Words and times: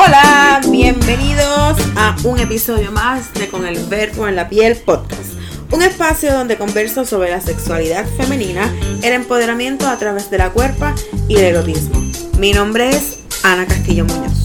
Hola, 0.00 0.60
bienvenidos 0.70 1.76
a 1.96 2.14
un 2.22 2.38
episodio 2.38 2.92
más 2.92 3.34
de 3.34 3.48
Con 3.48 3.66
el 3.66 3.84
Verbo 3.86 4.28
en 4.28 4.36
la 4.36 4.48
Piel 4.48 4.76
podcast. 4.76 5.32
Un 5.72 5.82
espacio 5.82 6.32
donde 6.32 6.56
converso 6.56 7.04
sobre 7.04 7.30
la 7.30 7.40
sexualidad 7.40 8.06
femenina, 8.06 8.72
el 9.02 9.12
empoderamiento 9.12 9.88
a 9.88 9.98
través 9.98 10.30
de 10.30 10.38
la 10.38 10.50
cuerpa 10.50 10.94
y 11.26 11.34
el 11.34 11.46
erotismo. 11.46 12.00
Mi 12.38 12.52
nombre 12.52 12.90
es 12.90 13.18
Ana 13.42 13.66
Castillo 13.66 14.04
Muñoz. 14.04 14.44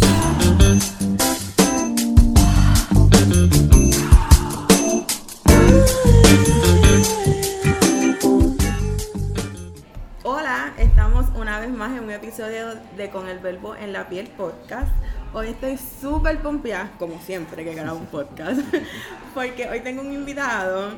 Hola, 10.24 10.74
estamos 10.80 11.28
una 11.36 11.60
vez 11.60 11.70
más 11.70 11.92
en 11.96 12.06
un 12.06 12.12
episodio 12.12 12.74
de 12.98 13.12
Con 13.12 13.28
el 13.30 13.38
Verbo 13.38 13.76
en 13.76 13.94
la 13.94 14.10
Piel 14.10 14.30
podcast. 14.30 14.90
Hoy 15.36 15.48
estoy 15.48 15.80
súper 15.80 16.44
pompeada, 16.44 16.92
como 17.00 17.20
siempre 17.20 17.64
que 17.64 17.74
grabo 17.74 17.98
un 17.98 18.06
podcast, 18.06 18.62
porque 19.34 19.68
hoy 19.68 19.80
tengo 19.80 20.04
un 20.04 20.14
invitado 20.14 20.92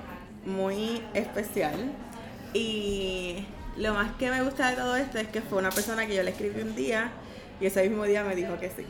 muy 0.45 1.02
especial 1.13 1.73
y 2.53 3.45
lo 3.77 3.93
más 3.93 4.12
que 4.17 4.29
me 4.29 4.43
gusta 4.43 4.71
de 4.71 4.76
todo 4.76 4.98
esto 4.98 5.20
es 5.20 5.29
que 5.29 5.40
fue 5.40 5.59
una 5.59 5.70
persona 5.70 6.05
que 6.05 6.16
yo 6.16 6.21
le 6.21 6.31
escribí 6.31 6.62
un 6.62 6.76
día 6.76 7.12
y 7.62 7.67
ese 7.67 7.88
mismo 7.88 8.03
día 8.03 8.26
me 8.26 8.35
dijo 8.35 8.59
que 8.59 8.70
sí, 8.71 8.85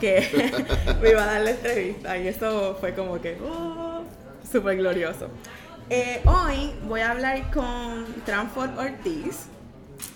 que 0.00 0.52
me 1.00 1.08
iba 1.12 1.22
a 1.22 1.26
dar 1.26 1.40
la 1.40 1.52
entrevista 1.52 2.18
y 2.18 2.28
eso 2.28 2.76
fue 2.78 2.94
como 2.94 3.18
que 3.22 3.38
oh, 3.42 4.02
súper 4.52 4.76
glorioso. 4.76 5.30
Eh, 5.88 6.20
hoy 6.26 6.74
voy 6.86 7.00
a 7.00 7.12
hablar 7.12 7.50
con 7.52 8.04
Transford 8.26 8.78
Ortiz, 8.78 9.46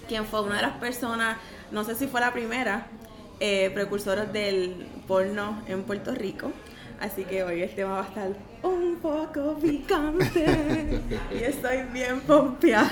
quien 0.06 0.26
fue 0.26 0.42
una 0.42 0.56
de 0.56 0.62
las 0.62 0.76
personas, 0.76 1.38
no 1.70 1.84
sé 1.84 1.94
si 1.94 2.06
fue 2.06 2.20
la 2.20 2.34
primera, 2.34 2.86
eh, 3.40 3.70
precursora 3.72 4.24
del 4.24 4.86
porno 5.06 5.62
en 5.66 5.82
Puerto 5.84 6.14
Rico. 6.14 6.52
Así 7.00 7.22
que 7.22 7.44
hoy 7.44 7.62
el 7.62 7.72
tema 7.72 7.92
va 7.92 8.00
a 8.00 8.08
estar 8.08 8.32
un 8.64 8.96
poco 8.96 9.56
picante 9.62 11.00
y 11.30 11.44
estoy 11.44 11.82
bien 11.92 12.20
pompeada. 12.22 12.90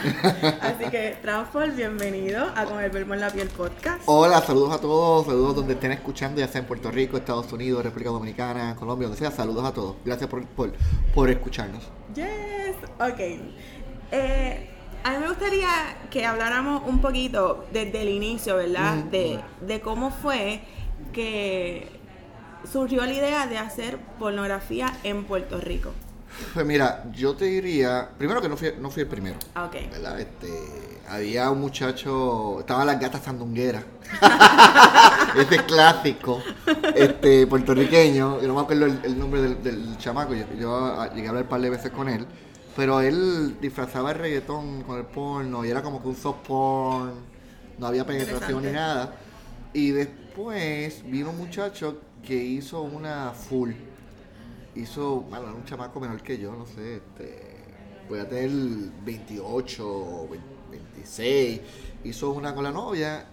Así 0.61 0.85
que, 0.91 1.17
Transfor, 1.23 1.73
bienvenido 1.73 2.47
a 2.55 2.65
Con 2.67 2.81
el 2.81 2.91
Verbo 2.91 3.15
en 3.15 3.21
la 3.21 3.31
Piel 3.31 3.49
podcast. 3.49 4.03
Hola, 4.07 4.41
saludos 4.43 4.75
a 4.75 4.81
todos, 4.81 5.27
saludos 5.27 5.57
donde 5.57 5.75
estén 5.75 5.91
escuchando, 5.91 6.41
ya 6.41 6.47
sea 6.47 6.61
en 6.61 6.69
Puerto 6.69 6.93
Rico, 6.93 7.17
Estados 7.17 7.53
Unidos, 7.53 7.83
República 7.83 8.11
Dominicana, 8.11 8.77
Colombia, 8.77 9.09
donde 9.09 9.19
sea, 9.19 9.33
saludos 9.33 9.65
a 9.65 9.73
todos. 9.73 9.97
Gracias 10.05 10.31
por, 10.31 10.47
por, 10.47 10.73
por 11.13 11.29
escucharnos. 11.29 11.83
Yes, 12.15 12.77
ok. 13.01 13.21
Eh, 14.13 14.76
a 15.05 15.11
mí 15.13 15.19
me 15.19 15.29
gustaría 15.29 15.69
que 16.11 16.25
habláramos 16.25 16.83
un 16.87 17.01
poquito 17.01 17.67
desde 17.73 18.03
el 18.03 18.09
inicio, 18.09 18.57
¿verdad? 18.57 18.97
De, 19.05 19.41
de 19.61 19.81
cómo 19.81 20.11
fue 20.11 20.61
que 21.13 21.89
surgió 22.71 23.05
la 23.05 23.13
idea 23.13 23.47
de 23.47 23.59
hacer 23.59 23.99
pornografía 24.19 24.93
en 25.03 25.25
Puerto 25.25 25.61
Rico. 25.61 25.93
Pues 26.53 26.67
mira, 26.67 27.05
yo 27.13 27.35
te 27.35 27.47
diría, 27.47 28.11
primero 28.19 28.43
que 28.43 28.49
no 28.49 28.57
fui, 28.57 28.73
no 28.79 28.91
fui 28.91 29.03
el 29.03 29.09
primero. 29.09 29.39
Ah, 29.55 29.65
ok. 29.65 29.91
¿verdad? 29.91 30.21
Este, 30.21 31.01
había 31.09 31.51
un 31.51 31.61
muchacho, 31.61 32.61
estaban 32.61 32.87
las 32.87 33.01
gatas 33.01 33.23
sandungueras. 33.23 33.85
Ese 35.37 35.65
clásico, 35.65 36.43
este, 36.95 37.47
puertorriqueño, 37.47 38.41
yo 38.41 38.49
no 38.49 38.55
me 38.55 38.61
acuerdo 38.61 38.87
el, 38.87 39.01
el 39.03 39.19
nombre 39.19 39.43
del, 39.43 39.63
del 39.63 39.99
chamaco, 39.99 40.35
yo, 40.35 40.45
yo, 40.59 41.07
llegué 41.15 41.27
a 41.27 41.31
hablar 41.31 41.45
un 41.45 41.49
par 41.49 41.61
de 41.61 41.71
veces 41.71 41.91
con 41.91 42.09
él, 42.09 42.27
pero 42.77 43.01
él 43.01 43.59
disfrazaba 43.61 44.13
el 44.13 44.19
reggaetón 44.19 44.83
con 44.83 44.99
el 44.99 45.07
porno 45.07 45.65
y 45.65 45.71
era 45.71 45.83
como 45.83 46.03
que 46.03 46.09
un 46.09 46.17
soft 46.17 46.47
porn, 46.47 47.15
no 47.79 47.87
había 47.87 48.07
penetración 48.07 48.63
ni 48.65 48.71
nada. 48.71 49.17
Y 49.73 49.91
después 49.91 51.03
vino 51.11 51.31
un 51.31 51.39
muchacho 51.39 52.01
que 52.23 52.35
hizo 52.35 52.83
una 52.83 53.33
full. 53.33 53.73
Hizo, 54.75 55.23
bueno, 55.23 55.47
era 55.47 55.55
un 55.55 55.65
chamaco 55.65 55.99
menor 55.99 56.23
que 56.23 56.39
yo, 56.39 56.53
no 56.53 56.67
sé, 56.67 56.97
este, 56.97 57.57
voy 58.09 58.19
a 58.19 58.29
tener 58.29 58.51
28, 59.05 59.89
o 59.89 60.29
20 60.29 60.57
26. 60.71 61.61
Hizo 62.05 62.31
una 62.31 62.55
con 62.55 62.65
la 62.65 62.71
novia 62.71 63.27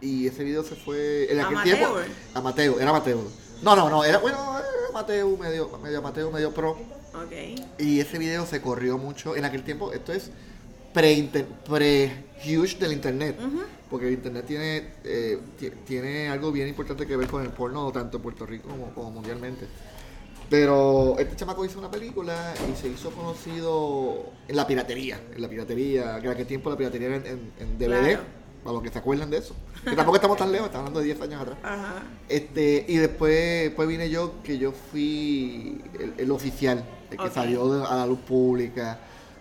y 0.00 0.26
ese 0.26 0.44
video 0.44 0.62
se 0.62 0.76
fue. 0.76 1.30
En 1.30 1.40
aquel 1.40 1.62
tiempo. 1.62 1.96
Amateur, 2.34 2.80
era 2.80 2.92
Mateo. 2.92 3.24
No, 3.62 3.74
no, 3.74 3.90
no, 3.90 4.04
era, 4.04 4.18
bueno, 4.18 4.38
era 4.58 4.92
Mateo, 4.92 5.36
medio, 5.36 5.78
medio 5.82 6.02
Mateo, 6.02 6.30
medio 6.30 6.54
pro. 6.54 6.76
Ok. 7.14 7.32
Y 7.78 8.00
ese 8.00 8.18
video 8.18 8.46
se 8.46 8.60
corrió 8.60 8.98
mucho 8.98 9.36
en 9.36 9.44
aquel 9.44 9.62
tiempo. 9.62 9.92
Esto 9.92 10.12
es 10.12 10.30
pre-huge 10.92 11.44
pre 11.68 12.24
huge 12.44 12.78
del 12.78 12.92
internet. 12.92 13.36
Porque 13.90 14.06
el 14.08 14.14
internet 14.14 14.44
tiene, 14.46 14.88
eh, 15.04 15.38
ti- 15.58 15.70
tiene 15.86 16.28
algo 16.28 16.52
bien 16.52 16.68
importante 16.68 17.06
que 17.06 17.16
ver 17.16 17.28
con 17.28 17.42
el 17.42 17.48
porno, 17.50 17.90
tanto 17.90 18.18
en 18.18 18.22
Puerto 18.22 18.44
Rico 18.44 18.68
como, 18.68 18.92
como 18.92 19.10
mundialmente. 19.10 19.66
Pero 20.50 21.16
este 21.18 21.36
chamaco 21.36 21.64
hizo 21.64 21.78
una 21.78 21.90
película 21.90 22.54
y 22.72 22.80
se 22.80 22.88
hizo 22.88 23.10
conocido 23.10 24.30
en 24.46 24.56
la 24.56 24.66
piratería. 24.66 25.20
En 25.34 25.42
la 25.42 25.48
piratería, 25.48 26.18
que 26.20 26.26
en 26.26 26.32
aquel 26.32 26.46
tiempo 26.46 26.70
la 26.70 26.76
piratería 26.76 27.08
era 27.08 27.16
en, 27.16 27.26
en- 27.26 27.52
en 27.60 27.78
DVD. 27.78 28.00
Claro. 28.02 28.22
Para 28.64 28.74
los 28.74 28.82
que 28.82 28.88
se 28.90 28.98
acuerdan 28.98 29.30
de 29.30 29.38
eso. 29.38 29.54
Que 29.84 29.94
tampoco 29.94 30.16
estamos 30.16 30.36
tan 30.36 30.50
lejos, 30.50 30.66
estamos 30.66 30.88
hablando 30.88 31.00
de 31.00 31.06
10 31.06 31.20
años 31.22 31.40
atrás. 31.42 31.58
Ajá. 31.62 32.02
Este, 32.28 32.84
y 32.88 32.96
después, 32.96 33.64
después 33.64 33.88
vine 33.88 34.10
yo, 34.10 34.42
que 34.42 34.58
yo 34.58 34.72
fui 34.72 35.80
el, 35.98 36.14
el 36.18 36.30
oficial, 36.30 36.84
que 37.16 37.30
salió 37.30 37.86
a 37.86 37.96
la 37.96 38.06
luz 38.06 38.18
pública. 38.20 38.98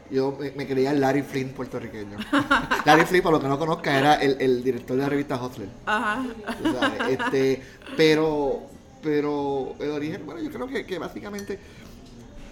Yo 0.09 0.37
me, 0.39 0.51
me 0.51 0.65
creía 0.65 0.91
el 0.91 1.01
Larry 1.01 1.21
Flynn 1.23 1.49
puertorriqueño. 1.49 2.17
Larry 2.85 3.05
Flynn, 3.05 3.21
para 3.23 3.33
los 3.33 3.41
que 3.41 3.49
no 3.49 3.59
conozcan, 3.59 3.95
era 3.95 4.15
el, 4.15 4.37
el 4.39 4.63
director 4.63 4.95
de 4.95 5.03
la 5.03 5.09
revista 5.09 5.35
Hustler. 5.43 5.67
Ajá. 5.85 6.25
sabes, 6.79 7.19
Este, 7.19 7.61
pero, 7.97 8.61
pero 9.03 9.75
el 9.79 9.89
origen, 9.89 10.25
bueno, 10.25 10.41
yo 10.41 10.49
creo 10.49 10.67
que, 10.67 10.85
que 10.85 10.97
básicamente 10.97 11.59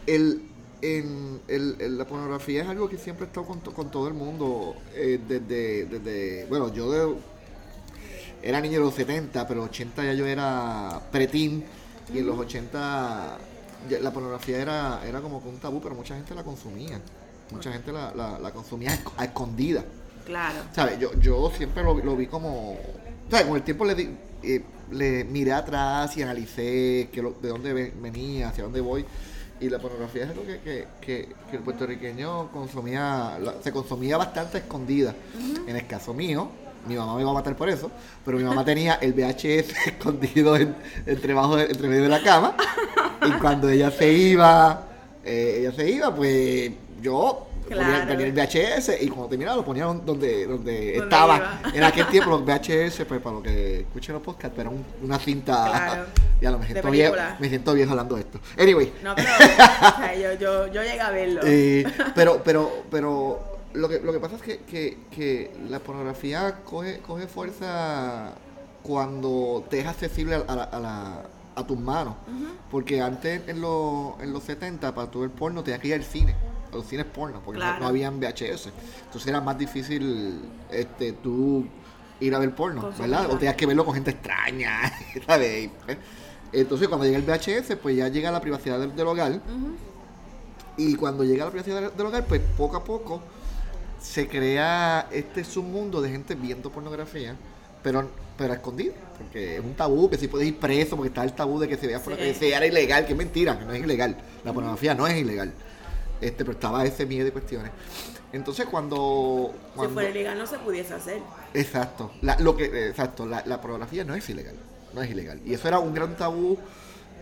el, 0.06 0.42
en, 0.82 1.40
el- 1.48 1.78
el- 1.80 1.98
la 1.98 2.06
pornografía 2.06 2.64
es 2.64 2.68
algo 2.68 2.90
que 2.90 2.98
siempre 2.98 3.24
ha 3.26 3.28
estado 3.28 3.46
con, 3.48 3.62
con 3.62 3.90
todo 3.90 4.10
el 4.10 4.14
mundo. 4.16 4.76
eh, 4.94 5.20
desde, 5.26 5.86
desde, 5.86 6.46
bueno, 6.50 6.74
yo 6.74 6.92
de- 6.92 7.16
era 8.44 8.60
niño 8.62 8.80
de 8.80 8.86
los 8.86 8.94
70, 8.96 9.48
pero 9.48 9.64
80 9.64 10.04
ya 10.04 10.14
yo 10.14 10.26
era 10.26 11.02
pretín. 11.12 11.64
Y 12.14 12.20
en 12.20 12.28
los 12.28 12.38
80 12.38 13.38
ya 13.38 13.38
la 14.02 14.12
pornografía 14.12 14.58
era, 14.62 15.02
era 15.06 15.22
como 15.22 15.42
que 15.42 15.50
un 15.50 15.58
tabú, 15.60 15.82
pero 15.82 15.96
mucha 15.96 16.16
gente 16.16 16.34
la 16.36 16.44
consumía. 16.44 17.00
Mucha 17.52 17.72
gente 17.72 17.92
la, 17.92 18.14
la, 18.16 18.40
la 18.40 18.52
consumía 18.52 18.92
a 18.92 18.96
esc- 18.96 19.12
a 19.18 19.26
escondidas. 19.26 19.84
Claro. 20.26 20.58
¿Sabes? 20.74 21.00
Yo, 21.00 21.14
yo 21.20 21.52
siempre 21.56 21.84
lo, 21.84 21.94
lo 21.96 22.16
vi 22.16 22.28
como. 22.28 22.78
¿Sabes? 23.30 23.46
Con 23.46 23.56
el 23.58 23.64
tiempo 23.64 23.86
le, 23.86 23.96
di- 23.96 24.10
eh, 24.44 24.64
le 24.92 25.24
miré 25.24 25.54
atrás 25.54 26.16
y 26.18 26.24
analicé 26.24 27.10
que 27.12 27.22
lo- 27.22 27.32
de 27.42 27.50
dónde 27.50 27.74
ve- 27.74 27.94
venía, 28.02 28.50
hacia 28.50 28.64
dónde 28.64 28.82
voy. 28.82 29.06
Y 29.60 29.70
la 29.70 29.80
pornografía 29.80 30.24
es 30.26 30.30
algo 30.32 30.44
que, 30.46 30.60
que, 30.60 30.88
que, 31.00 31.30
que 31.50 31.56
el 31.58 31.64
puertorriqueño 31.64 32.52
consumía, 32.52 33.38
la- 33.40 33.62
se 33.64 33.72
consumía 33.72 34.18
bastante 34.18 34.58
escondida. 34.58 35.14
En 35.68 35.76
el 35.76 35.86
caso 35.88 36.14
mío, 36.14 36.50
mi 36.88 36.96
mamá 36.96 37.16
me 37.16 37.22
iba 37.22 37.32
a 37.32 37.34
matar 37.34 37.56
por 37.56 37.70
eso, 37.70 37.90
pero 38.24 38.38
mi 38.38 38.44
mamá 38.44 38.64
tenía 38.66 38.96
el 38.96 39.14
VHS 39.14 39.74
escondido 39.88 40.56
en- 40.56 40.76
entre, 41.06 41.34
bajo 41.34 41.56
de- 41.58 41.66
entre 41.66 41.88
medio 41.88 42.04
de 42.04 42.10
la 42.10 42.22
cama. 42.24 42.56
Y 43.26 43.32
cuando 43.40 43.70
ella 43.70 43.92
se 43.92 44.12
iba, 44.12 44.84
eh, 45.24 45.58
ella 45.62 45.72
se 45.72 45.90
iba, 45.90 46.14
pues 46.14 46.72
yo 47.02 47.48
ponía, 47.68 47.84
Claro. 47.84 48.08
tenía 48.08 48.26
el 48.28 48.32
VHS 48.34 48.92
y 49.02 49.08
cuando 49.08 49.28
terminaba 49.30 49.58
lo 49.58 49.66
ponía 49.66 49.86
donde, 49.86 50.06
donde, 50.06 50.46
Donde 50.46 50.98
estaba. 50.98 51.38
iba. 51.38 51.62
En 51.74 51.84
aquel 51.84 52.06
tiempo 52.08 52.30
los 52.30 52.46
VHS, 52.46 53.06
pues 53.08 53.20
para 53.22 53.36
los 53.36 53.44
que 53.44 53.80
escuchen 53.82 54.14
los 54.14 54.22
podcasts, 54.22 54.54
pero 54.56 54.70
un- 54.70 54.86
una 55.02 55.18
cinta. 55.20 55.66
Claro. 55.70 56.06
Ya 56.42 56.52
lo 56.52 56.60
me 56.60 56.66
siento, 56.68 56.92
viejo, 56.92 57.14
película. 57.14 57.38
me 57.40 57.48
siento 57.50 57.74
viejo 57.74 57.92
hablando 57.92 58.16
de 58.16 58.22
esto. 58.22 58.40
Anyway, 58.60 58.92
No, 59.02 59.16
pero 59.16 59.30
o 59.34 59.98
sea, 59.98 60.14
yo, 60.16 60.34
yo, 60.34 60.68
yo 60.68 60.84
llegué 60.84 61.00
a 61.00 61.10
verlo. 61.10 61.42
eh, 61.46 61.86
pero, 62.14 62.42
pero, 62.44 62.84
pero 62.92 63.55
lo 63.76 63.88
que, 63.90 64.00
lo 64.00 64.12
que 64.14 64.20
pasa 64.20 64.36
es 64.36 64.42
que, 64.42 64.60
que, 64.60 64.98
que 65.12 65.52
la 65.70 65.80
pornografía 65.80 66.62
coge, 66.64 67.00
coge 67.00 67.28
fuerza 67.28 68.34
cuando 68.84 69.64
te 69.70 69.80
es 69.80 69.88
accesible 69.88 70.36
a, 70.36 70.40
a 70.48 70.56
la- 70.56 70.64
a 70.64 70.80
la- 70.80 71.24
a 71.56 71.66
tus 71.66 71.80
manos. 71.80 72.16
Porque 72.70 73.02
antes, 73.02 73.48
en, 73.48 73.62
los 73.62 74.20
en 74.22 74.34
los 74.34 74.44
70, 74.44 74.94
para 74.94 75.10
tu 75.10 75.22
ver 75.22 75.30
porno, 75.30 75.64
tenías 75.64 75.80
que 75.82 75.88
ir 75.88 75.94
al 75.94 76.04
cine, 76.04 76.36
a 76.72 76.76
los 76.76 76.86
cines 76.86 77.06
porno, 77.06 77.42
porque 77.46 77.60
no- 77.60 77.66
Claro. 77.66 77.80
no, 77.82 77.88
habían 77.88 78.20
VHS. 78.20 78.72
Entonces 79.06 79.28
era 79.28 79.40
más 79.40 79.58
difícil 79.58 80.42
este, 80.70 81.14
tú 81.14 81.66
ir 82.20 82.36
a 82.36 82.40
ver 82.40 82.54
porno. 82.54 82.92
¿verdad? 83.00 83.32
O 83.32 83.38
tenías 83.38 83.56
que 83.56 83.66
verlo 83.66 83.86
con 83.86 83.94
gente 83.94 84.12
extraña, 84.12 84.82
¿sabes? 85.26 85.70
Entonces, 86.52 86.88
cuando 86.90 87.06
llega 87.06 87.18
el 87.18 87.24
VHS, 87.24 87.78
pues 87.82 87.96
ya 87.98 88.08
llega 88.10 88.32
la 88.32 88.42
privacidad 88.42 88.78
del, 88.80 88.94
del 88.96 89.08
hogar. 89.08 89.40
Y 90.78 90.96
cuando 90.96 91.24
llega 91.24 91.46
la 91.46 91.52
privacidad 91.52 91.82
del, 91.82 91.96
del 91.96 92.06
hogar, 92.06 92.26
pues 92.26 92.42
poco 92.58 92.76
a 92.78 92.84
poco 92.84 93.22
se 94.06 94.28
crea 94.28 95.08
este 95.12 95.44
submundo 95.44 96.00
de 96.00 96.12
gente 96.12 96.36
viendo 96.36 96.70
pornografía, 96.70 97.36
pero, 97.82 98.08
pero 98.38 98.54
a 98.54 98.56
escondido. 98.58 98.94
Porque 99.18 99.56
es 99.56 99.64
un 99.64 99.74
tabú, 99.74 100.10
que 100.10 100.18
si 100.18 100.28
puedes 100.28 100.48
ir 100.48 100.58
preso, 100.58 100.96
porque 100.96 101.08
está 101.08 101.24
el 101.24 101.34
tabú 101.34 101.60
de 101.60 101.68
que 101.68 101.76
se 101.76 101.88
vea 101.88 102.00
pornografía, 102.00 102.58
era 102.58 102.68
ilegal, 102.68 103.06
que 103.06 103.14
es 103.14 103.18
mentira, 103.18 103.58
que 103.58 103.66
no 103.66 103.74
es 103.74 103.84
ilegal. 103.84 104.16
La 104.44 104.54
pornografía 104.54 104.94
no 104.94 105.08
es 105.08 105.18
ilegal. 105.18 105.52
Este, 106.22 106.46
pero 106.46 106.52
estaba 106.52 106.86
ese 106.86 107.06
miedo 107.06 107.26
de 107.26 107.32
cuestiones. 107.32 107.72
Entonces 108.32 108.68
cuando... 108.68 109.54
Si 109.54 109.76
cuando 109.76 109.94
fuera 109.96 110.10
ilegal 110.10 110.38
no 110.38 110.46
se 110.46 110.60
pudiese 110.60 110.94
hacer. 110.94 111.22
Exacto, 111.54 112.12
la, 112.22 112.38
lo 112.40 112.56
que, 112.56 112.90
exacto, 112.90 113.26
la, 113.26 113.44
la 113.46 113.60
pornografía 113.60 114.04
no 114.04 114.14
es 114.14 114.30
ilegal. 114.30 114.56
no 114.94 115.02
es 115.02 115.10
ilegal. 115.10 115.42
Y 115.46 115.54
eso 115.54 115.68
era 115.68 115.80
un 115.80 115.94
gran 115.94 116.16
tabú 116.16 116.60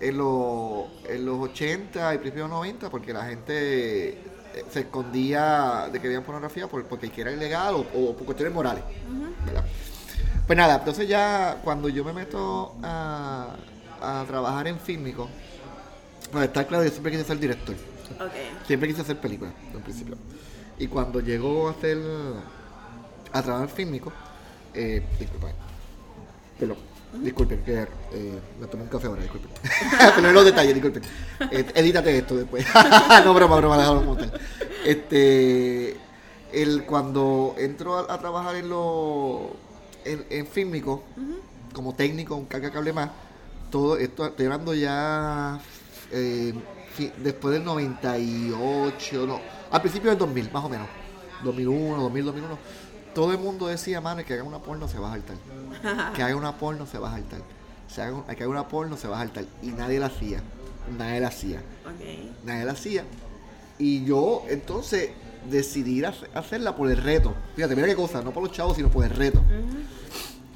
en, 0.01 0.17
los 0.17 0.87
en 1.07 1.25
los 1.25 1.39
80 1.39 2.15
y 2.15 2.17
principios 2.17 2.49
de 2.49 2.49
los 2.49 2.59
90 2.59 2.89
porque 2.89 3.13
la 3.13 3.25
gente 3.25 4.17
se 4.69 4.81
escondía 4.81 5.89
de 5.91 5.99
que 5.99 6.07
veían 6.07 6.23
pornografía 6.23 6.67
por, 6.67 6.85
porque 6.85 7.11
era 7.15 7.31
ilegal 7.31 7.75
o, 7.75 7.79
o 7.79 8.15
por 8.15 8.25
cuestiones 8.25 8.53
morales. 8.53 8.83
¿verdad? 9.45 9.65
Pues 10.45 10.57
nada, 10.57 10.75
entonces 10.75 11.07
ya 11.07 11.59
cuando 11.63 11.89
yo 11.89 12.03
me 12.03 12.13
meto 12.13 12.75
a, 12.83 13.55
a 14.01 14.25
trabajar 14.27 14.67
en 14.67 14.79
fílmico, 14.79 15.29
pues 16.31 16.45
está 16.45 16.65
claro, 16.65 16.83
yo 16.83 16.89
siempre 16.89 17.11
quise 17.11 17.23
ser 17.23 17.39
director. 17.39 17.75
Siempre 18.67 18.89
quise 18.89 19.01
hacer 19.01 19.19
películas, 19.19 19.53
en 19.73 19.81
principio. 19.81 20.17
Y 20.77 20.87
cuando 20.87 21.19
llegó 21.19 21.67
a 21.67 21.71
hacer. 21.71 21.97
a 23.31 23.41
trabajar 23.41 23.69
fílmico, 23.69 24.11
eh, 24.73 25.03
disculpa. 25.19 25.47
Perdón. 26.59 26.77
Disculpen, 27.21 27.63
que 27.63 27.81
eh, 27.81 28.39
me 28.59 28.67
tomé 28.67 28.83
un 28.83 28.89
café 28.89 29.07
ahora, 29.07 29.21
disculpen. 29.21 29.51
Pero 30.15 30.27
en 30.27 30.33
los 30.33 30.45
detalles, 30.45 30.73
disculpen. 30.73 31.03
Eh, 31.51 31.65
edítate 31.75 32.17
esto 32.17 32.35
después. 32.35 32.65
no, 33.25 33.33
broma, 33.33 33.57
broma, 33.57 33.77
déjalo 33.77 33.99
como 33.99 34.17
tal. 34.17 34.33
Este. 34.85 35.97
El, 36.51 36.85
cuando 36.85 37.55
entro 37.57 37.97
a, 37.97 38.13
a 38.13 38.19
trabajar 38.19 38.55
en 38.55 38.69
lo. 38.69 39.55
en, 40.05 40.25
en 40.29 40.47
fílmico, 40.47 41.03
como 41.73 41.95
técnico, 41.95 42.35
un 42.35 42.45
carga 42.45 42.71
cable 42.71 42.93
más, 42.93 43.09
todo 43.73 43.97
esto, 43.97 44.27
estoy 44.27 44.45
hablando 44.45 44.75
ya 44.75 45.59
eh, 46.11 46.53
después 47.17 47.55
del 47.55 47.65
98, 47.65 49.25
no, 49.25 49.41
al 49.71 49.81
principio 49.81 50.11
del 50.11 50.19
2000, 50.19 50.51
más 50.51 50.63
o 50.63 50.69
menos, 50.69 50.87
2001, 51.43 52.03
2000, 52.03 52.25
2001, 52.25 52.57
todo 53.13 53.31
el 53.31 53.37
mundo 53.39 53.67
decía, 53.67 54.01
mano, 54.01 54.23
que 54.25 54.33
haga 54.33 54.43
una 54.43 54.59
porno 54.59 54.87
se 54.87 54.97
va 54.99 55.09
a 55.09 55.11
saltar, 55.11 55.35
que 56.15 56.23
haga 56.23 56.35
una 56.35 56.57
porno 56.57 56.85
se 56.85 56.97
va 56.97 57.09
a 57.09 57.11
saltar, 57.13 57.41
se 57.87 58.01
haga, 58.01 58.13
un- 58.15 58.23
que 58.23 58.31
haga 58.43 58.47
una 58.49 58.67
porno 58.67 58.97
se 58.97 59.07
va 59.07 59.17
a 59.17 59.19
saltar, 59.19 59.45
y 59.61 59.67
nadie 59.67 59.99
la 59.99 60.07
hacía, 60.07 60.41
nadie 60.97 61.19
la 61.19 61.27
hacía, 61.27 61.61
nadie 62.45 62.65
la 62.65 62.71
hacía, 62.73 63.03
y 63.79 64.03
yo 64.05 64.43
entonces 64.49 65.09
decidí 65.49 66.03
hacer- 66.03 66.29
hacerla 66.33 66.75
por 66.75 66.89
el 66.89 66.97
reto, 66.97 67.33
fíjate, 67.55 67.75
mira 67.75 67.87
qué 67.87 67.95
cosa, 67.95 68.21
no 68.21 68.31
por 68.31 68.43
los 68.43 68.51
chavos, 68.51 68.75
sino 68.77 68.89
por 68.89 69.03
el 69.05 69.11
reto. 69.11 69.41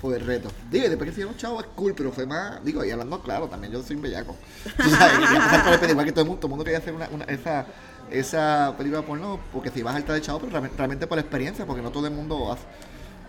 Por 0.02 0.14
el 0.14 0.24
reto. 0.24 0.52
Y 0.72 0.78
después 0.78 1.10
que 1.10 1.16
se 1.16 1.26
un 1.26 1.36
chavo 1.38 1.60
es 1.60 1.66
cool, 1.76 1.96
pero 1.98 2.12
fue 2.12 2.28
más. 2.28 2.64
Digo, 2.64 2.86
y 2.86 2.92
hablando 2.92 3.20
claro, 3.20 3.48
también 3.48 3.74
yo 3.74 3.82
soy 3.82 3.96
un 3.96 4.04
bellaco. 4.04 4.36
Tú 4.78 4.90
sabes, 4.92 5.18
quería 5.18 5.40
pasar 5.40 5.64
por 5.64 5.74
el 5.74 5.80
pedo, 5.80 5.90
igual 5.90 6.06
que 6.06 6.12
todo 6.12 6.22
el 6.22 6.28
mundo, 6.28 6.40
todo 6.40 6.48
el 6.48 6.50
mundo 6.52 6.64
quería 6.64 6.78
hacer 6.78 6.94
una, 6.94 7.10
una- 7.12 7.26
esa, 7.26 7.66
esa 8.12 8.74
película 8.78 9.02
porno, 9.04 9.40
porque 9.52 9.70
si 9.70 9.82
vas 9.84 9.94
a 9.94 9.98
alta 9.98 10.14
de 10.14 10.22
chavo, 10.22 10.40
pero 10.40 10.52
realmente, 10.52 10.78
realmente 10.78 11.08
por 11.08 11.18
la 11.18 11.22
experiencia, 11.22 11.66
porque 11.66 11.82
no 11.82 11.92
todo 11.92 12.08
el 12.08 12.14
mundo 12.14 12.52
hace- 12.52 12.66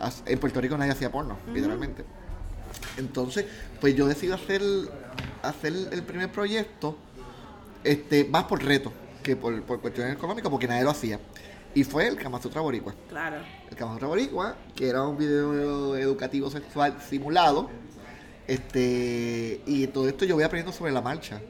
hace- 0.01 0.33
en 0.33 0.39
Puerto 0.39 0.61
Rico 0.61 0.77
nadie 0.79 0.93
hacía 0.93 1.11
porno, 1.11 1.37
literalmente. 1.53 2.05
Entonces, 2.97 3.47
pues 3.81 3.95
yo 3.95 4.07
decido 4.07 4.35
hacer, 4.35 4.63
hacer 5.43 5.73
el 5.93 6.03
primer 6.03 6.31
proyecto, 6.31 6.97
este, 7.85 8.25
más 8.25 8.45
por 8.45 8.63
reto 8.65 8.93
que 9.23 9.37
por, 9.37 9.63
por 9.63 9.81
cuestiones 9.81 10.15
económicas, 10.15 10.51
porque 10.51 10.67
nadie 10.69 10.85
lo 10.85 10.91
hacía. 10.91 11.19
Y 11.75 11.85
fue 11.85 12.07
el 12.09 12.17
Kama 12.17 12.41
Sutra 12.41 12.61
Boricua. 12.61 12.95
Claro. 13.09 13.37
El 13.71 13.77
Kama 13.77 13.93
Sutra 13.93 14.09
Boricua, 14.09 14.57
que 14.75 14.89
era 14.89 15.03
un 15.05 15.17
video 15.19 15.97
educativo 15.97 16.51
sexual 16.51 16.97
simulado. 17.09 17.69
Este, 18.47 19.61
y 19.67 19.87
todo 19.89 20.09
esto 20.09 20.25
yo 20.25 20.35
voy 20.35 20.45
aprendiendo 20.45 20.77
sobre 20.77 20.91
la 20.93 21.03
marcha. 21.03 21.41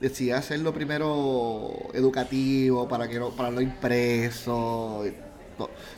Decidí 0.00 0.30
hacerlo 0.30 0.72
primero 0.72 1.70
educativo 1.92 2.86
para 2.86 3.08
que 3.08 3.18
no, 3.18 3.30
para 3.30 3.50
lo 3.50 3.60
impreso. 3.60 5.04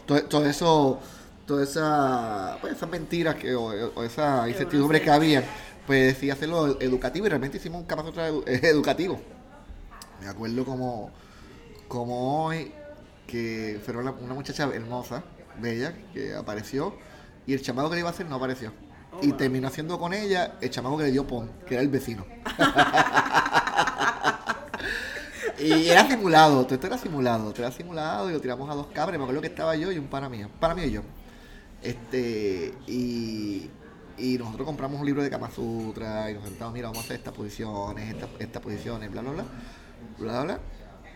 Todo, 0.06 0.22
todo 0.24 0.46
eso, 0.46 0.98
todas 1.46 1.68
esa, 1.70 2.56
pues, 2.62 2.74
esas 2.74 2.88
mentiras 2.88 3.34
que, 3.34 3.54
o, 3.54 3.64
o 3.94 4.02
esa 4.02 4.48
incertidumbre 4.48 5.02
que 5.02 5.10
había, 5.10 5.44
pues 5.86 6.14
decidí 6.14 6.30
hacerlo 6.30 6.80
educativo 6.80 7.26
y 7.26 7.28
realmente 7.28 7.58
hicimos 7.58 7.82
un 7.82 8.04
Sutra 8.06 8.30
edu- 8.30 8.42
educativo. 8.46 9.20
Me 10.22 10.28
acuerdo 10.28 10.64
como, 10.64 11.10
como 11.88 12.46
hoy, 12.46 12.72
que 13.26 13.80
fue 13.84 13.96
una, 13.96 14.12
una 14.12 14.34
muchacha 14.34 14.64
hermosa, 14.72 15.24
bella, 15.60 15.94
que 16.14 16.34
apareció, 16.34 16.94
y 17.46 17.52
el 17.52 17.62
chamaco 17.62 17.90
que 17.90 17.96
le 17.96 18.00
iba 18.00 18.08
a 18.08 18.12
hacer 18.12 18.26
no 18.26 18.36
apareció. 18.36 18.72
Oh, 19.12 19.18
y 19.22 19.28
wow. 19.28 19.36
terminó 19.36 19.68
haciendo 19.68 19.98
con 19.98 20.12
ella 20.14 20.56
el 20.60 20.70
chamaco 20.70 20.96
que 20.98 21.04
le 21.04 21.10
dio 21.12 21.26
pon, 21.26 21.50
que 21.66 21.74
era 21.74 21.82
el 21.82 21.88
vecino. 21.88 22.24
y 25.60 25.88
era 25.88 26.08
simulado, 26.08 26.64
todo 26.64 26.74
esto 26.74 26.86
era 26.86 26.98
simulado, 26.98 27.50
todo 27.52 27.62
era 27.62 27.72
simulado 27.72 28.30
y 28.30 28.32
lo 28.32 28.40
tiramos 28.40 28.68
a 28.70 28.74
dos 28.74 28.86
cabras. 28.88 29.18
Me 29.18 29.24
acuerdo 29.24 29.40
que 29.40 29.48
estaba 29.48 29.76
yo 29.76 29.92
y 29.92 29.98
un 29.98 30.06
pana 30.06 30.28
mío, 30.28 30.48
para 30.58 30.74
mí 30.74 30.82
y 30.82 30.90
yo. 30.90 31.02
Este, 31.82 32.74
y, 32.86 33.70
y 34.18 34.38
nosotros 34.38 34.66
compramos 34.66 35.00
un 35.00 35.06
libro 35.06 35.22
de 35.22 35.30
Kama 35.30 35.50
Sutra 35.50 36.30
y 36.30 36.34
nos 36.34 36.44
sentamos, 36.44 36.74
mira, 36.74 36.88
vamos 36.88 37.02
a 37.02 37.04
hacer 37.04 37.16
estas 37.16 37.34
posiciones, 37.34 38.14
estas, 38.38 38.62
posiciones, 38.62 39.10
bla, 39.10 39.22
bla, 39.22 39.32
bla, 39.32 39.44
bla, 40.18 40.42
bla. 40.42 40.60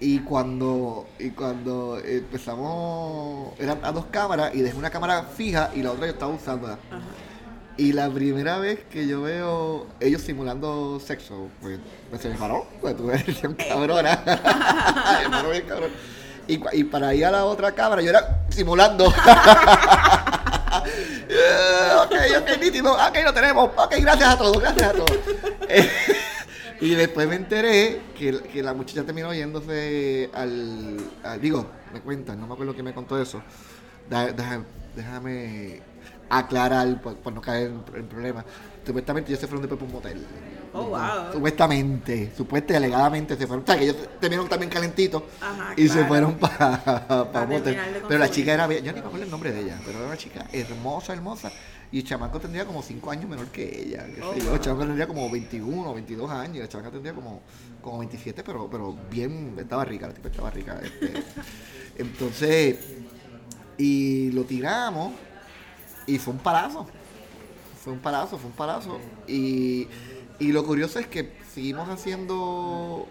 Y 0.00 0.20
cuando, 0.20 1.06
y 1.18 1.30
cuando 1.30 1.98
empezamos, 1.98 3.58
eran 3.58 3.78
a 3.84 3.92
dos 3.92 4.06
cámaras 4.06 4.54
y 4.54 4.60
dejé 4.60 4.76
una 4.76 4.90
cámara 4.90 5.22
fija 5.22 5.70
y 5.74 5.82
la 5.82 5.92
otra 5.92 6.06
yo 6.06 6.12
estaba 6.12 6.32
usando. 6.32 6.78
Y 7.76 7.92
la 7.92 8.08
primera 8.08 8.58
vez 8.58 8.80
que 8.90 9.06
yo 9.08 9.22
veo 9.22 9.86
ellos 10.00 10.22
simulando 10.22 11.00
sexo, 11.04 11.48
pues, 11.60 11.80
pues 12.08 12.22
se 12.22 12.28
me 12.28 12.36
paró, 12.36 12.66
pues 12.80 12.96
tuve 12.96 13.16
reacción 13.18 13.54
cabrona. 13.54 14.22
me 15.44 15.50
bien 15.50 15.64
cabrón. 15.66 15.90
Y, 16.46 16.60
y 16.78 16.84
para 16.84 17.14
ir 17.14 17.24
a 17.24 17.30
la 17.32 17.44
otra 17.46 17.72
cámara, 17.72 18.00
yo 18.02 18.10
era 18.10 18.44
simulando. 18.50 19.12
Eh, 21.28 21.92
ok, 22.04 22.12
ok, 22.42 22.60
nítido, 22.60 22.92
ok, 22.92 23.16
lo 23.24 23.32
tenemos. 23.32 23.70
Ok, 23.76 23.94
gracias 24.00 24.28
a 24.34 24.38
todos, 24.38 24.60
gracias 24.60 24.88
a 24.88 24.92
todos. 24.92 25.10
Y 26.80 26.94
después 26.94 27.28
me 27.28 27.36
enteré 27.36 28.00
que, 28.18 28.40
que 28.52 28.62
la 28.62 28.74
muchacha 28.74 29.04
terminó 29.04 29.32
yéndose 29.32 30.30
al, 30.34 30.98
al- 31.22 31.40
Digo, 31.40 31.66
me 31.92 32.00
cuentan, 32.00 32.40
no 32.40 32.46
me 32.46 32.54
acuerdo 32.54 32.74
quién 32.74 32.84
me 32.84 32.92
contó 32.92 33.20
eso. 33.20 33.40
Da- 34.10 34.32
deja- 34.32 34.64
déjame 34.94 35.80
aclarar 36.28 37.00
por, 37.00 37.16
por 37.16 37.32
no 37.32 37.40
caer 37.40 37.72
en, 37.94 38.06
problemas. 38.06 38.44
Supuestamente 38.84 39.30
ellos 39.30 39.40
se 39.40 39.46
fueron 39.46 39.62
después 39.62 39.78
por 39.78 39.88
un 39.88 39.94
motel. 39.94 40.26
Oh, 40.72 40.88
wow. 40.88 41.32
Supuestamente, 41.32 42.32
supuestamente, 42.36 42.76
alegadamente 42.76 43.36
se 43.36 43.46
fueron. 43.46 43.62
O 43.62 43.66
sea, 43.66 43.78
que 43.78 43.84
ellos 43.84 43.96
terminaron 44.20 44.48
también 44.48 44.70
calentitos 44.70 45.22
Ajá, 45.40 45.72
y 45.76 45.88
se 45.88 46.04
fueron 46.04 46.34
para 46.34 47.30
Pa' 47.32 47.42
un 47.42 47.48
motel. 47.48 47.78
Pero 48.08 48.18
la 48.18 48.30
chica 48.30 48.54
era, 48.54 48.66
yo 48.66 48.92
ni 48.92 49.00
me 49.00 49.06
acuerdo 49.06 49.24
el 49.24 49.30
nombre 49.30 49.52
de 49.52 49.60
ella, 49.60 49.80
pero 49.86 49.98
era 49.98 50.08
una 50.08 50.16
chica 50.16 50.46
hermosa, 50.52 51.12
hermosa. 51.12 51.52
Y 51.92 51.98
el 51.98 52.04
chamaco 52.04 52.40
tendría 52.40 52.66
como 52.66 52.82
5 52.82 53.10
años 53.10 53.30
menor 53.30 53.46
que 53.48 53.82
ella. 53.82 54.04
Oh, 54.20 54.34
yo. 54.36 54.54
El 54.54 54.60
chamaco 54.60 54.84
tendría 54.84 55.06
como 55.06 55.30
21, 55.30 55.94
22 55.94 56.30
años. 56.30 56.58
La 56.58 56.68
chamaca 56.68 56.90
tendría 56.90 57.14
como, 57.14 57.42
como 57.80 57.98
27, 57.98 58.42
pero, 58.42 58.68
pero 58.68 58.96
bien, 59.08 59.54
estaba 59.56 59.84
rica, 59.84 60.08
la 60.08 60.14
tipa 60.14 60.28
estaba 60.28 60.50
rica. 60.50 60.80
este. 60.82 61.12
Entonces, 61.96 62.78
y 63.78 64.32
lo 64.32 64.42
tiramos 64.42 65.12
y 66.06 66.18
fue 66.18 66.32
un 66.34 66.40
palazo. 66.40 66.86
Fue 67.82 67.92
un 67.92 67.98
palazo, 67.98 68.38
fue 68.38 68.46
un 68.50 68.56
palazo. 68.56 68.98
Y, 69.26 69.88
y 70.38 70.52
lo 70.52 70.64
curioso 70.64 70.98
es 70.98 71.06
que 71.06 71.32
seguimos 71.52 71.88
haciendo 71.88 73.06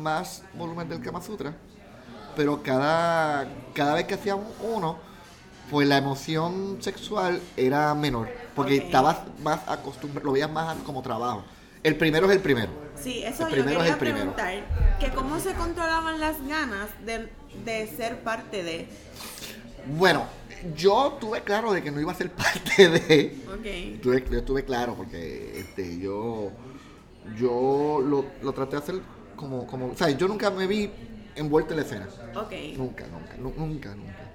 más 0.00 0.42
volumen 0.54 0.88
del 0.88 1.00
Kama 1.00 1.20
Sutra, 1.22 1.54
pero 2.36 2.62
cada, 2.62 3.46
cada 3.74 3.94
vez 3.94 4.04
que 4.06 4.14
hacíamos 4.14 4.46
uno, 4.62 4.98
pues 5.70 5.88
la 5.88 5.96
emoción 5.98 6.78
sexual 6.80 7.40
era 7.56 7.94
menor, 7.94 8.28
porque 8.54 8.78
Ok. 8.78 8.84
estabas 8.84 9.18
más 9.42 9.60
acostumbrado, 9.66 10.26
lo 10.26 10.32
veías 10.32 10.50
más 10.50 10.76
como 10.84 11.02
trabajo. 11.02 11.44
El 11.82 11.96
primero 11.96 12.26
es 12.30 12.36
el 12.36 12.42
primero. 12.42 12.70
Sí, 13.02 13.24
eso 13.24 13.46
El 13.48 13.56
yo 13.56 13.62
primero 13.64 13.70
es 13.70 13.76
quería 13.78 13.92
el 13.94 13.98
primero. 13.98 14.34
preguntar, 14.36 14.98
que 15.00 15.10
cómo 15.10 15.40
se 15.40 15.52
controlaban 15.54 16.20
las 16.20 16.40
ganas 16.46 16.88
de, 17.04 17.28
de 17.64 17.86
ser 17.96 18.20
parte 18.22 18.62
de... 18.62 18.88
Bueno, 19.98 20.24
yo 20.76 21.16
tuve 21.20 21.42
claro 21.42 21.72
de 21.72 21.82
que 21.82 21.90
no 21.90 22.00
iba 22.00 22.12
a 22.12 22.14
ser 22.14 22.30
parte 22.32 22.88
de... 22.88 23.36
Ok. 23.48 24.00
Tuve- 24.02 24.24
yo 24.30 24.38
estuve 24.38 24.64
claro 24.64 24.94
porque 24.94 25.58
este, 25.60 25.98
yo, 25.98 26.50
yo 27.38 28.00
lo, 28.04 28.24
lo 28.42 28.52
traté 28.52 28.76
de 28.76 28.82
hacer 28.82 29.00
como, 29.36 29.66
como, 29.66 29.88
o 29.88 29.96
sea, 29.96 30.10
yo 30.10 30.28
nunca 30.28 30.50
me 30.50 30.66
vi 30.66 30.90
envuelto 31.34 31.72
en 31.72 31.76
la 31.80 31.82
escena. 31.84 32.08
Ok. 32.36 32.52
Nunca, 32.76 33.04
nunca, 33.08 33.36
nu- 33.38 33.54
nunca, 33.56 33.94
nunca. 33.94 34.30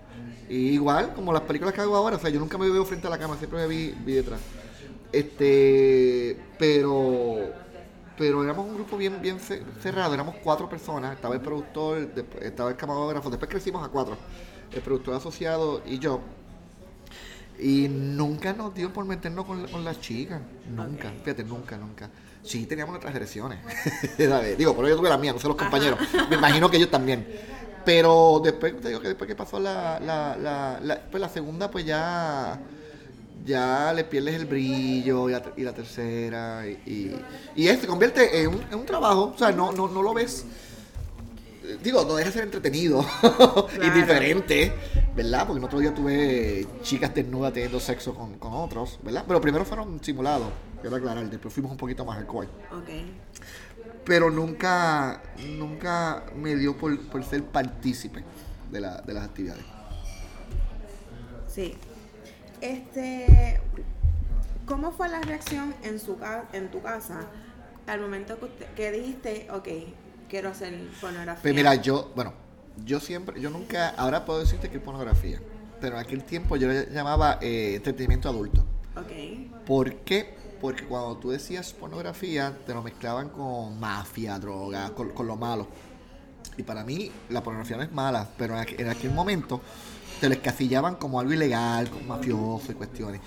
Y 0.49 0.69
igual, 0.69 1.13
como 1.13 1.33
las 1.33 1.41
películas 1.43 1.73
que 1.73 1.81
hago 1.81 1.95
ahora, 1.95 2.15
o 2.15 2.19
sea, 2.19 2.29
yo 2.29 2.39
nunca 2.39 2.57
me 2.57 2.69
veo 2.69 2.85
frente 2.85 3.07
a 3.07 3.09
la 3.09 3.17
cámara, 3.17 3.37
siempre 3.37 3.59
me 3.59 3.67
vi, 3.67 3.93
vi 4.05 4.13
detrás. 4.13 4.39
Este, 5.11 6.37
pero, 6.57 7.35
pero 8.17 8.43
éramos 8.43 8.65
un 8.67 8.75
grupo 8.75 8.97
bien, 8.97 9.21
bien 9.21 9.39
ce- 9.39 9.63
cerrado, 9.81 10.13
éramos 10.13 10.35
cuatro 10.43 10.69
personas, 10.69 11.15
estaba 11.15 11.35
el 11.35 11.41
productor, 11.41 12.09
estaba 12.41 12.69
el 12.69 12.75
camarógrafo, 12.75 13.29
después 13.29 13.49
crecimos 13.49 13.85
a 13.85 13.89
cuatro, 13.89 14.17
el 14.73 14.81
productor 14.81 15.15
asociado 15.15 15.81
y 15.85 15.99
yo. 15.99 16.19
Y 17.59 17.87
nunca 17.89 18.53
nos 18.53 18.73
dio 18.75 18.93
por 18.93 19.05
meternos 19.05 19.45
con, 19.45 19.67
con 19.67 19.83
las 19.83 19.99
chicas. 19.99 20.41
Nunca, 20.75 21.11
fíjate, 21.23 21.43
nunca, 21.43 21.75
nunca. 21.77 22.09
Sí, 22.43 22.65
teníamos 22.65 22.93
nuestras 22.93 23.13
agresiones. 23.13 23.59
Digo, 24.57 24.75
pero 24.75 24.87
yo 24.89 24.95
tuve 24.97 25.09
las 25.09 25.19
mías, 25.19 25.33
no 25.35 25.41
sé 25.41 25.47
los 25.47 25.57
compañeros. 25.57 25.99
Me 26.29 26.35
imagino 26.35 26.69
que 26.69 26.77
ellos 26.77 26.91
también. 26.91 27.25
Pero 27.83 28.41
después, 28.43 28.79
te 28.79 28.89
digo 28.89 28.99
que 29.01 29.07
después 29.09 29.27
que 29.27 29.35
pasó 29.35 29.59
la, 29.59 29.99
la, 29.99 30.37
la, 30.37 30.79
la- 30.83 31.01
pues 31.09 31.19
la 31.21 31.29
segunda, 31.29 31.71
pues 31.71 31.85
ya, 31.85 32.59
ya 33.45 33.91
le 33.93 34.03
pierdes 34.03 34.35
el 34.35 34.45
brillo 34.45 35.29
y 35.29 35.31
la, 35.31 35.41
y 35.55 35.61
la 35.63 35.73
tercera 35.73 36.67
y, 36.67 36.71
y, 36.85 37.15
y 37.55 37.67
eso 37.69 37.81
se 37.81 37.87
convierte 37.87 38.41
en 38.41 38.49
un, 38.49 38.61
en 38.69 38.75
un 38.75 38.85
trabajo, 38.85 39.31
o 39.33 39.37
sea, 39.37 39.51
no, 39.53 39.71
no, 39.71 39.87
no 39.87 40.01
lo 40.03 40.13
ves 40.13 40.45
digo, 41.83 42.03
no 42.05 42.15
deja 42.15 42.29
de 42.29 42.33
ser 42.33 42.43
entretenido 42.43 43.05
y 43.81 43.89
diferente, 43.89 44.73
¿verdad? 45.15 45.45
Porque 45.47 45.59
el 45.59 45.65
otro 45.65 45.79
día 45.79 45.93
tuve 45.93 46.65
chicas 46.81 47.13
desnudas 47.13 47.53
teniendo 47.53 47.79
sexo 47.79 48.13
con, 48.15 48.37
con 48.37 48.53
otros, 48.53 48.99
¿verdad? 49.03 49.23
Pero 49.27 49.41
primero 49.41 49.65
fueron 49.65 50.03
simulados, 50.03 50.49
quiero 50.81 50.95
aclarar, 50.95 51.29
después 51.29 51.53
fuimos 51.53 51.71
un 51.71 51.77
poquito 51.77 52.05
más 52.05 52.17
hardcore. 52.17 52.47
Ok. 52.71 52.89
Pero 54.05 54.29
nunca, 54.29 55.21
nunca 55.57 56.23
me 56.35 56.55
dio 56.55 56.77
por, 56.77 56.97
por 57.07 57.23
ser 57.23 57.43
partícipe 57.43 58.23
de, 58.71 58.79
la, 58.81 59.01
de 59.01 59.13
las 59.13 59.25
actividades. 59.25 59.63
Sí. 61.53 61.75
Este, 62.61 63.59
¿cómo 64.65 64.91
fue 64.91 65.09
la 65.09 65.19
reacción 65.21 65.75
en 65.83 65.99
su 65.99 66.17
en 66.53 66.71
tu 66.71 66.81
casa 66.81 67.21
al 67.85 68.01
momento 68.01 68.37
que, 68.39 68.45
usted- 68.45 68.67
que 68.75 68.91
dijiste, 68.91 69.47
ok, 69.51 69.67
quiero 70.29 70.49
hacer 70.49 70.73
pornografía? 71.01 71.41
Pues 71.41 71.55
mira, 71.55 71.75
yo, 71.75 72.11
bueno, 72.15 72.33
yo 72.85 72.99
siempre, 72.99 73.39
yo 73.41 73.49
nunca, 73.49 73.89
ahora 73.89 74.25
puedo 74.25 74.39
decirte 74.39 74.69
que 74.69 74.77
es 74.77 74.83
pornografía, 74.83 75.39
pero 75.81 75.95
en 75.97 76.01
aquel 76.05 76.23
tiempo 76.23 76.55
yo 76.55 76.67
le 76.67 76.87
llamaba 76.91 77.39
eh, 77.41 77.75
entretenimiento 77.75 78.29
adulto. 78.29 78.61
Ok. 78.95 79.65
¿Por 79.65 79.95
qué? 79.97 80.35
Porque 80.61 80.85
cuando 80.85 81.17
tú 81.17 81.29
decías 81.29 81.71
pornografía, 81.73 82.57
te 82.65 82.73
lo 82.73 82.81
mezclaban 82.81 83.29
con 83.29 83.79
mafia, 83.79 84.39
droga, 84.39 84.89
con, 84.95 85.09
con 85.09 85.27
lo 85.27 85.35
malo. 85.35 85.67
Y 86.57 86.63
para 86.63 86.83
mí, 86.83 87.11
la 87.29 87.43
pornografía 87.43 87.77
no 87.77 87.83
es 87.83 87.91
mala, 87.91 88.27
pero 88.37 88.57
en 88.57 88.65
aqu- 88.65 88.79
en 88.79 88.89
aquel 88.89 89.11
momento 89.11 89.61
te 90.19 90.27
lo 90.27 90.33
escasillaban 90.33 90.95
como 90.95 91.19
algo 91.19 91.31
ilegal, 91.33 91.89
como 91.91 92.05
mafioso 92.05 92.71
y 92.71 92.75
cuestiones. 92.75 93.21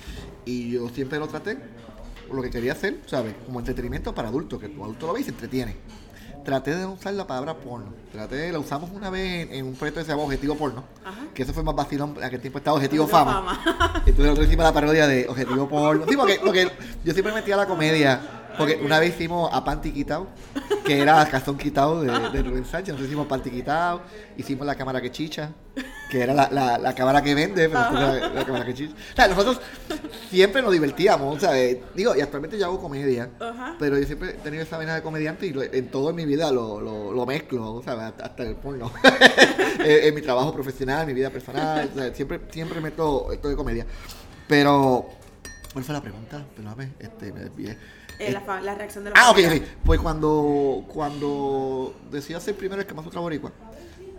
Y 0.45 0.71
yo 0.73 0.89
siempre 0.89 1.21
lo 1.21 1.29
traté, 1.29 1.57
lo 2.33 2.43
que 2.43 2.51
quería 2.51 2.73
hacer, 2.73 3.01
¿sabes? 3.07 3.35
Como 3.47 3.61
entretenimiento 3.61 4.13
para 4.13 4.29
adultos, 4.29 4.59
que 4.61 4.69
tu 4.69 4.83
adulto 4.83 5.07
lo 5.07 5.13
ve 5.13 5.21
y 5.21 5.25
se 5.25 5.31
entretiene. 5.31 5.77
Traté 6.45 6.75
de 6.75 6.83
no 6.83 6.93
usar 6.93 7.15
la 7.15 7.27
palabra 7.27 7.55
porno. 7.55 7.87
Traté, 8.13 8.51
la 8.53 8.59
usamos 8.59 8.91
una 8.91 9.11
vez 9.11 9.49
en, 9.49 9.55
en 9.55 9.67
un 9.67 9.75
proyecto 9.75 10.01
que 10.01 10.05
se 10.05 10.11
llama 10.13 10.25
Objetivo 10.25 10.57
Porno. 10.57 10.85
Ajá. 11.05 11.21
Que 11.35 11.43
eso 11.43 11.53
fue 11.53 11.63
más 11.63 11.75
vacilón, 11.75 12.17
aquel 12.23 12.41
tiempo 12.41 12.59
estaba 12.59 12.77
Objetivo 12.77 13.05
Objetivo 13.05 13.25
Fama. 13.25 13.57
Fama. 13.65 13.93
Entonces 14.07 14.25
nosotros 14.25 14.47
hicimos 14.47 14.65
la 14.65 14.73
parodia 14.73 15.07
de 15.07 15.29
Objetivo 15.29 15.69
Porno. 15.69 16.05
Sí, 16.09 16.17
porque, 16.17 16.41
porque 16.43 16.71
yo 17.05 17.13
siempre 17.13 17.33
metía 17.33 17.57
la 17.57 17.67
comedia. 17.67 18.40
Porque 18.61 18.81
una 18.85 18.99
vez 18.99 19.15
hicimos 19.15 19.51
a 19.53 19.65
Panty 19.65 19.91
Quitao, 19.93 20.27
que 20.85 21.01
era 21.01 21.27
Cazón 21.29 21.57
Quitao 21.59 22.01
de, 22.03 22.07
de 22.31 22.43
Rubén 22.43 22.65
Sánchez. 22.65 22.89
Nosotros 22.95 23.07
hicimos 23.09 23.27
Panty 23.27 23.51
Quitao, 23.51 24.01
hicimos 24.37 24.67
la 24.67 24.75
cámara 24.75 25.01
que 25.01 25.11
chicha, 25.11 25.51
que 26.11 26.21
era 26.23 26.35
la, 26.35 26.49
la, 26.51 26.79
la 26.79 26.95
cámara 26.95 27.23
que 27.23 27.35
vende, 27.35 27.69
pero 27.69 27.81
la, 27.93 28.29
la 28.35 28.45
cámara 28.45 28.65
que 28.67 28.75
chicha. 28.75 28.95
O 29.13 29.17
sea, 29.17 29.29
nosotros 29.29 29.61
siempre 30.31 30.63
nos 30.63 30.73
divertíamos, 30.73 31.41
¿sabes? 31.41 31.79
Digo, 31.95 32.15
y 32.17 32.21
actualmente 32.21 32.59
yo 32.59 32.67
hago 32.67 32.81
comedia, 32.81 33.31
Ajá. 33.41 33.77
pero 33.79 33.99
yo 33.99 34.07
siempre 34.07 34.31
he 34.31 34.35
tenido 34.35 34.63
esa 34.63 34.79
vena 34.79 34.95
de 34.95 35.03
comediante 35.03 35.47
y 35.47 35.53
lo- 35.53 35.63
en 35.63 35.89
todo 35.91 36.11
en 36.11 36.17
mi 36.17 36.25
vida 36.27 36.51
lo, 36.53 36.81
lo, 36.81 37.13
lo 37.13 37.27
mezclo, 37.27 37.83
¿sabes? 37.85 38.05
Hasta, 38.05 38.27
hasta 38.27 38.43
el 38.43 38.57
porno. 38.57 38.91
en, 39.79 40.05
en 40.09 40.15
mi 40.15 40.23
trabajo 40.23 40.53
profesional, 40.53 41.03
en 41.03 41.07
mi 41.09 41.15
vida 41.15 41.31
personal, 41.31 41.91
o 41.95 41.99
sea, 41.99 42.15
siempre, 42.15 42.41
siempre 42.51 42.81
meto 42.81 43.33
esto 43.33 43.49
de 43.49 43.57
comedia. 43.57 43.87
Pero, 44.49 45.09
¿cuál 45.73 45.85
fue 45.85 45.95
la 45.95 46.01
pregunta? 46.03 46.45
Perdóname, 46.57 46.93
este, 46.99 47.33
me 47.33 47.41
desvié. 47.41 47.79
Eh, 48.21 48.33
la, 48.33 48.41
fa- 48.43 48.61
la 48.61 48.75
reacción 48.75 49.05
de 49.05 49.11
la 49.11 49.17
Ah, 49.19 49.31
ok, 49.31 49.37
familia. 49.41 49.57
ok. 49.65 49.69
Pues 49.85 50.01
cuando, 50.01 50.85
cuando 50.89 51.95
decidí 52.11 52.35
hacer 52.35 52.55
primero 52.55 52.81
el 52.81 52.87
que 52.87 52.95
más 52.95 53.07
otra 53.07 53.21
boricua, 53.21 53.51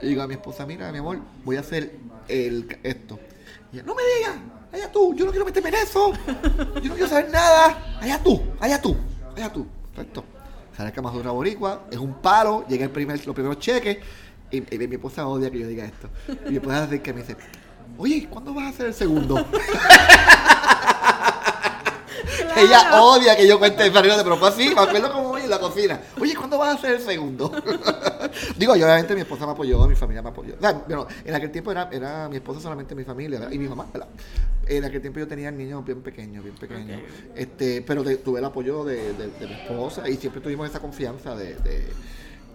le 0.02 0.08
digo 0.08 0.22
a 0.22 0.28
mi 0.28 0.34
esposa, 0.34 0.66
mira, 0.66 0.92
mi 0.92 0.98
amor, 0.98 1.20
voy 1.46 1.58
a 1.58 1.60
hacer 1.60 1.96
el, 2.28 2.78
esto. 2.84 3.20
Y 3.72 3.76
ella, 3.78 3.84
no 3.86 3.94
me 3.96 4.02
digas, 4.18 4.36
allá 4.74 4.92
tú, 4.92 5.14
yo 5.16 5.26
no 5.26 5.32
quiero 5.32 5.46
meterme 5.46 5.70
en 5.70 5.76
eso, 5.76 6.12
yo 6.82 6.90
no 6.90 6.94
quiero 6.96 7.08
saber 7.08 7.30
nada, 7.30 7.98
allá 8.02 8.20
tú, 8.24 8.42
allá 8.60 8.82
tú, 8.82 8.98
allá 9.36 9.52
tú. 9.54 9.66
Perfecto. 9.96 10.24
Sale 10.76 10.90
el 10.90 10.96
que 10.96 11.02
más 11.02 11.14
otra 11.14 11.32
boricua, 11.32 11.84
es 11.92 11.98
un 11.98 12.14
palo, 12.16 12.66
llega 12.68 12.86
el 12.86 12.92
primer, 12.92 13.24
los 13.26 13.36
primeros 13.36 13.60
cheques, 13.60 13.98
y, 14.50 14.58
y 14.76 14.78
mi 14.88 14.96
esposa 14.96 15.28
odia 15.28 15.52
que 15.52 15.60
yo 15.60 15.68
diga 15.68 15.86
esto. 15.86 16.10
Y 16.48 16.50
mi 16.52 16.56
esposa 16.58 16.84
hace 16.84 17.02
que 17.02 17.14
me 17.14 17.22
dice, 17.22 17.36
oye, 17.98 18.28
¿cuándo 18.30 18.54
vas 18.54 18.66
a 18.66 18.70
hacer 18.70 18.86
el 18.88 18.94
segundo? 18.94 19.46
Ella 22.58 23.02
odia 23.02 23.36
que 23.36 23.48
yo 23.48 23.58
cuente 23.60 23.86
esa 23.88 24.00
anécdota, 24.00 24.24
pero 24.24 24.38
fue 24.38 24.50
así, 24.50 24.74
me 24.76 24.82
acuerdo 24.82 25.12
como 25.12 25.30
hoy 25.32 25.42
en 25.44 25.50
la 25.50 25.60
cocina. 25.60 26.02
Oye, 26.20 26.36
¿cuándo 26.36 26.58
vas 26.58 26.70
a 26.70 26.74
hacer 26.74 26.92
el 26.96 27.02
segundo? 27.02 27.50
Digo, 28.58 28.76
yo 28.76 28.86
obviamente 28.86 29.16
mi 29.16 29.22
esposa 29.22 29.46
me 29.46 29.52
apoyó, 29.54 29.86
mi 29.88 29.96
familia 29.96 30.22
me 30.22 30.30
apoyó. 30.30 30.56
O 30.58 30.62
sea, 30.62 30.74
bueno, 30.74 31.08
en 31.24 31.34
aquel 31.36 31.52
tiempo 31.52 31.72
era, 31.72 31.90
era 31.92 32.28
mi 32.30 32.38
esposa 32.38 32.60
solamente 32.60 32.94
mi 32.96 33.04
familia 33.04 33.40
¿verdad? 33.40 33.54
y 33.54 33.60
mi 33.60 33.68
mamá, 33.68 33.88
¿verdad? 33.94 34.08
En 34.68 34.86
aquel 34.86 35.02
tiempo 35.02 35.20
yo 35.20 35.28
tenía 35.28 35.52
niños 35.52 35.84
bien 35.86 36.02
pequeños, 36.02 36.44
bien 36.44 36.56
pequeños. 36.56 37.02
Este, 37.36 37.82
pero 37.82 38.04
de- 38.04 38.18
tuve 38.18 38.40
el 38.40 38.46
apoyo 38.46 38.84
de, 38.86 39.14
de- 39.14 39.28
de 39.28 39.48
mi 39.48 39.54
esposa 39.54 40.08
y 40.08 40.16
siempre 40.18 40.42
tuvimos 40.42 40.70
esa 40.70 40.80
confianza 40.80 41.36
de, 41.36 41.56
de, 41.56 41.88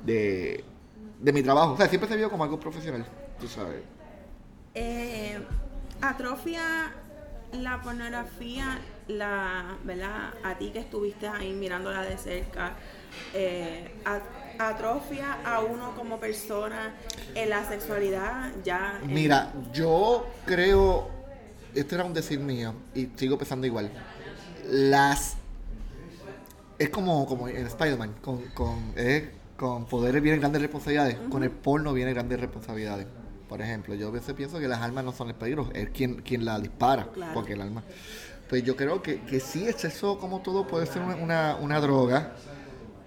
de, 0.04 0.64
de 1.20 1.32
mi 1.32 1.42
trabajo. 1.42 1.72
O 1.72 1.76
sea, 1.76 1.88
siempre 1.88 2.08
se 2.08 2.16
vio 2.16 2.30
como 2.30 2.44
algo 2.44 2.58
profesional, 2.60 3.04
tú 3.40 3.48
sabes. 3.48 3.80
Eh, 4.74 5.38
atrofia 6.00 6.92
la 7.52 7.80
pornografía, 7.82 8.78
la, 9.08 9.76
¿verdad? 9.84 10.34
A 10.42 10.56
ti 10.58 10.70
que 10.70 10.80
estuviste 10.80 11.28
ahí 11.28 11.52
mirándola 11.52 12.02
de 12.02 12.16
cerca, 12.18 12.72
eh, 13.34 13.92
atrofia 14.58 15.38
a 15.44 15.60
uno 15.60 15.94
como 15.94 16.18
persona 16.18 16.94
en 17.34 17.50
la 17.50 17.64
sexualidad 17.68 18.52
ya. 18.64 19.00
en- 19.02 19.12
Mira, 19.12 19.52
yo 19.72 20.26
creo, 20.44 21.08
esto 21.75 21.94
era 21.94 22.04
un 22.04 22.14
decir 22.14 22.40
mío 22.40 22.75
y 22.94 23.08
sigo 23.16 23.38
pensando 23.38 23.66
igual. 23.66 23.90
Las 24.68 25.36
es 26.78 26.90
como, 26.90 27.26
como 27.26 27.48
en 27.48 27.66
Spider-Man, 27.66 28.14
con, 28.20 28.42
con, 28.48 28.92
eh, 28.96 29.30
con 29.56 29.86
poderes 29.86 30.20
vienen 30.22 30.40
grandes 30.40 30.60
responsabilidades, 30.62 31.16
con 31.30 31.42
el 31.44 31.50
porno 31.50 31.92
vienen 31.92 32.14
grandes 32.14 32.40
responsabilidades. 32.40 33.06
Por 33.48 33.62
ejemplo, 33.62 33.94
yo 33.94 34.08
a 34.08 34.10
veces 34.10 34.34
pienso 34.34 34.58
que 34.58 34.66
las 34.66 34.80
armas 34.80 35.04
no 35.04 35.12
son 35.12 35.28
el 35.28 35.34
peligro, 35.36 35.70
es 35.72 35.88
quien, 35.90 36.16
quien 36.22 36.44
la 36.44 36.58
dispara, 36.58 37.06
Claro. 37.12 37.32
porque 37.32 37.52
el 37.52 37.62
arma. 37.62 37.84
Pues 38.48 38.62
yo 38.62 38.76
creo 38.76 39.02
que, 39.02 39.20
que 39.22 39.40
sí, 39.40 39.66
el 39.66 39.74
sexo 39.74 40.18
como 40.18 40.40
todo 40.40 40.66
puede 40.66 40.86
ser 40.86 41.02
una, 41.02 41.56
una, 41.56 41.80
droga, 41.80 42.32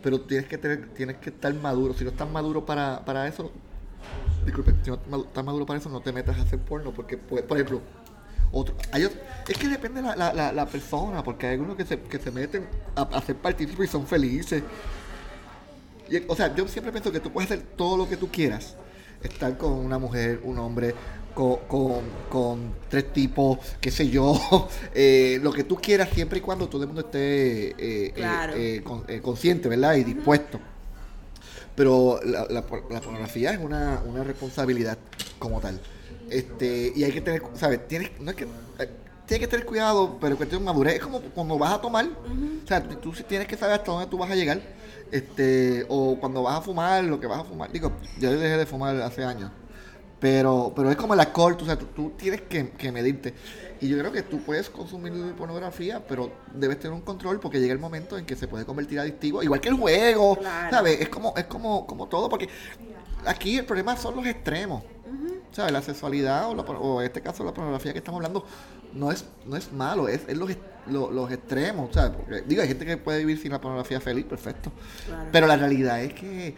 pero 0.03 0.19
tienes 0.22 0.48
que 0.48 0.58
tener, 0.58 0.89
tienes 0.89 1.17
que 1.17 1.29
estar 1.29 1.53
maduro. 1.53 1.93
Si 1.93 2.03
no 2.03 2.10
estás 2.10 2.29
maduro 2.29 2.65
para, 2.65 3.05
para 3.05 3.27
eso, 3.27 3.51
disculpe, 4.46 4.74
si 4.84 4.91
no 4.91 5.24
estás 5.24 5.46
maduro 5.46 5.65
para 5.65 5.79
eso, 5.79 5.89
no 5.89 6.01
te 6.01 6.12
metas 6.12 6.38
a 6.38 6.41
hacer 6.41 6.60
porno, 6.60 6.91
porque, 6.91 7.17
pues, 7.17 7.43
por 7.43 7.58
ejemplo, 7.58 7.81
otro, 8.51 8.75
hay 8.91 9.05
otro- 9.05 9.19
es 9.48 9.58
que 9.58 9.67
depende 9.67 10.01
la, 10.01 10.15
la, 10.15 10.34
la, 10.34 10.51
la 10.51 10.65
persona, 10.65 11.24
porque 11.24 11.48
hay 11.48 11.53
algunos 11.53 11.77
que 11.77 11.86
se, 11.86 12.00
que 12.00 12.19
se 12.19 12.31
meten 12.31 12.67
a, 12.96 13.03
a 13.03 13.22
ser 13.22 13.38
y 13.58 13.88
son 13.88 14.05
felices. 14.05 14.63
O 16.27 16.36
sea, 16.36 16.53
yo 16.55 16.67
siempre 16.67 16.91
pienso 16.91 17.12
que 17.12 17.19
tú 17.19 17.31
puedes 17.31 17.51
hacer 17.51 17.63
todo 17.77 17.96
lo 17.96 18.10
que 18.10 18.17
tú 18.17 18.27
quieras. 18.29 18.75
Estar 19.24 19.58
con 19.58 19.74
una 19.74 19.98
mujer, 20.00 20.40
un 20.44 20.60
hombre, 20.60 20.96
con, 21.34 21.58
con, 21.68 22.02
con 22.30 22.74
tres 22.90 23.12
tipos, 23.14 23.60
qué 23.82 23.92
sé 23.92 24.10
yo, 24.10 24.40
eh, 24.94 25.40
lo 25.42 25.52
que 25.52 25.64
tú 25.64 25.76
quieras, 25.76 26.10
siempre 26.14 26.40
y 26.40 26.42
cuando 26.42 26.68
todo 26.70 26.82
el 26.84 26.88
mundo 26.88 27.02
esté 27.02 27.70
eh, 27.72 27.76
eh, 27.78 28.12
Claro. 28.16 28.54
eh, 28.56 28.82
con- 28.84 29.04
consciente, 29.22 29.68
¿verdad? 29.70 29.96
Y 29.96 30.04
dispuesto. 30.04 30.60
Pero 31.76 32.20
la, 32.26 32.46
la 32.50 32.62
por- 32.66 32.92
la 32.92 33.00
pornografía 33.02 33.52
es 33.52 33.60
una, 33.60 34.02
una 34.06 34.24
responsabilidad 34.24 34.98
como 35.38 35.60
tal. 35.62 35.80
Este, 36.30 36.92
y 36.96 37.04
hay 37.04 37.12
que 37.12 37.22
tener, 37.22 37.42
¿sabes? 37.56 37.88
Tienes, 37.88 38.12
no 38.20 38.32
es 38.32 38.38
que, 38.38 38.46
tienes 39.30 39.48
que 39.48 39.52
tener 39.52 39.66
cuidado, 39.66 40.18
pero 40.20 40.36
cuestión 40.36 40.62
de 40.62 40.66
madurez. 40.66 40.96
Es 40.96 41.02
como 41.02 41.22
cuando 41.22 41.58
vas 41.58 41.74
a 41.74 41.80
tomar, 41.80 42.06
o 42.06 42.68
sea, 42.68 42.82
tú, 42.82 42.96
tú 42.96 43.24
tienes 43.24 43.48
que 43.48 43.56
saber 43.56 43.76
hasta 43.76 43.92
dónde 43.92 44.08
tú 44.08 44.18
vas 44.18 44.30
a 44.32 44.36
llegar. 44.36 44.60
Este, 45.12 45.86
o 45.88 46.18
cuando 46.20 46.44
vas 46.44 46.58
a 46.58 46.62
fumar, 46.62 47.04
lo 47.04 47.20
que 47.20 47.28
vas 47.28 47.40
a 47.40 47.44
fumar. 47.44 47.72
Digo, 47.72 47.92
yo 48.20 48.32
dejé 48.32 48.58
de 48.58 48.66
fumar 48.66 49.00
hace 49.02 49.24
años. 49.24 49.52
Pero, 50.20 50.74
pero 50.76 50.90
es 50.90 50.98
como 50.98 51.14
el 51.14 51.20
alcohol, 51.20 51.56
tú, 51.56 51.64
o 51.64 51.68
sea, 51.68 51.78
tú, 51.78 51.86
tú 51.96 52.12
tienes 52.18 52.42
que, 52.42 52.72
que 52.72 52.92
medirte. 52.92 53.34
Y 53.80 53.88
yo 53.88 53.98
creo 54.00 54.12
que 54.12 54.24
tú 54.24 54.42
puedes 54.42 54.70
consumir 54.70 55.14
pornografía, 55.36 56.04
pero 56.06 56.32
debes 56.54 56.80
tener 56.80 56.94
un 56.94 57.02
control 57.02 57.40
porque 57.40 57.60
llega 57.60 57.72
el 57.72 57.80
momento 57.80 58.18
en 58.18 58.26
que 58.26 58.36
se 58.36 58.48
puede 58.48 58.66
convertir 58.66 59.00
adictivo, 59.00 59.42
igual 59.44 59.62
que 59.62 59.70
el 59.70 59.76
juego, 59.76 60.38
Claro. 60.38 60.76
¿sabes? 60.76 61.00
Es 61.00 61.10
como, 61.10 61.34
es 61.38 61.46
como, 61.46 61.86
como 61.88 62.08
todo, 62.08 62.28
porque 62.28 62.50
aquí 63.26 63.60
el 63.60 63.66
problema 63.66 63.96
son 63.96 64.16
los 64.16 64.26
extremos. 64.26 64.84
¿Sabes? 65.52 65.72
La 65.72 65.82
sexualidad 65.82 66.50
o, 66.50 66.56
la 66.56 66.62
o 66.64 67.02
en 67.02 67.08
este 67.08 67.22
caso 67.22 67.44
la 67.44 67.54
pornografía 67.54 67.92
que 67.92 67.98
estamos 68.00 68.20
hablando 68.20 68.46
no 68.93 69.12
es, 69.12 69.25
no 69.46 69.55
es 69.55 69.72
malo, 69.72 70.08
es, 70.08 70.22
es 70.27 70.38
los, 70.38 70.50
est- 70.50 70.60
lo- 70.88 71.12
los 71.12 71.31
extremos, 71.31 71.89
¿sabes? 71.93 72.12
Porque, 72.17 72.41
digo, 72.41 72.62
hay 72.62 72.67
gente 72.67 72.86
que 72.86 72.98
puede 72.98 73.19
vivir 73.19 73.39
sin 73.39 73.51
la 73.51 73.62
pornografía 73.62 74.00
feliz, 74.01 74.25
perfecto. 74.25 74.72
Claro. 75.05 75.29
Pero 75.31 75.48
la 75.48 75.58
realidad 75.58 76.01
es 76.01 76.13
que 76.13 76.55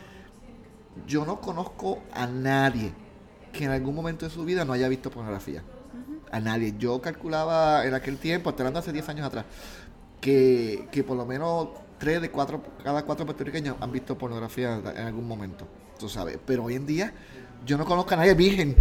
yo 1.08 1.26
no 1.26 1.40
conozco 1.42 2.00
a 2.14 2.28
nadie 2.28 2.92
que 3.54 3.66
en 3.66 3.72
algún 3.72 3.96
momento 3.96 4.26
de 4.26 4.32
su 4.32 4.44
vida 4.46 4.66
no 4.66 4.74
haya 4.74 4.88
visto 4.88 5.10
pornografía. 5.12 5.64
A 6.32 6.40
nadie. 6.40 6.76
Yo 6.78 7.02
calculaba 7.02 7.86
en 7.86 7.94
aquel 7.94 8.18
tiempo, 8.18 8.50
hablando 8.50 8.80
hace 8.80 8.94
10 8.94 9.10
años 9.10 9.28
atrás, 9.28 9.46
que, 10.22 10.88
que 10.92 11.04
por 11.04 11.18
lo 11.18 11.26
menos 11.26 11.70
3 12.00 12.22
de 12.22 12.32
4, 12.32 12.62
cada 12.84 13.04
4 13.04 13.26
puertorriqueños 13.26 13.76
han 13.80 13.92
visto 13.92 14.18
pornografía 14.18 14.76
en 14.96 15.06
algún 15.06 15.28
momento. 15.28 15.68
Tú 16.00 16.08
sabes. 16.08 16.38
Pero 16.46 16.64
hoy 16.64 16.76
en 16.76 16.86
día 16.86 17.14
yo 17.66 17.78
no 17.78 17.86
conozco 17.86 18.14
a 18.14 18.18
nadie 18.18 18.34
virgen 18.34 18.76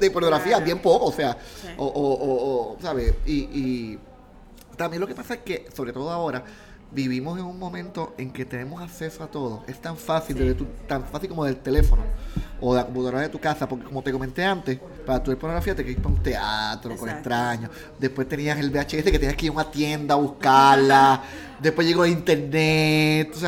de 0.00 0.10
pornografía, 0.10 0.58
bien 0.60 0.78
poco, 0.80 1.06
o 1.06 1.12
sea, 1.12 1.36
Sí. 1.62 1.68
o, 1.76 1.86
o, 1.86 2.14
o- 2.14 2.72
o, 2.74 2.76
¿sabes? 2.82 3.14
Y, 3.26 3.32
y, 3.52 3.98
también 4.76 5.00
lo 5.00 5.06
que 5.06 5.14
pasa 5.14 5.34
es 5.34 5.40
que, 5.40 5.66
sobre 5.74 5.92
todo 5.92 6.10
ahora, 6.10 6.44
vivimos 6.92 7.38
en 7.38 7.44
un 7.46 7.58
momento 7.58 8.14
en 8.18 8.30
que 8.30 8.44
tenemos 8.44 8.80
acceso 8.82 9.24
a 9.24 9.26
todo. 9.26 9.64
Es 9.66 9.80
tan 9.80 9.96
fácil, 9.96 10.36
desde 10.36 10.54
tu- 10.54 10.66
tan 10.86 11.04
fácil 11.04 11.28
como 11.30 11.44
del 11.44 11.56
teléfono 11.56 12.02
o 12.60 12.74
de 12.74 12.80
la 12.80 12.84
computadora 12.86 13.20
de 13.22 13.28
tu 13.28 13.38
casa, 13.40 13.68
porque 13.68 13.84
como 13.86 14.02
te 14.02 14.12
comenté 14.12 14.44
antes, 14.44 14.78
para 15.04 15.22
tu 15.22 15.30
ver 15.30 15.38
pornografía 15.38 15.74
te 15.74 15.82
querías 15.82 16.00
para 16.02 16.14
un 16.14 16.22
teatro 16.22 16.96
con 16.96 17.08
extraños. 17.08 17.70
Después 17.98 18.28
tenías 18.28 18.58
el 18.58 18.70
VHS 18.70 19.02
que 19.10 19.18
tenías 19.18 19.34
que 19.34 19.46
ir 19.46 19.50
a 19.50 19.54
una 19.54 19.70
tienda 19.70 20.14
a 20.14 20.18
buscarla. 20.18 21.22
Después 21.60 21.86
llegó 21.86 22.04
el 22.04 22.12
internet, 22.12 23.30
tú 23.32 23.38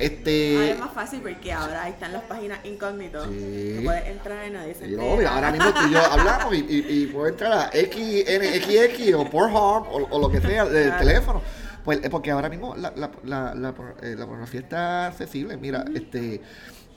Ahora 0.00 0.04
Este. 0.14 0.70
es 0.72 0.78
más 0.78 0.92
fácil 0.92 1.20
porque 1.20 1.52
ahora 1.52 1.82
ahí 1.84 1.92
están 1.92 2.12
las 2.12 2.22
páginas 2.22 2.58
incógnitas. 2.64 3.24
Sí. 3.28 3.74
Tú 3.78 3.84
puedes 3.84 4.06
entrar 4.06 4.46
y 4.46 4.50
nadie 4.50 4.74
se 4.74 4.86
mira, 4.86 5.34
ahora 5.34 5.50
mismo 5.50 5.72
tú 5.74 5.80
y 5.88 5.92
yo 5.92 5.98
hablamos 6.12 6.54
y, 6.54 6.58
y, 6.68 7.02
y 7.02 7.06
puedo 7.06 7.26
entrar 7.26 7.52
a 7.52 7.70
XNXX 7.72 9.14
o 9.14 9.24
Pornhub 9.30 9.86
o, 9.90 10.08
o 10.10 10.18
lo 10.20 10.30
que 10.30 10.40
sea 10.40 10.64
del 10.66 10.88
Claro. 10.88 11.04
teléfono. 11.06 11.42
Pues 11.84 12.00
eh, 12.02 12.10
porque 12.10 12.30
ahora 12.30 12.48
mismo 12.48 12.74
la, 12.76 12.92
la, 12.96 13.10
la, 13.24 13.54
la, 13.54 13.68
eh, 14.02 14.14
pornografía 14.16 14.60
está 14.60 15.06
accesible. 15.08 15.56
Mira, 15.56 15.84
este 15.94 16.40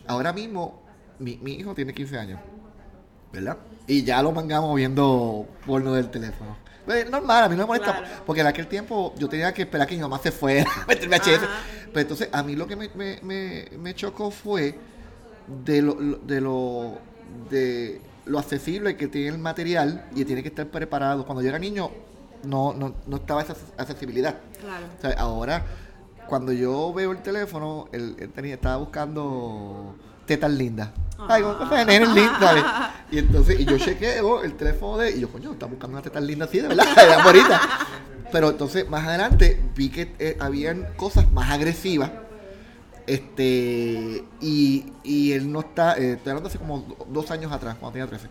ahora 0.08 0.34
mismo 0.34 0.82
mi, 1.20 1.38
mi 1.38 1.54
hijo 1.54 1.74
tiene 1.74 1.94
15 1.94 2.18
años, 2.18 2.40
¿verdad? 3.32 3.58
Y 3.88 4.04
ya 4.04 4.22
lo 4.22 4.32
mangamos 4.32 4.76
viendo 4.76 5.48
porno 5.66 5.94
del 5.94 6.10
teléfono. 6.10 6.58
Pues, 6.86 7.10
normal, 7.10 7.44
a 7.44 7.48
mí 7.50 7.56
no 7.56 7.62
me 7.64 7.68
molesta, 7.68 7.96
Claro. 8.00 8.24
porque 8.26 8.42
en 8.42 8.48
aquel 8.48 8.66
tiempo 8.68 9.14
yo 9.18 9.30
tenía 9.30 9.54
que 9.54 9.62
esperar 9.62 9.86
que 9.88 9.96
mi 9.96 10.02
mamá 10.02 10.18
se 10.18 10.32
fuera 10.32 10.66
a 10.82 10.86
meterme. 10.88 11.16
Ajá. 11.18 11.48
Pero 11.94 12.02
entonces 12.02 12.30
a 12.32 12.44
mí 12.44 12.56
lo 12.56 12.68
que 12.68 12.76
me, 12.76 12.90
me, 12.96 13.20
me, 13.22 13.68
me 13.78 13.94
chocó 13.94 14.32
fue 14.32 14.76
de 15.66 15.82
lo, 15.82 15.96
de 15.96 16.42
lo 16.42 17.00
de 17.50 18.02
lo 18.26 18.40
accesible 18.40 18.96
que 18.96 19.08
tiene 19.08 19.30
el 19.30 19.40
material 19.40 20.06
y 20.16 20.26
tiene 20.26 20.42
que 20.42 20.50
estar 20.50 20.68
preparado. 20.68 21.26
Cuando 21.26 21.42
yo 21.42 21.50
era 21.50 21.60
niño 21.60 21.92
no, 22.44 22.74
no, 22.74 22.96
no 23.06 23.18
estaba 23.18 23.42
esa 23.42 23.56
accesibilidad. 23.78 24.40
Claro. 24.60 24.86
O 24.98 25.02
sea, 25.02 25.12
ahora, 25.18 25.66
cuando 26.28 26.52
yo 26.52 26.94
veo 26.94 27.12
el 27.12 27.22
teléfono, 27.22 27.88
él, 27.92 28.16
él 28.20 28.30
tenía, 28.32 28.56
estaba 28.56 28.78
buscando 28.78 29.96
tetas 30.26 30.52
lindas. 30.52 30.90
Ay, 31.28 31.44
cosas 31.44 31.70
de 31.70 31.86
nenes 31.86 32.10
lindas, 32.14 32.40
¿sabes? 32.40 32.64
Y 33.12 33.18
entonces, 33.18 33.60
y 33.60 33.66
yo 33.66 33.78
chequeo 33.78 34.42
el 34.42 34.54
teléfono 34.54 34.98
de, 34.98 35.12
y 35.12 35.20
yo, 35.20 35.30
coño, 35.30 35.52
está 35.52 35.66
buscando 35.66 35.98
una 35.98 36.02
tetas 36.02 36.24
linda 36.24 36.46
así, 36.46 36.62
de 36.62 36.70
verdad, 36.70 36.86
era 36.98 37.22
bonita. 37.22 37.62
Pero 38.32 38.50
entonces, 38.50 38.88
más 38.90 39.06
adelante, 39.08 39.60
vi 39.76 39.90
que 39.90 40.14
eh, 40.20 40.38
habían 40.40 40.88
cosas 40.96 41.32
más 41.32 41.52
agresivas. 41.52 42.12
Este, 43.08 44.24
y, 44.40 44.86
y 45.04 45.32
él 45.34 45.52
no 45.52 45.62
está, 45.62 45.98
eh, 45.98 46.14
estoy 46.14 46.30
hablando 46.32 46.50
hace 46.50 46.60
como 46.60 46.80
do- 46.80 47.08
dos 47.10 47.32
años 47.32 47.52
atrás, 47.52 47.76
cuando 47.80 47.94
tenía 47.94 48.08
13. 48.08 48.28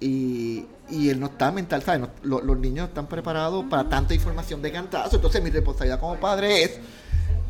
Y, 0.00 0.66
y 0.90 1.08
él 1.10 1.20
no 1.20 1.26
está 1.26 1.52
mental, 1.52 1.82
¿sabes? 1.82 2.08
Los 2.22 2.58
niños 2.58 2.88
están 2.88 3.06
preparados 3.06 3.64
para 3.66 3.88
tanta 3.88 4.14
información 4.14 4.60
de 4.62 4.72
cantazo. 4.72 5.16
Entonces, 5.16 5.42
mi 5.42 5.50
responsabilidad 5.50 6.00
como 6.00 6.16
padre 6.16 6.62
es 6.64 6.78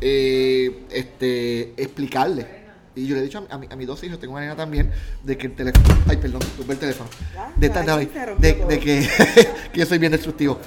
eh, 0.01 0.85
este, 0.91 1.73
explicarle. 1.81 2.66
Y 2.97 3.05
yo 3.07 3.15
le 3.15 3.21
he 3.21 3.23
dicho 3.23 3.37
a, 3.37 3.41
mi- 3.41 3.47
a, 3.49 3.57
mi- 3.57 3.67
a 3.69 3.75
mis 3.75 3.87
dos 3.87 4.03
hijos, 4.03 4.19
tengo 4.19 4.33
una 4.33 4.41
nena 4.41 4.55
también, 4.55 4.91
de 5.23 5.37
que 5.37 5.47
el 5.47 5.55
teléfono. 5.55 5.85
Ay, 6.07 6.17
perdón, 6.17 6.41
tuve 6.57 6.73
el 6.73 6.79
teléfono. 6.79 7.09
De, 8.39 8.53
de- 8.65 8.79
que, 8.79 9.07
que 9.73 9.79
yo 9.79 9.85
soy 9.85 9.97
bien 9.99 10.11
destructivo. 10.11 10.59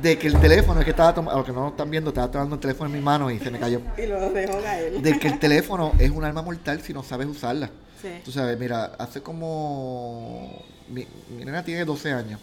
De 0.00 0.18
que 0.18 0.26
el 0.26 0.38
teléfono 0.40 0.80
es 0.80 0.84
que 0.84 0.90
estaba 0.90 1.14
tomando, 1.14 1.32
a 1.32 1.36
los 1.38 1.46
que 1.46 1.52
no 1.52 1.62
lo 1.62 1.68
están 1.68 1.90
viendo, 1.90 2.10
estaba 2.10 2.30
tomando 2.30 2.56
el 2.56 2.60
teléfono 2.60 2.90
en 2.90 2.96
mi 2.96 3.00
mano 3.02 3.30
y 3.30 3.38
se 3.38 3.50
me 3.50 3.58
cayó. 3.58 3.80
Y 3.96 4.06
lo 4.06 4.30
dejó 4.30 4.60
caer. 4.62 5.00
De 5.00 5.18
que 5.18 5.28
el 5.28 5.38
teléfono 5.38 5.92
es 5.98 6.10
un 6.10 6.24
arma 6.24 6.42
mortal 6.42 6.80
si 6.82 6.92
no 6.92 7.02
sabes 7.02 7.26
usarla. 7.26 7.70
Sí. 8.00 8.08
Tú 8.24 8.32
sabes, 8.32 8.58
mira, 8.58 8.92
hace 8.98 9.22
como. 9.22 10.62
Mi, 10.88 11.06
mi 11.36 11.44
nena 11.44 11.64
tiene 11.64 11.84
12 11.84 12.12
años. 12.12 12.40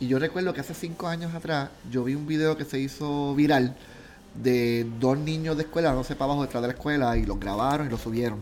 Y 0.00 0.08
yo 0.08 0.18
recuerdo 0.18 0.52
que 0.54 0.60
hace 0.60 0.74
5 0.74 1.06
años 1.08 1.34
atrás 1.34 1.68
yo 1.90 2.04
vi 2.04 2.14
un 2.14 2.26
video 2.26 2.56
que 2.56 2.64
se 2.64 2.78
hizo 2.78 3.34
viral 3.34 3.76
de 4.34 4.86
dos 4.98 5.18
niños 5.18 5.56
de 5.56 5.64
escuela, 5.64 5.92
no 5.92 6.04
sé, 6.04 6.14
para 6.14 6.24
abajo 6.32 6.42
detrás 6.42 6.62
de 6.62 6.68
la 6.68 6.74
escuela, 6.74 7.16
y 7.16 7.24
los 7.26 7.38
grabaron 7.38 7.86
y 7.86 7.90
los 7.90 8.00
subieron. 8.00 8.38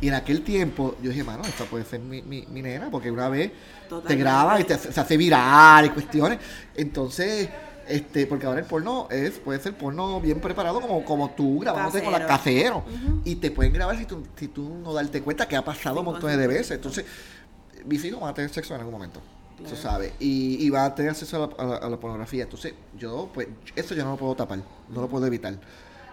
Y 0.00 0.08
en 0.08 0.14
aquel 0.14 0.42
tiempo 0.42 0.96
yo 1.02 1.10
dije, 1.10 1.24
mano, 1.24 1.42
esta 1.44 1.64
puede 1.64 1.84
ser 1.84 2.00
mi, 2.00 2.22
mi, 2.22 2.46
mi 2.46 2.62
nena, 2.62 2.88
porque 2.90 3.10
una 3.10 3.28
vez 3.28 3.50
te 4.06 4.14
graba 4.16 4.60
y 4.60 4.64
te, 4.64 4.74
hace- 4.74 4.92
se 4.92 5.00
hace 5.00 5.16
viral 5.16 5.86
y 5.86 5.90
cuestiones. 5.90 6.38
Entonces, 6.76 7.48
este, 7.88 8.26
porque 8.26 8.46
ahora 8.46 8.60
el 8.60 8.66
porno 8.66 9.08
es, 9.10 9.38
puede 9.38 9.58
ser 9.60 9.74
porno 9.76 10.20
bien 10.20 10.40
preparado 10.40 10.80
como, 10.80 11.04
como 11.04 11.30
tú 11.30 11.58
grabándote 11.60 12.02
con 12.04 12.12
la 12.12 12.26
Casero. 12.28 12.84
Y 13.24 13.36
te 13.36 13.50
pueden 13.50 13.72
grabar 13.72 13.96
si 13.98 14.04
tú, 14.04 14.22
si 14.36 14.48
tú 14.48 14.68
no 14.84 14.92
darte 14.92 15.20
cuenta 15.22 15.48
que 15.48 15.56
ha 15.56 15.64
pasado 15.64 15.96
Sin 15.96 16.04
montones 16.04 16.38
de 16.38 16.46
veces. 16.46 16.70
Entonces, 16.72 17.04
mis 17.84 18.04
hijos 18.04 18.20
van 18.20 18.30
a 18.30 18.34
tener 18.34 18.50
sexo 18.50 18.74
en 18.74 18.80
algún 18.80 18.92
momento. 18.94 19.20
Claro. 19.56 19.74
Tú 19.74 19.80
sabes. 19.80 20.12
Y, 20.20 20.64
y 20.64 20.70
van 20.70 20.84
a 20.84 20.94
tener 20.94 21.10
acceso 21.10 21.36
a 21.42 21.62
la, 21.64 21.64
a 21.64 21.66
la- 21.80 21.86
a 21.86 21.90
la 21.90 21.96
pornografía. 21.98 22.44
Entonces, 22.44 22.74
yo, 22.96 23.30
pues, 23.34 23.48
eso 23.74 23.94
yo 23.96 24.04
no 24.04 24.12
lo 24.12 24.16
puedo 24.16 24.36
tapar. 24.36 24.60
No 24.88 25.00
lo 25.00 25.08
puedo 25.08 25.26
evitar. 25.26 25.54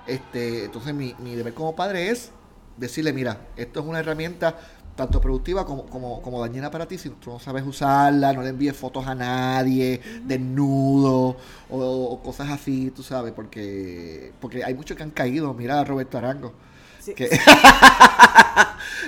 Este, 0.07 0.65
entonces, 0.65 0.93
mi, 0.95 1.13
mi 1.19 1.35
deber 1.35 1.53
como 1.53 1.75
padre 1.75 2.09
es 2.09 2.31
decirle, 2.77 3.13
mira, 3.13 3.47
esto 3.55 3.79
es 3.79 3.85
una 3.85 3.99
herramienta 3.99 4.55
tanto 4.95 5.19
productiva 5.19 5.65
como, 5.65 5.85
como, 5.88 6.21
como 6.21 6.39
dañina 6.39 6.71
para 6.71 6.88
ti 6.88 6.97
si 6.97 7.09
tú 7.09 7.31
no 7.31 7.39
sabes 7.39 7.65
usarla, 7.65 8.31
no 8.31 8.41
le 8.41 8.49
envíes 8.49 8.75
fotos 8.75 9.05
a 9.05 9.13
nadie, 9.13 10.01
desnudo 10.23 11.35
o, 11.69 11.77
o 11.77 12.23
cosas 12.23 12.49
así, 12.49 12.91
tú 12.91 13.03
sabes, 13.03 13.33
porque 13.33 14.31
porque 14.39 14.63
hay 14.63 14.73
muchos 14.73 14.95
que 14.95 15.03
han 15.03 15.11
caído, 15.11 15.53
mira 15.53 15.81
a 15.81 15.83
Roberto 15.83 16.17
Arango. 16.17 16.53
Sí. 16.99 17.13
Que, 17.13 17.25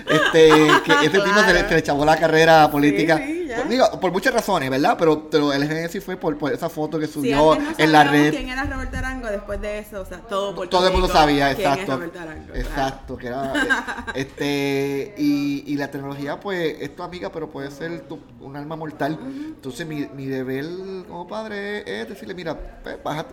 este, 0.08 0.50
que 0.86 0.94
ese 1.06 1.20
tipo 1.20 1.40
se 1.46 1.54
le, 1.54 1.68
se 1.82 1.92
le 1.94 2.06
la 2.06 2.18
carrera 2.18 2.70
política. 2.70 3.18
sí. 3.18 3.37
Por, 3.58 3.68
digo, 3.70 4.00
por 4.00 4.12
muchas 4.12 4.34
razones, 4.34 4.70
¿verdad? 4.70 4.96
Pero, 4.98 5.30
pero 5.30 5.52
el 5.54 5.68
génesis 5.68 6.04
fue 6.04 6.16
por, 6.18 6.38
por 6.38 6.54
esa 6.54 6.70
foto 6.70 6.98
que 7.00 7.08
subió 7.08 7.56
no 7.56 7.74
en 7.78 7.92
la 7.92 8.04
red. 8.04 8.32
quién 8.34 8.50
era 8.50 8.64
Roberto 8.64 8.98
Arango, 8.98 9.28
después 9.28 9.60
de 9.62 9.80
eso, 9.80 10.02
o 10.02 10.06
sea, 10.06 10.20
todo 10.20 10.56
Puerto 10.56 10.78
Todo 10.78 10.88
el 10.88 10.94
mundo 10.94 11.08
sabía, 11.08 11.52
exacto. 11.52 11.94
Arango. 11.94 12.54
Exacto, 12.56 13.18
que 13.18 13.28
era. 13.28 13.54
eh, 13.54 13.68
este, 14.16 15.16
y, 15.18 15.64
y 15.68 15.76
la 15.76 15.90
tecnología, 15.92 16.40
pues, 16.40 16.78
es 16.80 16.96
tu 16.96 17.04
amiga, 17.04 17.32
pero 17.32 17.50
puede 17.50 17.72
ser 17.72 18.02
tu- 18.02 18.20
un 18.42 18.56
alma 18.56 18.76
mortal. 18.76 19.20
Entonces, 19.22 19.86
mi, 19.88 20.08
mi 20.16 20.26
deber 20.26 20.66
como 21.08 21.28
padre 21.28 21.80
es 22.02 22.08
decirle: 22.10 22.34
mira, 22.34 22.58
pues, 22.84 23.02
baja- 23.04 23.26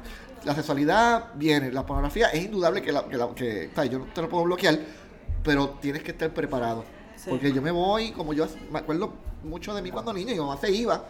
la 0.45 0.55
sexualidad 0.55 1.29
viene, 1.35 1.73
la 1.73 1.87
pornografía 1.87 2.29
es 2.29 2.45
indudable 2.45 2.83
que, 2.83 2.93
la, 2.93 3.05
que, 3.09 3.17
la- 3.17 3.35
que, 3.35 3.71
o 3.73 3.75
sea, 3.75 3.85
yo 3.87 4.01
no 4.01 4.05
te 4.07 4.21
lo 4.23 4.29
puedo 4.29 4.45
bloquear, 4.45 4.79
pero 5.43 5.71
tienes 5.81 6.03
que 6.03 6.11
estar 6.11 6.31
preparado. 6.35 6.85
Sí. 7.25 7.31
Porque 7.31 7.53
yo 7.53 7.63
me 7.63 7.71
voy, 7.71 8.13
como 8.13 8.33
yo 8.35 8.47
me 8.71 8.79
acuerdo 8.81 9.13
mucho 9.43 9.75
de 9.75 9.83
mí 9.83 9.91
cuando 9.91 10.13
niño, 10.13 10.31
y 10.31 10.35
mi 10.35 10.41
mamá 10.41 10.59
se 10.61 10.71
iba. 10.71 11.05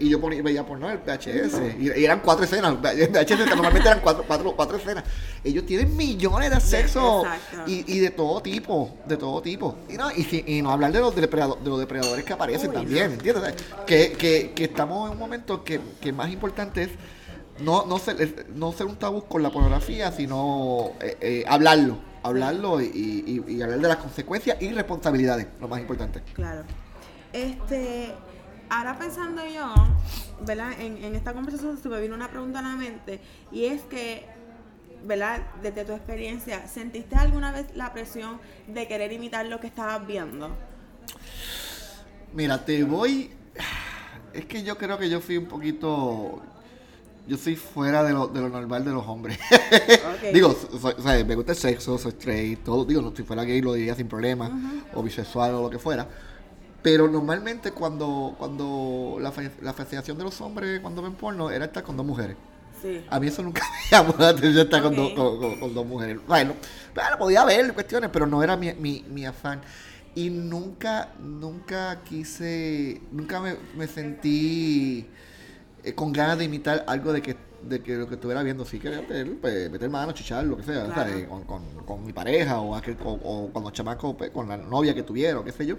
Y 0.00 0.08
yo 0.08 0.20
ponía, 0.20 0.42
veía 0.42 0.66
porno 0.66 0.90
en 0.90 0.92
el 0.92 0.98
VHS. 0.98 1.60
Y, 1.78 2.00
y 2.00 2.04
eran 2.04 2.20
cuatro 2.20 2.44
escenas. 2.44 2.72
En 2.72 3.12
VHS 3.12 3.46
normalmente 3.54 3.88
eran 3.88 4.00
cuatro, 4.00 4.24
cuatro, 4.26 4.52
cuatro 4.56 4.76
escenas. 4.78 5.04
Ellos 5.44 5.64
tienen 5.64 5.96
millones 5.96 6.50
de 6.50 6.60
sexo 6.60 7.22
y, 7.66 7.84
y 7.94 8.00
de 8.00 8.10
todo 8.10 8.40
tipo. 8.40 8.96
De 9.06 9.16
todo 9.16 9.40
tipo. 9.42 9.76
Y 9.88 9.92
no, 9.92 10.10
y, 10.10 10.24
si- 10.24 10.42
y 10.46 10.60
no 10.62 10.70
hablar 10.72 10.90
de 10.92 10.98
los, 11.00 11.14
de 11.14 11.20
los 11.64 11.78
depredadores 11.78 12.24
que 12.24 12.32
aparecen 12.32 12.70
Uy, 12.70 12.74
también. 12.74 13.08
no. 13.08 13.12
¿Entiendes? 13.14 13.42
O 13.42 13.46
sea, 13.46 13.84
Que, 13.86 14.12
que, 14.12 14.52
que 14.56 14.64
estamos 14.64 15.06
en 15.06 15.12
un 15.12 15.18
momento 15.20 15.62
que, 15.62 15.78
que 16.00 16.10
más 16.12 16.30
importante 16.32 16.84
es 16.84 16.90
no, 17.60 17.84
no, 17.86 17.98
ser, 17.98 18.46
no 18.56 18.72
ser 18.72 18.86
un 18.86 18.96
tabú 18.96 19.22
con 19.26 19.42
la 19.42 19.50
pornografía, 19.50 20.10
sino 20.10 20.92
eh, 21.00 21.16
eh, 21.20 21.44
hablarlo. 21.46 21.98
Hablarlo 22.22 22.80
y, 22.80 22.86
y- 23.46 23.52
y 23.52 23.62
hablar 23.62 23.80
de 23.80 23.88
las 23.88 23.96
consecuencias 23.96 24.60
y 24.62 24.70
responsabilidades, 24.72 25.46
lo 25.60 25.68
más 25.68 25.80
importante. 25.80 26.22
Claro. 26.34 26.62
Este, 27.32 28.12
ahora 28.68 28.98
pensando 28.98 29.42
yo, 29.46 29.72
¿verdad? 30.46 30.72
En, 30.80 31.02
en 31.04 31.14
esta 31.14 31.32
conversación 31.32 31.76
se 31.82 31.88
me 31.88 32.00
vino 32.00 32.14
una 32.14 32.28
pregunta 32.30 32.60
a 32.60 32.62
la 32.62 32.76
mente 32.76 33.20
y 33.50 33.64
es 33.64 33.82
que, 33.82 34.24
¿verdad? 35.04 35.40
Desde 35.62 35.84
tu 35.84 35.92
experiencia, 35.92 36.68
¿sentiste 36.68 37.16
alguna 37.16 37.50
vez 37.52 37.66
la 37.74 37.92
presión 37.92 38.38
de 38.68 38.86
querer 38.86 39.12
imitar 39.12 39.46
lo 39.46 39.58
que 39.58 39.66
estabas 39.66 40.06
viendo? 40.06 40.50
Mira, 42.32 42.64
te 42.64 42.84
voy. 42.84 43.30
Es 44.32 44.46
que 44.46 44.62
yo 44.62 44.78
creo 44.78 44.96
que 44.98 45.10
yo 45.10 45.20
fui 45.20 45.36
un 45.36 45.46
poquito. 45.46 46.40
Yo 47.26 47.36
soy 47.36 47.54
fuera 47.56 48.02
de 48.02 48.12
lo, 48.12 48.26
de 48.26 48.40
lo 48.40 48.48
normal 48.48 48.84
de 48.84 48.90
los 48.90 49.06
hombres. 49.06 49.38
Digo, 50.32 50.54
soy- 50.80 50.94
o 50.98 51.02
sea, 51.02 51.24
me 51.24 51.34
gusta 51.36 51.52
el 51.52 51.58
sexo, 51.58 51.96
soy 51.98 52.10
straight, 52.12 52.64
todo. 52.64 52.84
Digo, 52.84 53.00
no, 53.00 53.14
si 53.14 53.22
fuera 53.22 53.44
gay 53.44 53.60
lo 53.62 53.74
diría 53.74 53.94
sin 53.94 54.08
problema, 54.08 54.50
o 54.94 55.02
bisexual 55.02 55.54
o 55.54 55.62
lo 55.62 55.70
que 55.70 55.78
fuera. 55.78 56.08
Pero 56.82 57.06
normalmente 57.08 57.70
cuando, 57.70 58.34
cuando 58.38 59.18
la, 59.20 59.32
la 59.60 59.72
fascinación 59.72 60.18
de 60.18 60.24
los 60.24 60.40
hombres 60.40 60.80
cuando 60.80 61.00
ven 61.00 61.12
porno 61.14 61.48
era 61.50 61.66
estar 61.66 61.84
con 61.84 61.96
dos 61.96 62.04
mujeres. 62.04 62.36
Sí. 62.82 63.04
A 63.08 63.20
mí 63.20 63.28
eso 63.28 63.40
nunca 63.44 63.62
me 63.62 63.96
llamó 63.96 64.14
la 64.18 64.30
atención 64.30 64.64
estar 64.64 64.82
con, 64.82 64.96
dos- 64.96 65.12
con- 65.12 65.38
con- 65.38 65.60
con 65.60 65.74
dos 65.74 65.86
mujeres. 65.86 66.18
Bueno, 66.26 66.54
bueno, 66.92 67.18
podía 67.18 67.42
haber 67.42 67.72
cuestiones, 67.72 68.10
pero 68.12 68.26
no 68.26 68.42
era 68.42 68.56
mi, 68.56 68.72
mi, 68.74 69.04
mi 69.08 69.24
afán. 69.24 69.60
Y 70.16 70.28
nunca, 70.28 71.10
nunca 71.20 72.00
quise, 72.02 73.00
nunca 73.12 73.40
me, 73.40 73.54
me 73.76 73.86
sentí 73.86 75.06
eh, 75.82 75.94
con 75.94 76.12
ganas 76.12 76.38
de 76.38 76.44
imitar 76.44 76.84
algo 76.86 77.12
de 77.12 77.22
que, 77.22 77.36
de 77.62 77.82
que 77.82 77.96
lo 77.96 78.08
que 78.08 78.14
estuviera 78.14 78.42
viendo. 78.42 78.64
Sí 78.64 78.78
quería 78.80 79.00
meter, 79.00 79.38
pues, 79.40 79.70
meter 79.70 79.90
mano, 79.90 80.12
chichar, 80.12 80.44
lo 80.44 80.56
que 80.56 80.62
sea, 80.64 80.92
Claro. 80.92 81.10
¿sabes? 81.10 81.26
Con, 81.28 81.44
con, 81.44 81.62
con 81.84 82.04
mi 82.04 82.12
pareja 82.12 82.60
o, 82.60 82.74
aquel, 82.74 82.96
o, 83.04 83.12
o 83.12 83.52
cuando 83.52 83.70
chamaco, 83.70 84.16
pues, 84.16 84.30
con 84.30 84.48
la 84.48 84.56
novia 84.56 84.94
que 84.94 85.02
tuviera, 85.02 85.38
o 85.40 85.44
qué 85.44 85.52
sé 85.52 85.66
yo. 85.66 85.76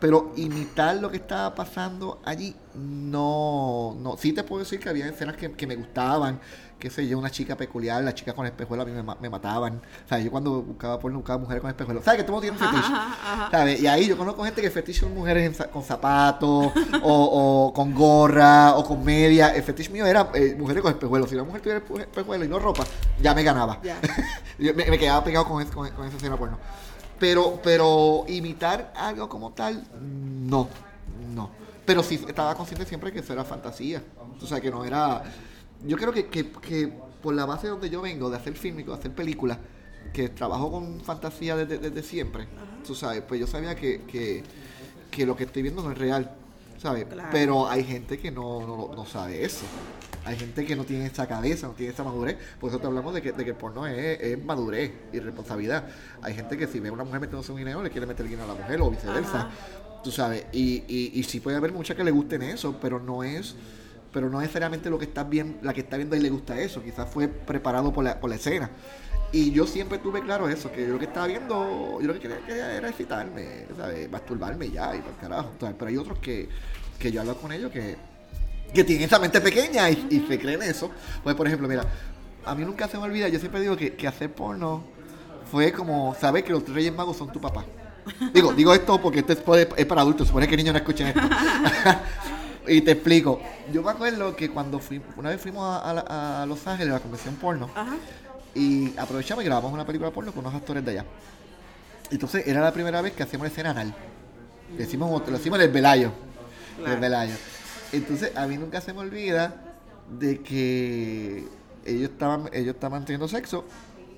pero 0.00 0.32
imitar 0.36 0.96
lo 0.96 1.10
que 1.10 1.16
estaba 1.18 1.54
pasando 1.54 2.20
allí, 2.24 2.54
no, 2.74 3.96
no. 3.98 4.16
Sí 4.18 4.32
te 4.32 4.44
puedo 4.44 4.60
decir 4.62 4.78
que 4.80 4.88
había 4.90 5.08
escenas 5.08 5.36
que, 5.36 5.52
que 5.52 5.66
me 5.66 5.76
gustaban, 5.76 6.40
qué 6.78 6.90
sé 6.90 7.06
yo, 7.08 7.18
una 7.18 7.30
chica 7.30 7.56
peculiar, 7.56 8.02
las 8.04 8.14
chicas 8.14 8.34
con 8.34 8.44
espejuelos 8.46 8.86
a 8.86 8.90
mí 8.90 8.94
me, 8.94 9.14
me 9.20 9.30
mataban. 9.30 9.80
O 10.04 10.08
sea, 10.08 10.18
yo 10.18 10.30
cuando 10.30 10.62
buscaba 10.62 10.98
porno 10.98 11.18
buscaba 11.18 11.38
mujeres 11.38 11.60
con 11.62 11.70
espejuelos. 11.70 12.04
¿Sabes 12.04 12.20
que 12.20 12.26
todo 12.26 12.40
tiene 12.40 12.56
un 12.56 12.62
fetiche? 12.68 12.88
¿Sabes? 13.50 13.80
Y 13.80 13.86
ahí 13.86 14.06
yo 14.06 14.16
conozco 14.18 14.44
gente 14.44 14.60
que 14.60 14.70
fetiche 14.70 15.00
son 15.00 15.14
mujeres 15.14 15.58
en 15.60 15.68
con 15.70 15.82
zapatos, 15.82 16.72
o, 17.02 17.66
o 17.68 17.72
con 17.72 17.94
gorra, 17.94 18.74
o 18.76 18.84
con 18.84 19.04
media. 19.04 19.54
El 19.54 19.62
fetiche 19.62 19.90
mío 19.90 20.04
era 20.06 20.30
eh, 20.34 20.54
mujeres 20.58 20.82
con 20.82 20.92
espejuelos. 20.92 21.28
Si 21.30 21.34
una 21.34 21.44
mujer 21.44 21.60
tuviera 21.62 21.84
espe- 21.84 22.00
espejuelos 22.02 22.46
y 22.46 22.50
no 22.50 22.58
ropa, 22.58 22.84
ya 23.20 23.34
me 23.34 23.42
ganaba. 23.42 23.80
Ya. 23.82 23.96
Yo 24.58 24.74
me, 24.74 24.84
me 24.86 24.98
quedaba 24.98 25.22
pegado 25.24 25.46
con, 25.46 25.64
con, 25.66 25.88
con 25.90 26.06
esa 26.06 26.16
escena 26.16 26.36
porno. 26.36 26.58
Pero, 27.18 27.58
pero 27.64 28.24
imitar 28.28 28.92
algo 28.94 29.28
como 29.28 29.52
tal, 29.52 29.82
no, 30.00 30.68
no. 31.34 31.50
Pero 31.86 32.02
sí 32.02 32.22
estaba 32.28 32.54
consciente 32.54 32.84
siempre 32.84 33.12
que 33.12 33.20
eso 33.20 33.32
era 33.32 33.44
fantasía. 33.44 34.02
O 34.42 34.46
sea, 34.46 34.60
que 34.60 34.70
no 34.70 34.84
era... 34.84 35.22
Yo 35.84 35.96
creo 35.96 36.12
que, 36.12 36.26
que, 36.26 36.50
que 36.50 36.92
por 37.22 37.34
la 37.34 37.44
base 37.44 37.66
de 37.66 37.72
donde 37.72 37.90
yo 37.90 38.00
vengo, 38.02 38.30
de 38.30 38.36
hacer 38.36 38.54
fílmico, 38.54 38.92
de 38.92 38.98
hacer 38.98 39.14
películas, 39.14 39.58
que 40.12 40.28
trabajo 40.28 40.70
con 40.70 41.00
fantasía 41.00 41.56
desde, 41.56 41.78
desde 41.78 42.02
siempre, 42.02 42.46
tú 42.86 42.94
sabes, 42.94 43.22
pues 43.22 43.40
yo 43.40 43.46
sabía 43.46 43.74
que, 43.74 44.02
que, 44.02 44.42
que 45.10 45.26
lo 45.26 45.36
que 45.36 45.44
estoy 45.44 45.62
viendo 45.62 45.82
no 45.82 45.92
es 45.92 45.98
real, 45.98 46.30
¿sabes? 46.78 47.04
Claro. 47.04 47.28
Pero 47.32 47.68
hay 47.68 47.84
gente 47.84 48.18
que 48.18 48.30
no, 48.30 48.66
no, 48.66 48.94
no 48.94 49.04
sabe 49.04 49.44
eso. 49.44 49.64
Hay 50.24 50.36
gente 50.36 50.64
que 50.64 50.74
no 50.74 50.84
tiene 50.84 51.06
esa 51.06 51.28
cabeza, 51.28 51.68
no 51.68 51.74
tiene 51.74 51.92
esa 51.92 52.02
madurez. 52.02 52.36
Por 52.60 52.70
eso 52.70 52.80
te 52.80 52.86
hablamos 52.86 53.14
de 53.14 53.22
que, 53.22 53.30
de 53.30 53.44
que 53.44 53.50
el 53.50 53.56
porno 53.56 53.86
es, 53.86 54.20
es 54.20 54.44
madurez 54.44 54.92
y 55.12 55.20
responsabilidad. 55.20 55.86
Hay 56.20 56.34
gente 56.34 56.56
que 56.56 56.66
si 56.66 56.80
ve 56.80 56.88
a 56.88 56.92
una 56.92 57.04
mujer 57.04 57.20
metiéndose 57.20 57.52
un 57.52 57.58
guineo, 57.58 57.80
le 57.80 57.90
quiere 57.90 58.06
meter 58.06 58.26
el 58.26 58.30
guineo 58.30 58.44
a 58.44 58.48
la 58.48 58.60
mujer 58.60 58.80
o 58.80 58.90
viceversa. 58.90 59.40
Ajá. 59.42 59.50
Tú 60.02 60.10
sabes. 60.10 60.46
Y, 60.52 60.82
y, 60.88 61.12
y 61.14 61.22
sí 61.22 61.38
puede 61.38 61.56
haber 61.56 61.72
muchas 61.72 61.96
que 61.96 62.02
le 62.02 62.10
gusten 62.10 62.42
eso, 62.42 62.76
pero 62.80 62.98
no 62.98 63.22
es 63.22 63.54
pero 64.16 64.30
no 64.30 64.40
necesariamente 64.40 64.88
lo 64.88 64.98
que 64.98 65.04
estás 65.04 65.28
viendo, 65.28 65.58
la 65.60 65.74
que 65.74 65.82
está 65.82 65.98
viendo 65.98 66.16
ahí 66.16 66.22
le 66.22 66.30
gusta 66.30 66.58
eso, 66.58 66.82
quizás 66.82 67.06
fue 67.06 67.28
preparado 67.28 67.92
por 67.92 68.02
la, 68.02 68.18
por 68.18 68.30
la 68.30 68.36
escena. 68.36 68.70
Y 69.30 69.50
yo 69.50 69.66
siempre 69.66 69.98
tuve 69.98 70.22
claro 70.22 70.48
eso, 70.48 70.72
que 70.72 70.86
yo 70.86 70.94
lo 70.94 70.98
que 70.98 71.04
estaba 71.04 71.26
viendo, 71.26 71.98
yo 72.00 72.06
lo 72.06 72.14
que 72.14 72.20
quería, 72.20 72.72
era 72.72 72.88
excitarme, 72.88 73.66
¿sabes? 73.76 74.10
masturbarme 74.10 74.70
ya 74.70 74.96
y 74.96 75.02
por 75.02 75.14
carajo. 75.16 75.50
¿sabes? 75.60 75.76
Pero 75.78 75.90
hay 75.90 75.98
otros 75.98 76.18
que, 76.20 76.48
que 76.98 77.12
yo 77.12 77.20
hablo 77.20 77.36
con 77.36 77.52
ellos 77.52 77.70
que, 77.70 77.98
que 78.72 78.84
tienen 78.84 79.04
esa 79.04 79.18
mente 79.18 79.38
pequeña 79.42 79.90
y, 79.90 80.06
y 80.08 80.26
se 80.26 80.38
creen 80.38 80.62
eso. 80.62 80.90
Pues 81.22 81.36
por 81.36 81.46
ejemplo, 81.46 81.68
mira, 81.68 81.84
a 82.46 82.54
mí 82.54 82.64
nunca 82.64 82.88
se 82.88 82.96
me 82.96 83.04
olvida, 83.04 83.28
yo 83.28 83.38
siempre 83.38 83.60
digo 83.60 83.76
que, 83.76 83.96
que 83.96 84.08
hacer 84.08 84.32
porno 84.32 84.82
fue 85.52 85.72
como 85.72 86.16
saber 86.18 86.42
que 86.42 86.52
los 86.52 86.64
tres 86.64 86.74
Reyes 86.74 86.94
Magos 86.94 87.18
son 87.18 87.30
tu 87.30 87.38
papá. 87.38 87.66
Digo, 88.32 88.54
digo 88.54 88.72
esto 88.72 88.98
porque 88.98 89.18
esto 89.18 89.34
es 89.76 89.84
para 89.84 90.00
adultos, 90.00 90.28
supone 90.28 90.48
que 90.48 90.56
niños 90.56 90.72
no 90.72 90.78
escuchen 90.78 91.08
esto. 91.08 91.20
y 92.66 92.80
te 92.82 92.92
explico. 92.92 93.40
Yo 93.72 93.82
me 93.82 93.90
acuerdo 93.90 94.34
que 94.36 94.50
cuando 94.50 94.78
fui, 94.78 95.00
una 95.16 95.30
vez 95.30 95.40
fuimos 95.40 95.64
a, 95.64 95.90
a 95.90 96.42
a 96.42 96.46
Los 96.46 96.66
Ángeles 96.66 96.90
a 96.92 96.94
la 96.96 97.00
convención 97.00 97.34
porno 97.36 97.70
Ajá. 97.74 97.96
y 98.54 98.96
aprovechamos 98.98 99.42
y 99.44 99.46
grabamos 99.46 99.72
una 99.72 99.84
película 99.86 100.10
porno 100.10 100.32
con 100.32 100.44
unos 100.44 100.54
actores 100.54 100.84
de 100.84 100.92
allá. 100.92 101.04
Entonces 102.10 102.46
era 102.46 102.60
la 102.60 102.72
primera 102.72 103.00
vez 103.02 103.12
que 103.12 103.22
hacíamos 103.22 103.48
escena 103.48 103.70
anal. 103.70 103.94
Le 104.76 104.84
hicimos, 104.84 105.28
lo 105.28 105.36
hicimos 105.36 105.58
en 105.58 105.64
el 105.64 105.70
Velayo. 105.70 106.12
Claro. 106.76 106.94
el 106.94 107.00
Velayo. 107.00 107.34
Entonces 107.92 108.36
a 108.36 108.46
mí 108.46 108.56
nunca 108.56 108.80
se 108.80 108.92
me 108.92 109.00
olvida 109.00 109.54
de 110.18 110.40
que 110.40 111.44
ellos 111.84 112.10
estaban, 112.10 112.48
ellos 112.52 112.74
estaban 112.74 113.04
teniendo 113.04 113.28
sexo, 113.28 113.64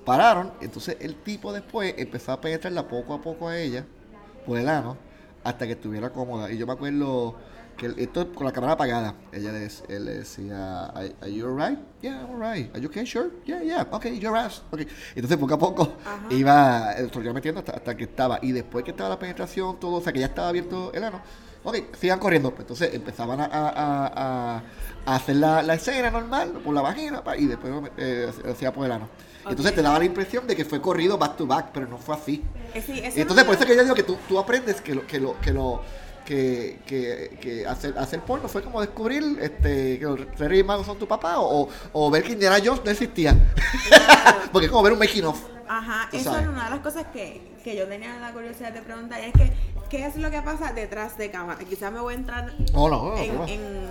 pararon, 0.05 0.51
entonces 0.61 0.97
el 0.99 1.15
tipo 1.15 1.53
después 1.53 1.93
empezó 1.97 2.31
a 2.31 2.41
penetrarla 2.41 2.87
poco 2.87 3.13
a 3.13 3.21
poco 3.21 3.47
a 3.47 3.57
ella, 3.57 3.85
por 4.45 4.57
el 4.57 4.67
ano, 4.67 4.97
hasta 5.43 5.65
que 5.65 5.73
estuviera 5.73 6.09
cómoda. 6.09 6.51
Y 6.51 6.57
yo 6.57 6.65
me 6.65 6.73
acuerdo 6.73 7.35
que 7.79 7.87
él- 7.87 7.95
esto 7.97 8.31
con 8.33 8.45
la 8.45 8.51
cámara 8.51 8.73
apagada, 8.73 9.15
ella 9.31 9.51
le, 9.51 9.67
él 9.87 10.05
le 10.05 10.17
decía, 10.19 10.85
"Are 10.87 11.15
are 11.21 11.33
you 11.33 11.47
alright? 11.47 11.79
Yeah, 12.01 12.21
I'm 12.21 12.31
alright. 12.41 12.69
Are 12.75 12.79
you 12.81 12.89
okay? 12.89 13.05
Sure? 13.05 13.29
Yeah, 13.45 13.61
yeah. 13.63 13.87
Okay, 13.91 14.19
your 14.19 14.35
ass. 14.37 14.61
Okay. 14.71 14.87
Entonces 15.15 15.37
poco 15.37 15.53
a 15.55 15.57
poco 15.59 15.93
Ajá. 16.05 16.27
iba, 16.33 16.91
el 16.93 17.09
iba 17.23 17.33
metiendo 17.33 17.59
hasta, 17.59 17.71
hasta 17.73 17.95
que 17.97 18.03
estaba. 18.03 18.37
Y 18.41 18.51
después 18.51 18.83
que 18.85 18.91
estaba 18.91 19.09
la 19.09 19.17
penetración, 19.19 19.79
todo, 19.79 19.95
o 19.95 20.01
sea 20.01 20.13
que 20.13 20.19
ya 20.19 20.27
estaba 20.27 20.49
abierto 20.49 20.91
el 20.93 21.03
ano, 21.03 21.21
ok, 21.63 21.77
sigan 21.99 22.19
corriendo. 22.19 22.51
Pues 22.51 22.61
entonces 22.61 22.93
empezaban 22.93 23.39
a, 23.41 23.45
a- 23.45 23.69
a- 23.69 24.07
a- 24.57 24.63
a 25.05 25.15
hacer 25.15 25.37
la, 25.37 25.63
la 25.63 25.73
escena 25.73 26.11
normal 26.11 26.51
por 26.63 26.73
la 26.75 26.81
vagina 26.81 27.23
y 27.37 27.45
después 27.47 27.73
eh, 27.97 28.31
hacía 28.51 28.71
por 28.71 28.85
el 28.85 28.91
ano. 28.91 29.07
Entonces 29.49 29.73
te 29.73 29.81
daba 29.81 29.97
la 29.97 30.05
impresión 30.05 30.45
de 30.45 30.55
que 30.55 30.63
fue 30.65 30.79
corrido 30.81 31.17
back 31.17 31.35
to 31.37 31.47
back, 31.47 31.69
pero 31.73 31.87
no 31.87 31.97
fue 31.97 32.13
así. 32.15 32.43
Eh, 32.73 32.81
sí, 32.85 33.01
entonces 33.03 33.43
no- 33.43 33.45
por 33.45 33.55
eso 33.55 33.65
que 33.65 33.75
yo 33.75 33.81
digo 33.83 33.95
que 33.95 34.03
tú, 34.03 34.17
tú 34.27 34.37
aprendes 34.37 34.79
que 34.81 34.93
lo, 34.93 35.07
que 35.07 35.19
lo, 35.19 35.39
que 35.39 35.51
lo, 35.51 35.81
que, 36.29 36.77
que, 36.85 37.37
que 37.41 37.65
hacer, 37.65 37.97
hacer 37.97 38.21
porno 38.21 38.47
fue 38.47 38.61
como 38.61 38.81
descubrir 38.81 39.23
este, 39.41 39.97
que 39.97 40.05
los 40.05 40.19
Reyes 40.37 40.63
Magos 40.63 40.85
son 40.85 40.99
tu 40.99 41.07
papá 41.07 41.39
o, 41.39 41.67
o 41.91 42.11
ver 42.11 42.21
que 42.21 42.33
Indiana 42.33 42.57
Jones 42.63 42.85
no 42.85 42.91
existía. 42.91 43.35
Porque 44.51 44.67
es 44.67 44.71
como 44.71 44.83
ver 44.83 44.93
un 44.93 44.99
making 44.99 45.25
of. 45.25 45.41
Ajá, 45.67 46.07
eso 46.13 46.25
sabes. 46.25 46.43
es 46.43 46.49
una 46.49 46.65
de 46.65 46.69
las 46.69 46.79
cosas 46.81 47.07
que, 47.11 47.41
que 47.63 47.75
yo 47.75 47.87
tenía 47.87 48.19
la 48.19 48.31
curiosidad 48.31 48.71
de 48.71 48.83
preguntar. 48.83 49.21
Y 49.21 49.25
es 49.25 49.33
que, 49.33 49.51
¿qué 49.89 50.05
es 50.05 50.17
lo 50.17 50.29
que 50.29 50.39
pasa 50.43 50.71
detrás 50.71 51.17
de 51.17 51.31
cámara? 51.31 51.57
Quizás 51.67 51.91
me 51.91 51.99
voy 51.99 52.13
a 52.13 52.17
entrar 52.17 52.53
no, 52.73 53.17
en, 53.17 53.49
en, 53.49 53.89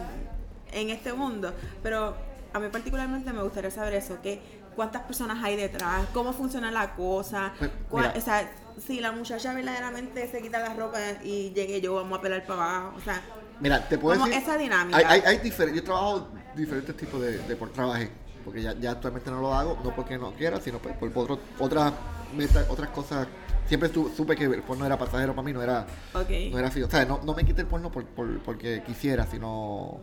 en 0.70 0.90
este 0.90 1.12
mundo, 1.14 1.52
pero 1.82 2.14
a 2.52 2.60
mí 2.60 2.68
particularmente 2.68 3.32
me 3.32 3.42
gustaría 3.42 3.72
saber 3.72 3.94
eso, 3.94 4.22
que 4.22 4.40
cuántas 4.78 5.02
personas 5.02 5.42
hay 5.42 5.56
detrás, 5.56 6.06
cómo 6.14 6.32
funciona 6.32 6.70
la 6.70 6.94
cosa, 6.94 7.52
Pues, 7.58 7.68
cuál- 7.90 8.12
o 8.16 8.20
sea, 8.20 8.48
si 8.86 9.00
la 9.00 9.10
muchacha 9.10 9.52
verdaderamente 9.52 10.30
se 10.30 10.40
quita 10.40 10.60
la 10.60 10.72
ropa 10.72 10.98
y 11.24 11.50
llegue 11.50 11.80
yo, 11.80 11.96
vamos 11.96 12.16
a 12.16 12.22
pelar 12.22 12.46
para 12.46 12.62
abajo, 12.78 12.96
o 12.96 13.00
sea, 13.00 13.20
Mira, 13.58 13.88
te 13.88 13.98
puedo 13.98 14.14
Como 14.16 14.28
decir. 14.28 14.40
esa 14.40 14.56
dinámica. 14.56 14.96
Hay, 14.96 15.04
hay, 15.04 15.20
hay 15.26 15.38
diferentes. 15.38 15.80
Yo 15.82 15.84
trabajo 15.84 16.28
diferentes 16.54 16.96
tipos 16.96 17.20
de, 17.20 17.38
de 17.38 17.56
por 17.56 17.70
trabajé. 17.72 18.08
Porque 18.44 18.62
ya, 18.62 18.72
ya 18.78 18.92
actualmente 18.92 19.32
no 19.32 19.40
lo 19.40 19.52
hago, 19.52 19.76
no 19.82 19.92
porque 19.96 20.16
no 20.16 20.30
quiera, 20.34 20.60
sino 20.60 20.78
por, 20.78 20.94
por 21.10 21.22
otro- 21.24 21.40
otras 21.58 21.92
metas, 22.36 22.66
otras 22.68 22.90
cosas. 22.90 23.26
Siempre 23.66 23.88
su- 23.92 24.10
supe 24.16 24.36
que 24.36 24.44
el 24.44 24.62
porno 24.62 24.86
era 24.86 24.96
pasajero 24.96 25.34
para 25.34 25.44
mí, 25.44 25.52
no 25.52 25.60
era, 25.60 25.88
ok. 26.14 26.30
no 26.52 26.58
era 26.60 26.70
fijo. 26.70 26.86
O 26.86 26.90
sea, 26.90 27.04
no, 27.04 27.18
no 27.24 27.34
me 27.34 27.44
quité 27.44 27.62
el 27.62 27.66
porno 27.66 27.90
por, 27.90 28.04
por- 28.04 28.38
porque 28.44 28.84
quisiera, 28.86 29.26
sino. 29.26 30.02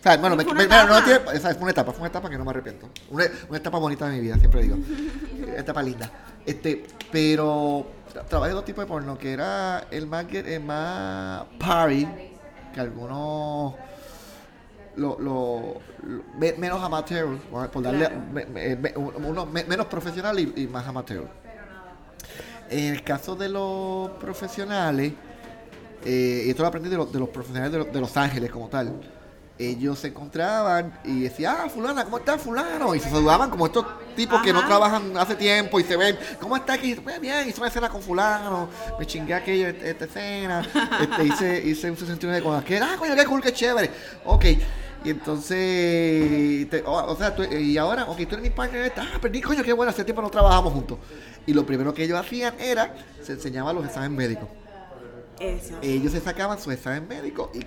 O 0.00 0.02
sea, 0.02 0.16
bueno, 0.16 0.34
me, 0.34 0.44
me- 0.44 0.66
no, 0.66 1.04
tiene- 1.04 1.20
esa 1.34 1.50
fue 1.52 1.62
una 1.62 1.72
etapa, 1.72 1.92
fue 1.92 2.00
una 2.00 2.08
etapa 2.08 2.30
que 2.30 2.38
no 2.38 2.44
me 2.44 2.50
arrepiento. 2.50 2.88
Una, 3.10 3.24
una 3.50 3.58
etapa 3.58 3.78
bonita 3.78 4.08
de 4.08 4.14
mi 4.16 4.20
vida, 4.20 4.36
siempre 4.38 4.62
digo. 4.62 4.76
etapa 5.56 5.82
linda. 5.82 6.10
Este, 6.46 6.84
pero 7.12 7.86
tra- 8.14 8.24
trabajé 8.26 8.52
dos 8.54 8.64
tipos 8.64 8.82
de 8.84 8.88
porno, 8.88 9.18
que 9.18 9.32
era 9.32 9.84
el 9.90 10.06
más, 10.06 10.24
que- 10.24 10.54
el 10.56 10.62
más 10.64 11.44
party, 11.58 12.08
que 12.72 12.80
algunos 12.80 13.74
lo, 14.96 15.18
lo- 15.18 15.80
lo- 16.02 16.22
me- 16.38 16.54
menos 16.54 16.82
amateur, 16.82 17.36
por 17.70 17.82
darle 17.82 18.08
Claro. 18.08 19.12
uno 19.28 19.44
menos 19.46 19.86
profesional 19.86 20.38
y, 20.40 20.52
y 20.56 20.66
más 20.66 20.86
amateur. 20.88 21.28
En 22.70 22.94
el 22.94 23.02
caso 23.02 23.34
de 23.36 23.48
los 23.50 24.10
profesionales, 24.12 25.12
eh, 26.06 26.44
y 26.46 26.50
esto 26.50 26.62
lo 26.62 26.68
aprendí 26.68 26.88
de, 26.88 26.96
los- 26.96 27.12
de 27.12 27.18
los 27.18 27.28
profesionales 27.28 27.92
de 27.92 28.00
Los 28.00 28.16
Ángeles 28.16 28.50
como 28.50 28.68
tal. 28.68 28.94
Ellos 29.62 29.98
se 29.98 30.08
encontraban 30.08 30.98
y 31.04 31.20
decían, 31.20 31.54
ah, 31.60 31.68
fulana, 31.68 32.04
¿cómo 32.04 32.16
está 32.16 32.38
fulano? 32.38 32.94
Y 32.94 33.00
se 33.00 33.10
saludaban 33.10 33.50
como 33.50 33.66
estos 33.66 33.84
tipos 34.16 34.40
que 34.40 34.54
no 34.54 34.64
trabajan 34.64 35.14
hace 35.18 35.34
tiempo 35.34 35.78
y 35.78 35.84
se 35.84 35.98
ven, 35.98 36.18
¿cómo 36.40 36.56
está 36.56 36.72
aquí? 36.72 36.94
Pues 36.94 37.20
bien, 37.20 37.46
hice 37.46 37.58
una 37.60 37.68
escena 37.68 37.90
con 37.90 38.00
fulano, 38.00 38.70
me 38.98 39.04
chingué 39.06 39.34
aquella 39.34 39.68
esta 39.68 40.06
escena, 40.06 40.62
este, 41.02 41.24
hice, 41.24 41.62
hice 41.68 41.90
un 41.90 41.96
69 41.98 42.42
con 42.42 42.56
aquel, 42.58 42.82
ah, 42.82 42.96
coño, 42.98 43.14
qué 43.14 43.24
cool, 43.26 43.42
qué 43.42 43.52
chévere. 43.52 43.90
Ok, 44.24 44.44
y 45.04 45.10
entonces, 45.10 46.70
te- 46.70 46.82
o, 46.86 46.92
o 47.12 47.16
sea, 47.16 47.34
tú- 47.34 47.42
y 47.44 47.76
ahora, 47.76 48.04
ok, 48.04 48.16
tú 48.20 48.36
eres 48.36 48.40
mi 48.40 48.50
partner, 48.50 48.86
esta, 48.86 49.02
ah, 49.02 49.18
perdí, 49.20 49.42
coño, 49.42 49.62
qué 49.62 49.74
bueno, 49.74 49.90
hace 49.90 50.04
tiempo 50.04 50.22
no 50.22 50.30
trabajamos 50.30 50.72
juntos. 50.72 50.96
Y 51.46 51.52
lo 51.52 51.66
primero 51.66 51.92
que 51.92 52.04
ellos 52.04 52.18
hacían 52.18 52.54
era, 52.58 52.94
se 53.22 53.32
enseñaban 53.32 53.74
los 53.76 53.84
exámenes 53.84 54.16
médicos 54.16 54.48
Eso. 55.38 55.74
ellos 55.82 56.12
se 56.12 56.20
sacaban 56.20 56.58
su 56.60 56.70
examen 56.70 57.06
médico 57.08 57.50
y, 57.54 57.60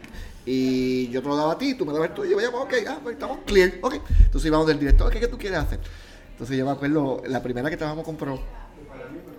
y 0.46 1.10
yo 1.10 1.22
te 1.22 1.28
lo 1.28 1.36
daba 1.36 1.54
a 1.54 1.58
ti, 1.58 1.74
tú 1.76 1.86
me 1.86 1.94
dabas 1.94 2.10
el 2.10 2.16
tuyo, 2.16 2.40
y 2.40 2.44
yo, 2.44 2.50
ok, 2.58 2.74
ah, 2.88 3.00
pues 3.02 3.14
estamos 3.14 3.40
clear, 3.46 3.74
ok. 3.82 3.96
Entonces 4.26 4.46
íbamos 4.48 4.68
del 4.68 4.80
director, 4.80 5.12
¿qué, 5.12 5.20
qué 5.20 5.28
tú 5.28 5.38
quieres 5.38 5.60
hacer? 5.60 5.80
Entonces 6.32 6.58
yo 6.58 6.66
me 6.66 6.72
acuerdo, 6.72 7.22
la 7.28 7.42
primera 7.44 7.70
que 7.70 7.78
trabajamos 7.78 8.06
con 8.06 8.16
Pro, 8.18 8.40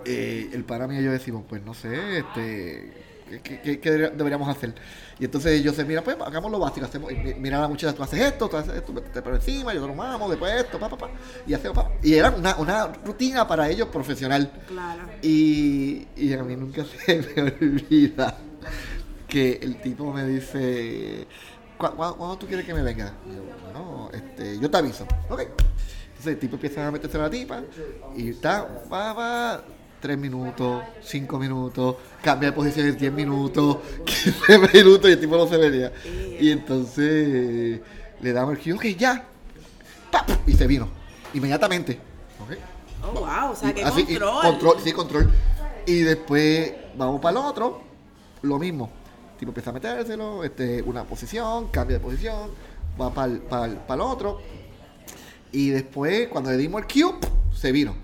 eh, 0.04 0.50
el 0.52 0.64
para 0.64 0.86
mí 0.86 0.98
y 0.98 1.02
yo 1.02 1.10
decimos, 1.12 1.44
pues 1.48 1.62
no 1.64 1.74
sé, 1.74 2.18
este, 2.18 2.92
¿qué, 3.42 3.80
qué- 3.80 3.90
deberíamos 4.14 4.48
hacer? 4.48 4.74
Y 5.18 5.24
entonces 5.24 5.62
yo 5.62 5.72
sé, 5.72 5.84
mira, 5.84 6.02
pues 6.02 6.16
hagamos 6.24 6.50
lo 6.50 6.58
básico, 6.58 6.86
hacemos, 6.86 7.10
mira 7.38 7.60
la 7.60 7.68
muchacha, 7.68 7.94
tú 7.94 8.02
haces 8.02 8.20
esto, 8.20 8.48
tú 8.48 8.56
haces 8.56 8.74
esto, 8.74 8.92
te 8.92 9.22
por 9.22 9.34
encima, 9.34 9.72
yo 9.74 9.80
te 9.80 9.86
lo 9.88 9.94
mamo, 9.94 10.28
después 10.28 10.52
esto, 10.54 10.78
pa, 10.78 10.88
pa, 10.88 10.96
pa, 10.98 11.10
y 11.46 11.54
hacemos, 11.54 11.76
pa. 11.76 11.90
Y 12.02 12.14
era 12.14 12.30
una, 12.30 12.56
una 12.56 12.86
rutina 13.04 13.46
para 13.46 13.68
ellos 13.70 13.88
profesional. 13.88 14.50
Claro. 14.68 15.02
Y, 15.22 16.06
y 16.16 16.32
a 16.32 16.42
mí 16.42 16.56
nunca 16.56 16.84
se 16.84 17.16
me 17.36 17.42
olvida 17.42 18.36
que 19.34 19.58
el 19.62 19.80
tipo 19.80 20.12
me 20.12 20.24
dice, 20.24 21.26
"¿Cu- 21.76 21.88
cu- 21.88 21.96
¿cuándo 22.16 22.38
tú 22.38 22.46
quieres 22.46 22.64
que 22.64 22.72
me 22.72 22.82
venga? 22.82 23.12
Y 23.28 23.34
yo, 23.34 23.42
no, 23.72 24.08
este, 24.12 24.60
yo 24.60 24.70
te 24.70 24.76
aviso. 24.76 25.04
Ok. 25.28 25.40
Entonces 25.40 26.26
el 26.34 26.38
tipo 26.38 26.54
empieza 26.54 26.86
a 26.86 26.92
meterse 26.92 27.16
a 27.16 27.22
la 27.22 27.30
tipa 27.30 27.60
y 28.16 28.30
está, 28.30 28.62
va, 28.92 29.12
va, 29.12 29.64
3 30.00 30.16
minutos, 30.16 30.84
5 31.02 31.36
minutos, 31.40 31.96
cambia 32.22 32.50
de 32.50 32.54
posición 32.54 32.86
en 32.86 32.96
10 32.96 33.12
minutos, 33.12 33.78
15 34.04 34.58
minutos 34.72 35.10
y 35.10 35.14
el 35.14 35.20
tipo 35.20 35.36
no 35.36 35.48
se 35.48 35.56
venía. 35.56 35.92
Y 36.38 36.52
entonces 36.52 37.80
le 38.20 38.32
damos 38.32 38.56
el 38.56 38.62
cue, 38.62 38.72
ok, 38.92 38.96
ya. 38.96 39.24
¡Pap! 40.12 40.30
Y 40.46 40.52
se 40.52 40.68
vino. 40.68 40.88
Inmediatamente. 41.34 41.98
¿ok? 42.40 42.56
Oh, 43.02 43.18
wow, 43.18 43.50
o 43.50 43.56
sea, 43.56 43.70
Y 43.70 43.74
que 43.74 43.82
así, 43.82 44.02
y 44.02 44.04
control. 44.16 44.42
control. 44.42 44.76
Sí, 44.84 44.92
control. 44.92 45.32
Y 45.86 45.98
después 46.02 46.72
vamos 46.96 47.20
para 47.20 47.40
el 47.40 47.44
otro, 47.44 47.82
lo 48.42 48.58
mismo. 48.60 48.90
Tipo 49.38 49.50
empieza 49.50 49.70
a 49.70 49.72
metérselo, 49.72 50.44
este, 50.44 50.82
una 50.82 51.04
posición, 51.04 51.68
cambia 51.68 51.98
de 51.98 52.04
posición, 52.04 52.50
va 53.00 53.12
para 53.12 53.66
el 53.66 54.00
otro. 54.00 54.40
Y 55.52 55.70
después, 55.70 56.28
cuando 56.28 56.50
le 56.50 56.56
dimos 56.56 56.82
el 56.82 56.86
cue, 56.88 57.14
se 57.54 57.72
vino. 57.72 57.94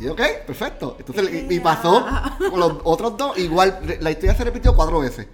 Y 0.00 0.04
yo, 0.04 0.12
ok, 0.12 0.20
perfecto. 0.46 0.96
Entonces, 0.98 1.46
y, 1.50 1.54
y 1.54 1.60
pasó 1.60 2.04
con 2.50 2.58
los 2.58 2.78
otros 2.84 3.16
dos, 3.16 3.38
igual, 3.38 3.98
la 4.00 4.10
historia 4.10 4.34
se 4.34 4.44
repitió 4.44 4.74
cuatro 4.74 5.00
veces. 5.00 5.26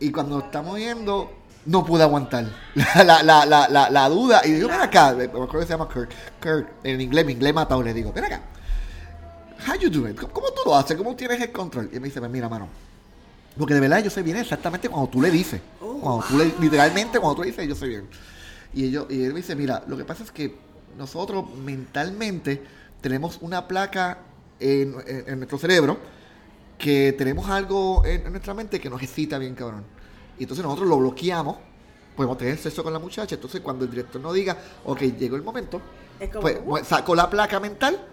Y 0.00 0.10
cuando 0.10 0.40
estamos 0.40 0.78
yendo, 0.78 1.30
no 1.66 1.84
pude 1.84 2.02
aguantar 2.02 2.46
la, 2.74 3.22
la, 3.22 3.46
la, 3.46 3.90
la, 3.90 4.08
duda. 4.08 4.42
Y 4.44 4.52
digo, 4.52 4.68
ven 4.68 4.80
acá, 4.80 5.12
me 5.12 5.24
acuerdo 5.24 5.60
que 5.60 5.62
se 5.62 5.68
llama 5.68 5.88
Kirk. 5.88 6.10
Kirk, 6.40 6.68
en 6.84 7.00
inglés, 7.00 7.24
mi 7.24 7.32
inglés 7.32 7.54
matado, 7.54 7.82
le 7.82 7.94
digo, 7.94 8.12
ven 8.12 8.24
acá. 8.24 8.42
How 9.66 9.76
you 9.76 9.88
doing? 9.88 10.14
¿Cómo, 10.14 10.32
cómo 10.32 10.48
tú 10.48 10.62
lo 10.66 10.76
haces? 10.76 10.96
¿Cómo 10.96 11.16
tienes 11.16 11.40
el 11.40 11.50
control? 11.50 11.88
Y 11.92 11.98
me 11.98 12.08
dice, 12.08 12.20
"Pues 12.20 12.30
mira, 12.30 12.48
mano. 12.48 12.68
Porque 13.58 13.74
de 13.74 13.80
verdad 13.80 14.02
yo 14.02 14.10
sé 14.10 14.22
bien 14.22 14.36
exactamente 14.36 14.88
cuando 14.88 15.08
tú 15.08 15.20
le 15.22 15.30
dices. 15.30 15.60
Oh, 15.80 15.98
cuando 16.00 16.24
tú 16.26 16.38
le, 16.38 16.52
literalmente 16.60 17.18
cuando 17.20 17.36
tú 17.36 17.42
le 17.42 17.48
dices, 17.50 17.68
yo 17.68 17.74
sé 17.74 17.86
bien. 17.86 18.08
Y, 18.72 18.86
ellos, 18.86 19.06
y 19.10 19.22
él 19.22 19.30
me 19.32 19.36
dice, 19.40 19.54
mira, 19.54 19.84
lo 19.86 19.96
que 19.96 20.04
pasa 20.04 20.24
es 20.24 20.32
que 20.32 20.56
nosotros 20.98 21.44
mentalmente 21.56 22.62
tenemos 23.00 23.38
una 23.40 23.68
placa 23.68 24.18
en, 24.58 24.96
en- 25.06 25.24
en 25.28 25.38
nuestro 25.38 25.58
cerebro 25.58 25.98
que 26.78 27.14
tenemos 27.16 27.48
algo 27.48 28.04
en, 28.04 28.26
en 28.26 28.30
nuestra 28.32 28.54
mente 28.54 28.80
que 28.80 28.90
nos 28.90 29.00
excita 29.02 29.38
bien, 29.38 29.54
cabrón. 29.54 29.84
Y 30.38 30.42
entonces 30.42 30.64
nosotros 30.64 30.88
lo 30.88 30.96
bloqueamos, 30.98 31.56
podemos 32.16 32.36
tener 32.36 32.58
sexo 32.58 32.82
con 32.82 32.92
la 32.92 32.98
muchacha, 32.98 33.36
entonces 33.36 33.60
cuando 33.60 33.84
el 33.84 33.90
director 33.90 34.20
nos 34.20 34.34
diga, 34.34 34.56
ok, 34.84 35.00
llegó 35.18 35.36
el 35.36 35.42
momento, 35.42 35.80
Es 36.18 36.28
como, 36.30 36.42
pues 36.42 36.58
uh. 36.66 36.84
saco 36.84 37.14
la 37.14 37.30
placa 37.30 37.60
mental, 37.60 38.04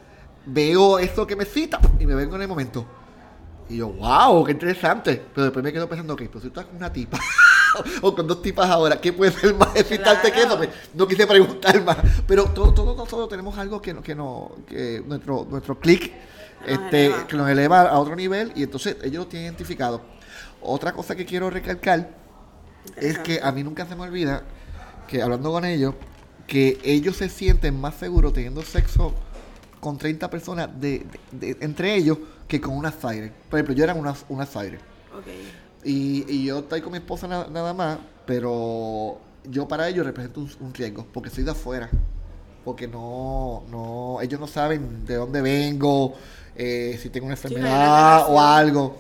veo 0.46 1.00
esto 1.00 1.26
que 1.26 1.36
me 1.36 1.44
excita 1.44 1.80
y 2.00 2.06
me 2.06 2.14
vengo 2.14 2.36
en 2.36 2.44
el 2.44 2.48
momento. 2.48 2.86
Y 3.72 3.78
yo, 3.78 3.90
wow, 3.90 4.44
qué 4.44 4.52
interesante. 4.52 5.22
Pero 5.34 5.46
después 5.46 5.64
me 5.64 5.72
quedo 5.72 5.88
pensando, 5.88 6.14
ok, 6.14 6.24
pero 6.28 6.40
si 6.42 6.50
tú 6.50 6.60
estás 6.60 6.66
con 6.66 6.76
una 6.76 6.92
tipa 6.92 7.18
o 8.02 8.14
con 8.14 8.28
dos 8.28 8.42
tipas 8.42 8.70
ahora, 8.70 9.00
¿qué 9.00 9.14
puede 9.14 9.32
ser 9.32 9.56
más 9.56 9.76
excitante 9.76 10.32
que 10.32 10.40
eso? 10.40 10.58
Claro. 10.58 10.58
Pues, 10.58 10.70
no 10.94 11.08
quise 11.08 11.26
preguntar 11.26 11.84
más. 11.84 11.98
Pero 12.28 12.46
todos 12.46 12.74
todo, 12.76 12.96
nosotros 12.96 13.30
tenemos 13.30 13.58
algo 13.58 13.82
que, 13.82 13.96
que, 14.02 14.14
no, 14.16 14.52
que 14.68 15.02
nuestro, 15.06 15.48
nuestro 15.50 15.80
click 15.80 16.12
Nos 16.62 16.70
este, 16.70 17.06
eleva. 17.06 17.28
que 17.28 17.38
nos 17.38 17.50
eleva 17.50 17.82
a 17.84 17.98
otro 18.00 18.16
nivel 18.16 18.52
y 18.56 18.64
entonces 18.64 18.98
ellos 19.04 19.24
lo 19.24 19.28
tienen 19.28 19.46
identificado. 19.48 20.02
Otra 20.62 20.92
cosa 20.92 21.16
que 21.16 21.26
quiero 21.26 21.50
recalcar 21.50 22.10
es 22.98 23.18
que 23.20 23.40
a 23.42 23.52
mí 23.52 23.64
nunca 23.64 23.86
se 23.86 23.96
me 23.96 24.04
olvida 24.04 24.44
que 25.08 25.22
hablando 25.22 25.52
con 25.52 25.66
ellos, 25.66 25.94
que 26.48 26.78
ellos 26.84 27.16
se 27.16 27.30
sienten 27.30 27.80
más 27.80 27.96
seguros 27.96 28.34
teniendo 28.34 28.62
sexo 28.64 29.14
con 29.80 29.98
30 29.98 30.30
personas 30.30 30.70
de, 30.80 31.06
de- 31.32 31.54
de- 31.56 31.66
entre 31.66 31.96
ellos 31.96 32.18
que 32.52 32.60
con 32.62 32.76
una 32.76 32.92
siren. 32.92 33.32
Por 33.50 33.60
ejemplo, 33.60 33.74
yo 33.74 33.84
era 33.86 33.96
siren. 34.46 34.80
Ok. 35.18 35.28
Y, 35.86 36.26
y 36.28 36.46
yo 36.46 36.60
estoy 36.60 36.82
con 36.82 36.92
mi 36.92 36.98
esposa 36.98 37.26
na- 37.28 37.48
nada 37.48 37.74
más, 37.74 37.98
pero 38.26 39.20
yo 39.50 39.68
para 39.68 39.88
ellos 39.88 40.06
represento 40.06 40.42
un, 40.42 40.52
un 40.60 40.74
riesgo, 40.74 41.08
porque 41.14 41.30
soy 41.30 41.44
de 41.46 41.52
afuera. 41.52 41.90
Porque 42.66 42.88
no, 42.88 43.64
no, 43.72 44.20
ellos 44.22 44.40
no 44.40 44.48
saben 44.48 45.06
de 45.06 45.16
dónde 45.16 45.42
vengo, 45.42 46.14
eh, 46.56 47.00
si 47.02 47.10
tengo 47.10 47.26
una 47.26 47.36
enfermedad 47.36 48.26
o 48.30 48.40
algo. 48.40 48.98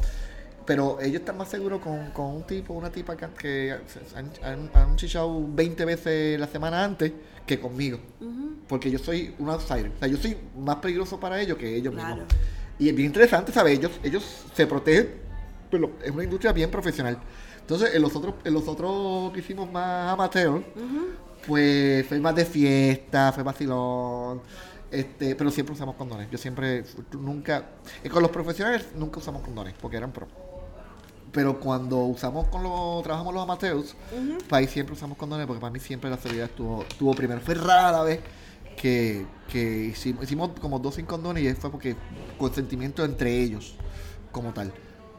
Pero 0.65 1.01
ellos 1.01 1.19
están 1.19 1.37
más 1.37 1.49
seguros 1.49 1.81
con, 1.81 2.11
con 2.11 2.27
un 2.27 2.43
tipo, 2.43 2.73
una 2.73 2.89
tipa 2.89 3.15
que, 3.17 3.75
han, 4.15 4.31
han, 4.43 4.69
han 4.73 4.95
chichado 4.95 5.45
20 5.45 5.83
veces 5.85 6.39
la 6.39 6.47
semana 6.47 6.83
antes 6.85 7.11
que 7.45 7.59
conmigo. 7.59 7.99
Porque 8.67 8.89
yo 8.89 8.97
soy 8.97 9.35
un 9.39 9.49
outsider. 9.49 9.91
O 9.95 9.99
sea, 9.99 10.07
yo 10.07 10.17
soy 10.17 10.37
más 10.57 10.77
peligroso 10.77 11.19
para 11.19 11.41
ellos 11.41 11.57
que 11.57 11.75
ellos 11.75 11.93
Claro. 11.93 12.15
mismos. 12.15 12.33
Y 12.81 12.89
es 12.89 12.95
bien 12.95 13.05
interesante, 13.09 13.51
¿sabes? 13.51 13.77
Ellos, 13.77 13.91
ellos 14.01 14.43
se 14.55 14.65
protegen, 14.65 15.07
pero 15.69 15.91
es 16.03 16.09
una 16.09 16.23
industria 16.23 16.51
bien 16.51 16.71
profesional. 16.71 17.15
Entonces, 17.59 17.93
en 17.93 18.01
los 18.01 18.15
otros, 18.15 18.33
en 18.43 18.53
los 18.55 18.67
otros 18.67 19.31
que 19.33 19.39
hicimos 19.41 19.71
más 19.71 20.11
amateur, 20.11 20.63
pues 21.45 22.07
fue 22.07 22.19
más 22.19 22.33
de 22.33 22.43
fiesta, 22.43 23.31
fue 23.33 23.43
vacilón. 23.43 24.41
Este, 24.89 25.35
pero 25.35 25.51
siempre 25.51 25.75
usamos 25.75 25.93
condones. 25.93 26.31
Yo 26.31 26.39
siempre, 26.39 26.83
nunca, 27.11 27.65
y 28.03 28.09
con 28.09 28.23
los 28.23 28.31
profesionales 28.31 28.87
nunca 28.95 29.19
usamos 29.19 29.43
condones, 29.43 29.75
porque 29.79 29.97
eran 29.97 30.11
pro. 30.11 30.27
Pero 31.31 31.59
cuando 31.59 31.97
usamos 31.97 32.47
con 32.47 32.63
los, 32.63 33.03
trabajamos 33.03 33.31
los 33.31 33.43
amateurs, 33.43 33.95
Ujú. 34.11 34.39
pues 34.49 34.53
ahí 34.53 34.67
siempre 34.67 34.95
usamos 34.95 35.19
condones, 35.19 35.45
porque 35.45 35.61
para 35.61 35.71
mí 35.71 35.79
siempre 35.79 36.09
la 36.09 36.17
seguridad 36.17 36.47
estuvo, 36.47 36.81
estuvo 36.81 37.13
primero. 37.13 37.39
Fue 37.41 37.53
rara 37.53 37.91
la 37.91 38.01
vez 38.01 38.19
que, 38.81 39.25
que 39.51 39.85
hicimos, 39.91 40.23
hicimos 40.23 40.51
como 40.59 40.79
dos 40.79 40.95
sin 40.95 41.05
condones 41.05 41.43
y 41.43 41.53
fue 41.53 41.69
porque 41.71 41.95
consentimiento 42.37 43.05
entre 43.05 43.39
ellos, 43.39 43.75
como 44.31 44.53
tal. 44.53 44.73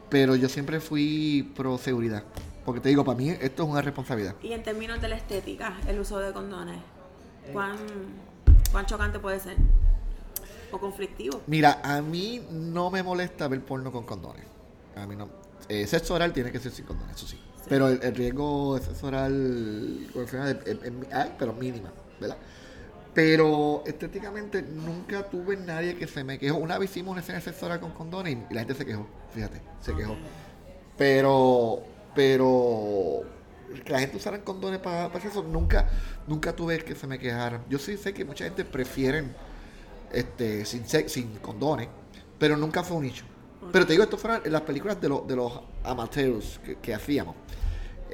Pero 0.09 0.35
yo 0.35 0.49
siempre 0.49 0.79
fui 0.79 1.51
pro 1.55 1.77
seguridad. 1.77 2.23
Porque 2.65 2.79
te 2.81 2.89
digo, 2.89 3.03
para 3.03 3.17
mí 3.17 3.29
esto 3.29 3.63
es 3.63 3.69
una 3.69 3.81
responsabilidad. 3.81 4.35
Y 4.41 4.53
en 4.53 4.63
términos 4.63 5.01
de 5.01 5.07
la 5.09 5.15
estética, 5.15 5.77
el 5.87 5.99
uso 5.99 6.19
de 6.19 6.31
condones, 6.33 6.77
¿cuán, 7.51 7.75
cuán 8.71 8.85
chocante 8.85 9.19
puede 9.19 9.39
ser? 9.39 9.55
¿O 10.71 10.79
conflictivo? 10.79 11.41
Mira, 11.47 11.81
a 11.83 12.01
mí 12.01 12.41
no 12.51 12.89
me 12.89 13.03
molesta 13.03 13.47
ver 13.47 13.61
porno 13.61 13.91
con 13.91 14.05
condones. 14.05 14.45
A 14.95 15.05
mí 15.05 15.15
no. 15.15 15.29
Eh, 15.69 15.87
sexo 15.87 16.13
oral 16.15 16.33
tiene 16.33 16.51
que 16.51 16.59
ser 16.59 16.71
sin 16.71 16.85
condones, 16.85 17.15
eso 17.15 17.27
sí. 17.27 17.39
Pero 17.69 17.87
el, 17.87 18.01
el 18.03 18.15
riesgo 18.15 18.75
de 18.77 18.85
sexo 18.85 19.07
oral 19.07 20.07
con 20.13 20.23
es, 20.23 20.33
es- 20.33 20.83
es- 20.83 21.13
hay, 21.13 21.35
pero 21.37 21.53
mínima, 21.53 21.91
¿verdad? 22.19 22.37
Pero 23.13 23.83
estéticamente 23.85 24.63
nunca 24.63 25.29
tuve 25.29 25.55
nadie 25.55 25.95
que 25.95 26.07
se 26.07 26.23
me 26.23 26.39
quejó. 26.39 26.57
Una 26.57 26.77
vez 26.77 26.89
hicimos 26.89 27.11
una 27.11 27.21
escena 27.21 27.41
oral 27.61 27.79
con 27.79 27.91
condones 27.91 28.37
y 28.49 28.53
la 28.53 28.61
gente 28.61 28.73
se 28.73 28.85
quejó, 28.85 29.05
fíjate, 29.33 29.61
se 29.81 29.95
quejó. 29.95 30.15
Pero, 30.97 31.83
pero 32.15 33.21
que 33.85 33.91
la 33.91 33.99
gente 33.99 34.17
usara 34.17 34.39
condones 34.43 34.79
para, 34.79 35.11
para 35.11 35.27
eso, 35.27 35.43
nunca, 35.43 35.89
nunca 36.27 36.55
tuve 36.55 36.79
que 36.79 36.95
se 36.95 37.07
me 37.07 37.19
quejaran. 37.19 37.63
Yo 37.69 37.77
sí 37.77 37.97
sé 37.97 38.13
que 38.13 38.25
mucha 38.25 38.45
gente 38.45 38.65
prefieren 38.65 39.33
este, 40.11 40.65
sin, 40.65 40.85
sin 40.87 41.37
condones, 41.37 41.87
pero 42.39 42.57
nunca 42.57 42.83
fue 42.83 42.97
un 42.97 43.03
nicho. 43.03 43.25
Pero 43.71 43.85
te 43.85 43.93
digo, 43.93 44.03
esto 44.03 44.17
fueron 44.17 44.41
las 44.51 44.61
películas 44.61 44.99
de, 44.99 45.09
los 45.09 45.27
de 45.27 45.35
los 45.35 45.53
amateurs 45.83 46.59
que, 46.65 46.75
que 46.75 46.93
hacíamos. 46.93 47.35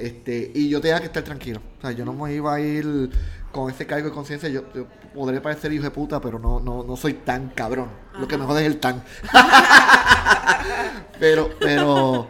Este, 0.00 0.50
y 0.54 0.68
yo 0.68 0.80
tenía 0.80 0.98
que 0.98 1.06
estar 1.06 1.22
tranquilo. 1.22 1.60
O 1.78 1.80
sea, 1.82 1.92
yo 1.92 2.04
no 2.04 2.12
me 2.12 2.32
iba 2.32 2.54
a 2.54 2.60
ir 2.60 3.10
con 3.52 3.70
ese 3.70 3.86
cargo 3.86 4.08
de 4.08 4.14
conciencia. 4.14 4.48
Yo, 4.48 4.62
yo 4.74 4.86
podré 5.14 5.40
parecer 5.40 5.72
hijo 5.72 5.84
de 5.84 5.90
puta, 5.90 6.20
pero 6.20 6.38
no, 6.38 6.58
no, 6.60 6.82
no 6.82 6.96
soy 6.96 7.14
tan 7.14 7.50
cabrón. 7.50 7.88
Lo 8.18 8.26
que 8.26 8.38
me 8.38 8.44
jode 8.46 8.62
es 8.62 8.66
el 8.66 8.78
tan. 8.78 9.02
pero, 11.18 11.50
pero, 11.60 12.28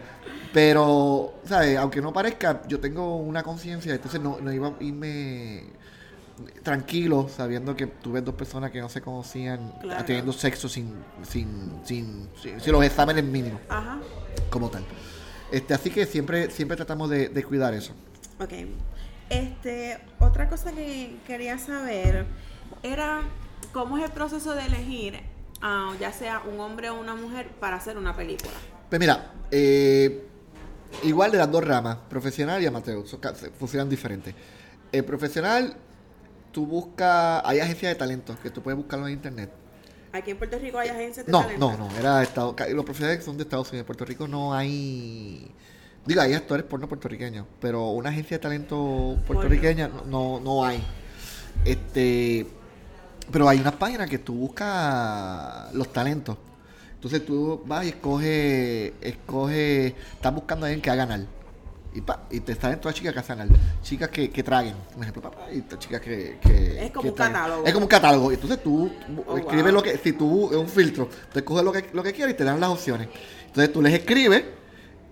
pero, 0.53 1.35
¿sabes? 1.45 1.77
Aunque 1.79 2.01
no 2.01 2.13
parezca, 2.13 2.63
yo 2.67 2.81
tengo 2.81 3.17
una 3.17 3.43
conciencia, 3.43 3.95
entonces 3.95 4.21
no, 4.21 4.39
no 4.41 4.53
iba 4.53 4.69
a 4.69 4.75
irme 4.81 5.65
tranquilo 6.63 7.29
sabiendo 7.29 7.77
que 7.77 7.87
tuve 7.87 8.23
dos 8.23 8.35
personas 8.35 8.71
que 8.71 8.81
no 8.81 8.89
se 8.89 9.03
conocían 9.03 9.75
Claro. 9.83 10.05
teniendo 10.07 10.33
sexo 10.33 10.69
sin, 10.71 10.95
sin, 11.23 11.81
sin, 11.85 12.29
sin, 12.41 12.59
sin 12.61 12.73
los 12.73 12.83
exámenes 12.83 13.23
mínimos 13.25 13.61
Ajá. 13.69 13.99
como 14.49 14.71
tal. 14.71 14.83
Este, 15.53 15.75
así 15.75 15.91
que 15.91 16.07
siempre, 16.07 16.51
siempre 16.51 16.77
tratamos 16.77 17.11
de, 17.11 17.29
de 17.29 17.45
cuidar 17.45 17.75
eso. 17.75 17.93
Ok. 18.39 18.53
Este, 19.29 19.99
otra 20.19 20.49
cosa 20.49 20.73
que 20.73 21.17
quería 21.27 21.59
saber 21.59 22.27
era 22.83 23.23
cómo 23.73 23.99
es 23.99 24.05
el 24.05 24.11
proceso 24.11 24.55
de 24.55 24.67
elegir, 24.67 25.21
ah, 25.63 25.95
ya 26.01 26.13
sea 26.13 26.43
un 26.53 26.59
hombre 26.59 26.91
o 26.91 26.99
una 26.99 27.15
mujer, 27.15 27.49
para 27.61 27.77
hacer 27.77 27.97
una 27.97 28.17
película. 28.17 28.53
Pues 28.89 28.99
mira, 28.99 29.33
eh, 29.51 30.27
igual 31.05 31.31
de 31.31 31.39
las 31.39 31.51
dos 31.51 31.65
ramas, 31.65 31.99
profesional 32.09 32.61
y 32.63 32.67
amateur, 32.67 33.05
funcionan 33.59 33.89
diferentes. 33.89 34.35
El 34.91 35.05
profesional, 35.05 35.77
tú 36.51 36.67
buscas, 36.67 37.43
hay 37.45 37.61
agencias 37.61 37.93
de 37.93 37.95
talentos 37.97 38.37
que 38.41 38.51
tú 38.51 38.63
puedes 38.63 38.77
buscarlo 38.77 39.07
en 39.07 39.13
internet. 39.15 39.53
Aquí 40.13 40.33
en 40.33 40.39
Puerto 40.39 40.59
Rico 40.59 40.79
hay 40.79 40.89
agencias 40.89 41.27
de 41.27 41.33
No, 41.33 41.43
talento. 41.43 41.73
no, 41.73 41.89
no, 41.89 41.97
era 41.99 42.23
Estado, 42.23 42.55
los 42.73 42.85
profesionales 42.85 43.25
son 43.25 43.37
de 43.37 43.45
Estados 43.45 43.69
Unidos, 43.69 43.83
en 43.83 43.87
Puerto 43.87 44.05
Rico 44.05 44.27
no 44.27 44.53
hay, 44.53 45.51
digo, 46.05 46.21
hay 46.21 46.35
actores 46.35 46.65
porno 46.65 46.89
puertorriqueños, 46.89 47.47
pero 47.61 47.91
una 47.91 48.11
agencia 48.11 48.39
de 48.39 48.43
talento 48.43 49.17
puertorriqueña 49.27 49.89
no, 49.89 50.05
no, 50.07 50.41
no 50.41 50.65
hay. 50.65 50.83
Este, 51.65 52.47
pero 53.31 53.49
hay 53.49 53.61
unas 53.61 53.75
páginas 53.75 54.09
que 54.11 54.19
tú 54.19 54.35
buscas 54.35 55.73
los 55.75 55.93
talentos. 55.93 56.37
Entonces 56.95 57.25
tú 57.25 57.63
vas 57.65 57.85
y 57.85 57.89
escoges, 57.91 58.93
escoges, 59.01 59.95
estás 60.15 60.35
buscando 60.35 60.67
a 60.67 60.69
alguien 60.69 60.83
que 60.83 60.91
haga 60.91 61.07
ganar. 61.07 61.27
Y, 61.93 62.01
pa, 62.03 62.23
y 62.31 62.39
te 62.41 62.55
salen 62.55 62.81
todas 62.81 62.95
chicas 62.95 63.13
que 63.13 63.19
hacen 63.19 63.41
algo. 63.41 63.57
Chicas 63.83 64.09
que, 64.11 64.31
que 64.31 64.43
traguen, 64.45 64.75
por 64.95 65.03
ejemplo, 65.03 65.23
papá, 65.23 65.51
y 65.53 65.63
chicas 65.79 66.01
que, 66.01 66.39
que- 66.41 66.85
Es 66.87 66.91
como 66.93 67.03
que 67.03 67.09
un 67.09 67.15
traguen. 67.17 67.33
catálogo. 67.35 67.67
Es 67.67 67.73
como 67.73 67.85
un 67.85 67.89
catálogo. 67.91 68.33
Entonces 68.33 68.63
tú 68.63 68.93
Oh, 69.27 69.37
escribes 69.37 69.65
wow. 69.65 69.73
lo 69.75 69.83
que, 69.83 69.99
si 69.99 70.13
tú, 70.13 70.51
es 70.51 70.57
un 70.57 70.69
filtro, 70.69 71.09
te 71.33 71.43
coges 71.43 71.65
lo 71.65 71.73
que, 71.73 71.91
lo 71.93 72.03
que 72.03 72.13
quieres 72.13 72.35
y 72.35 72.37
te 72.37 72.45
dan 72.45 72.61
las 72.61 72.71
opciones. 72.71 73.09
Entonces 73.47 73.73
tú 73.73 73.83
les 73.83 73.93
escribes 73.95 74.45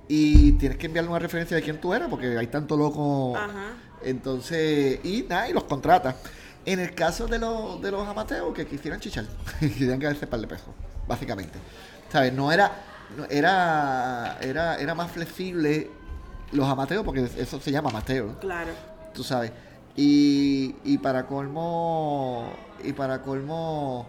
y 0.07 0.53
tienes 0.53 0.79
que 0.79 0.87
enviarle 0.87 1.11
una 1.11 1.19
referencia 1.19 1.57
de 1.57 1.63
quién 1.63 1.81
tú 1.81 1.93
eras, 1.93 2.09
porque 2.09 2.39
hay 2.39 2.47
tanto 2.47 2.77
loco. 2.77 3.37
Ajá. 3.37 3.73
Entonces, 4.05 5.01
y 5.05 5.25
nada, 5.29 5.49
y 5.49 5.53
los 5.53 5.65
contrata. 5.65 6.17
En 6.65 6.79
el 6.81 6.95
caso 6.95 7.27
de 7.27 7.39
los, 7.39 7.81
de 7.83 7.91
los 7.91 8.07
amateurs 8.07 8.55
que 8.55 8.67
quisieran 8.67 9.01
chichar, 9.01 9.25
quisieran 9.61 9.99
ganarse 9.99 10.27
par 10.27 10.41
de 10.41 10.47
pesos, 10.47 10.69
básicamente. 11.07 11.59
¿Sabes? 12.13 12.33
No 12.33 12.53
era, 12.53 12.71
no, 13.17 13.25
era, 13.29 14.39
era, 14.41 14.77
era 14.79 14.95
más 14.95 15.11
flexible 15.11 15.91
los 16.53 16.67
amateurs, 16.69 17.03
porque 17.05 17.29
eso 17.37 17.61
se 17.61 17.71
llama 17.71 17.91
amateur, 17.91 18.39
Claro. 18.41 18.71
tú 19.15 19.23
sabes. 19.23 19.53
Y, 19.97 20.77
y 20.85 20.99
para 20.99 21.27
colmo, 21.27 22.51
y 22.85 22.93
para 22.93 23.21
colmo, 23.23 24.07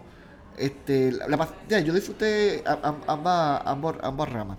este, 0.56 1.10
la, 1.12 1.26
la 1.28 1.36
pas- 1.38 1.52
ya, 1.68 1.80
yo 1.80 1.92
disfruté 1.92 2.62
ambas, 3.06 3.62
ambas 3.64 4.28
ramas, 4.32 4.58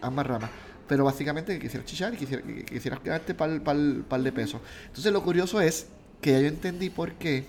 ambas 0.00 0.26
ramas. 0.26 0.50
Pero 0.88 1.04
básicamente 1.04 1.58
quisiera 1.58 1.84
chichar 1.84 2.14
y 2.14 2.16
quisiera, 2.16 2.42
que- 2.42 2.64
que 2.64 2.74
quisiera 2.74 2.98
ganarte 3.02 3.34
par, 3.34 3.60
par, 3.62 3.76
par 4.08 4.22
de 4.22 4.32
pesos. 4.32 4.60
Entonces 4.86 5.12
lo 5.12 5.22
curioso 5.22 5.60
es 5.60 5.86
que 6.20 6.32
ya 6.32 6.40
yo 6.40 6.48
entendí 6.48 6.90
por 6.90 7.12
qué 7.12 7.46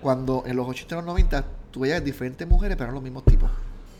cuando 0.00 0.42
en 0.46 0.56
los 0.56 0.68
80 0.68 0.94
y 0.94 0.98
los 0.98 1.04
90 1.04 1.44
tú 1.70 1.80
veías 1.80 2.04
diferentes 2.04 2.46
mujeres, 2.48 2.76
pero 2.76 2.86
eran 2.86 2.94
los 2.94 3.02
mismos 3.04 3.24
tipos. 3.24 3.50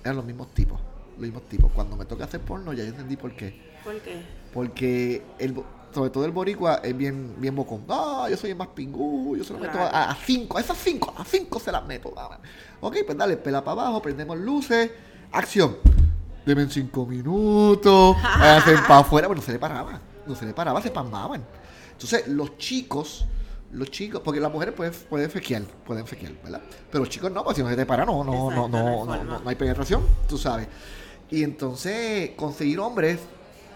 Eran 0.05 0.17
los 0.17 0.25
mismos 0.25 0.53
tipos. 0.55 0.81
Los 1.13 1.21
mismos 1.21 1.49
tipos. 1.49 1.71
Cuando 1.73 1.97
me 1.97 2.05
toca 2.05 2.25
hacer 2.25 2.41
porno, 2.41 2.73
ya 2.73 2.83
yo 2.85 2.91
entendí 2.91 3.17
por 3.17 3.33
qué. 3.37 3.72
¿Por 3.85 4.01
qué? 4.01 4.23
Porque 4.53 5.23
el, 5.39 5.55
sobre 5.95 6.11
todo 6.11 6.25
el 6.25 6.31
boricua 6.33 6.81
es 6.83 6.97
bien, 6.97 7.35
bien 7.39 7.55
bocón. 7.55 7.85
No, 7.87 8.29
yo 8.29 8.37
soy 8.37 8.51
el 8.51 8.57
más 8.57 8.69
pingú, 8.69 9.37
yo 9.37 9.45
se 9.45 9.53
lo 9.53 9.59
meto 9.59 9.73
Claro. 9.73 9.95
a, 9.95 10.11
a 10.11 10.15
cinco, 10.15 10.59
a 10.59 10.61
esas 10.61 10.79
cinco, 10.79 11.13
a 11.17 11.25
cinco 11.25 11.59
se 11.59 11.73
las 11.73 11.85
meto. 11.85 12.13
dame. 12.15 12.37
Ok, 12.81 12.97
pues 13.07 13.17
dale, 13.17 13.37
pela 13.37 13.63
para 13.65 13.81
abajo, 13.83 14.03
prendemos 14.03 14.37
luces, 14.39 14.91
acción. 15.33 15.77
Deben 16.45 16.69
cinco 16.71 17.07
minutos, 17.07 18.17
hacen 18.23 18.77
para 18.83 18.99
afuera, 18.99 19.29
bueno, 19.29 19.41
no 19.41 19.47
se 19.47 19.53
le 19.53 19.59
paraba, 19.59 20.01
no 20.27 20.35
se 20.35 20.45
le 20.45 20.53
paraba, 20.53 20.83
se 20.83 20.91
palmaban. 20.91 21.45
Entonces, 21.93 22.27
los 22.27 22.59
chicos, 22.59 23.27
los 23.71 23.91
chicos, 23.91 24.21
porque 24.25 24.41
las 24.41 24.53
mujeres 24.53 24.75
pueden, 24.75 24.93
pueden 25.09 25.31
fequear, 25.31 25.63
pueden 25.63 26.05
fequear, 26.07 26.33
¿verdad? 26.43 26.61
Pero 26.91 27.05
los 27.05 27.09
chicos 27.09 27.31
no, 27.31 27.45
pues 27.45 27.57
si 27.57 27.63
no 27.63 27.69
se 27.69 27.77
te 27.77 27.87
para, 27.87 28.05
no, 28.05 28.25
no, 28.25 28.33
Exacto, 28.51 28.69
no, 28.69 28.69
no 28.69 29.05
no, 29.07 29.25
no, 29.25 29.39
no 29.41 29.49
hay 29.49 29.55
penetración, 29.57 30.03
tú 30.29 30.37
sabes. 30.37 30.67
Y 31.31 31.45
entonces, 31.45 32.33
conseguir 32.37 32.81
hombres 32.81 33.21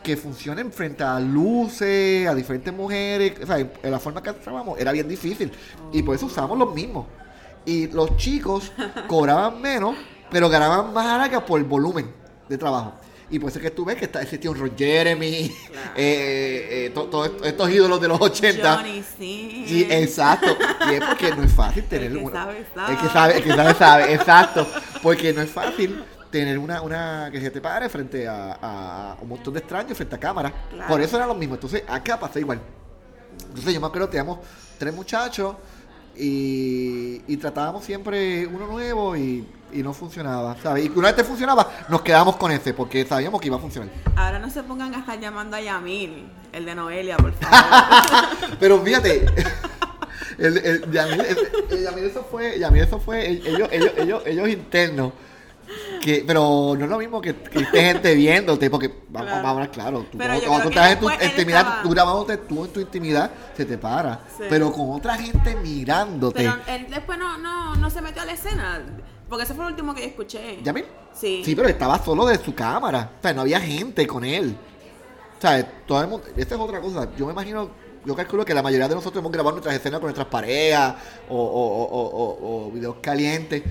que 0.06 0.16
funcionen 0.16 0.70
frente 0.72 1.02
a 1.02 1.18
luces, 1.18 2.28
a 2.28 2.34
diferentes 2.34 2.72
mujeres, 2.72 3.32
o 3.42 3.46
sea, 3.46 3.58
en 3.58 3.90
la 3.90 3.98
forma 3.98 4.22
que 4.22 4.32
trabajamos 4.34 4.78
era 4.78 4.92
bien 4.92 5.08
difícil. 5.08 5.50
Y 5.92 6.02
por 6.04 6.14
eso 6.14 6.26
usábamos 6.26 6.56
los 6.58 6.72
mismos. 6.72 7.06
Y 7.64 7.88
los 7.88 8.16
chicos 8.16 8.70
cobraban 9.08 9.60
menos, 9.60 9.96
pero 10.30 10.48
ganaban 10.48 10.92
más 10.94 11.06
araca 11.06 11.44
por 11.44 11.58
el 11.58 11.66
volumen 11.66 12.06
de 12.48 12.56
trabajo. 12.56 12.94
Y 13.28 13.40
por 13.40 13.50
eso 13.50 13.58
es 13.58 13.64
que 13.64 13.70
tú 13.72 13.84
ves 13.84 13.96
que 13.96 14.04
está, 14.04 14.22
existía 14.22 14.48
un 14.48 14.56
Ron 14.56 14.70
Jeremy, 14.78 15.52
Claro. 15.72 15.90
eh, 15.96 16.68
eh, 16.86 16.90
to- 16.94 17.06
todos 17.06 17.32
estos- 17.42 17.68
ídolos 17.70 18.00
de 18.00 18.06
los 18.06 18.20
80. 18.20 18.76
Johnny, 18.76 19.02
sí. 19.18 19.64
Sí, 19.66 19.86
exacto. 19.90 20.56
Y 20.88 20.94
es 20.94 21.04
porque 21.04 21.30
no 21.34 21.42
es 21.42 21.52
fácil 21.52 21.82
tener 21.88 22.12
que 22.12 22.18
una- 22.18 22.32
sabe, 22.44 22.64
sabe. 22.72 22.92
El 22.92 22.98
que 23.00 23.08
sabe, 23.08 23.36
el 23.38 23.42
que 23.42 23.52
sabe, 23.56 23.74
sabe, 23.74 24.14
exacto. 24.14 24.66
Porque 25.02 25.32
no 25.32 25.42
es 25.42 25.50
fácil 25.50 26.04
tener 26.30 26.58
una, 26.58 26.82
una 26.82 27.28
que 27.30 27.40
se 27.40 27.50
te 27.50 27.60
pare 27.60 27.88
frente 27.88 28.26
a, 28.26 28.58
a 28.60 29.16
un 29.20 29.28
montón 29.28 29.54
de 29.54 29.60
extraños, 29.60 29.96
frente 29.96 30.16
a 30.16 30.18
cámara. 30.18 30.52
Claro. 30.70 30.88
Por 30.88 31.00
eso 31.00 31.16
era 31.16 31.26
lo 31.26 31.34
mismo. 31.34 31.54
Entonces, 31.54 31.82
acá 31.88 32.18
pasa 32.18 32.38
igual. 32.38 32.60
Entonces, 33.48 33.74
yo 33.74 33.80
me 33.80 33.86
acuerdo, 33.86 34.08
teníamos 34.08 34.38
tres 34.78 34.94
muchachos 34.94 35.56
y, 36.16 37.22
y 37.26 37.36
tratábamos 37.36 37.84
siempre 37.84 38.46
uno 38.46 38.66
nuevo 38.66 39.16
y, 39.16 39.46
y 39.72 39.82
no 39.82 39.92
funcionaba, 39.92 40.56
¿sabes? 40.62 40.86
Y 40.86 40.88
una 40.94 41.08
vez 41.08 41.16
te 41.16 41.24
funcionaba, 41.24 41.70
nos 41.88 42.02
quedábamos 42.02 42.36
con 42.36 42.50
ese 42.52 42.72
porque 42.72 43.04
sabíamos 43.04 43.40
que 43.40 43.48
iba 43.48 43.56
a 43.56 43.60
funcionar. 43.60 43.90
Ahora 44.16 44.38
no 44.38 44.50
se 44.50 44.62
pongan 44.62 44.94
a 44.94 45.00
estar 45.00 45.18
llamando 45.20 45.56
a 45.56 45.60
Yamil, 45.60 46.28
el 46.52 46.64
de 46.64 46.74
Noelia, 46.74 47.16
por 47.16 47.32
favor. 47.34 48.56
Pero 48.60 48.80
fíjate, 48.80 49.26
el, 50.38 50.56
el, 50.58 50.90
Yamil, 50.90 51.20
el 51.70 51.82
Yamil 51.82 52.04
eso 52.04 52.26
fue, 52.30 52.58
Yamil 52.58 52.82
eso 52.82 52.98
fue, 52.98 53.28
ellos, 53.28 53.68
ellos, 53.70 53.92
ellos, 53.96 54.22
ellos 54.24 54.48
internos. 54.48 55.12
Que, 56.02 56.22
pero 56.26 56.74
no 56.78 56.84
es 56.84 56.90
lo 56.90 56.98
mismo 56.98 57.20
que, 57.20 57.34
que 57.34 57.60
esté 57.60 57.80
gente 57.82 58.14
viéndote, 58.14 58.70
porque 58.70 58.88
vamos, 59.08 59.28
Claro. 59.28 59.30
vamos 59.30 59.44
a 59.46 59.50
hablar 59.50 59.70
claro. 59.70 60.06
Tú, 60.10 60.18
cuando 60.18 60.62
tú 60.62 60.68
estás 60.68 60.92
en 60.92 61.00
tu 61.00 61.10
intimidad, 61.10 61.60
estaba- 61.60 61.82
tú 61.82 61.90
grabándote 61.90 62.36
tú 62.36 62.64
en 62.64 62.72
tu 62.72 62.80
intimidad, 62.80 63.30
se 63.56 63.64
te 63.64 63.76
para. 63.78 64.20
Sí. 64.36 64.44
Pero 64.48 64.72
con 64.72 64.90
otra 64.92 65.16
gente 65.16 65.56
mirándote. 65.56 66.38
Pero 66.38 66.56
él 66.68 66.86
después 66.90 67.18
no, 67.18 67.36
no, 67.38 67.74
no 67.76 67.90
se 67.90 68.00
metió 68.00 68.22
a 68.22 68.24
la 68.26 68.32
escena. 68.32 68.80
Porque 69.28 69.42
eso 69.44 69.54
fue 69.54 69.64
lo 69.64 69.70
último 69.70 69.92
que 69.94 70.02
yo 70.02 70.06
escuché. 70.08 70.60
¿Yamil? 70.62 70.84
Sí. 71.12 71.42
Sí, 71.44 71.56
pero 71.56 71.68
estaba 71.68 71.98
solo 72.04 72.26
de 72.26 72.38
su 72.38 72.54
cámara. 72.54 73.10
O 73.18 73.22
sea, 73.22 73.32
no 73.34 73.40
había 73.40 73.60
gente 73.60 74.06
con 74.06 74.24
él. 74.24 74.56
O 75.36 75.40
sea, 75.40 75.68
todo 75.86 76.00
el 76.00 76.06
mundo. 76.08 76.26
Esta 76.36 76.54
es 76.54 76.60
otra 76.60 76.80
cosa. 76.80 77.08
Yo 77.16 77.26
me 77.26 77.32
imagino. 77.32 77.68
Yo 78.04 78.14
calculo 78.14 78.44
que 78.44 78.54
la 78.54 78.62
mayoría 78.62 78.86
de 78.86 78.94
nosotros 78.94 79.20
hemos 79.20 79.32
grabado 79.32 79.56
nuestras 79.56 79.74
escenas 79.74 79.98
con 79.98 80.06
nuestras 80.06 80.28
parejas 80.28 80.94
o- 81.28 81.36
o- 81.36 82.66
o 82.68 82.70
videos 82.70 82.96
calientes. 83.02 83.64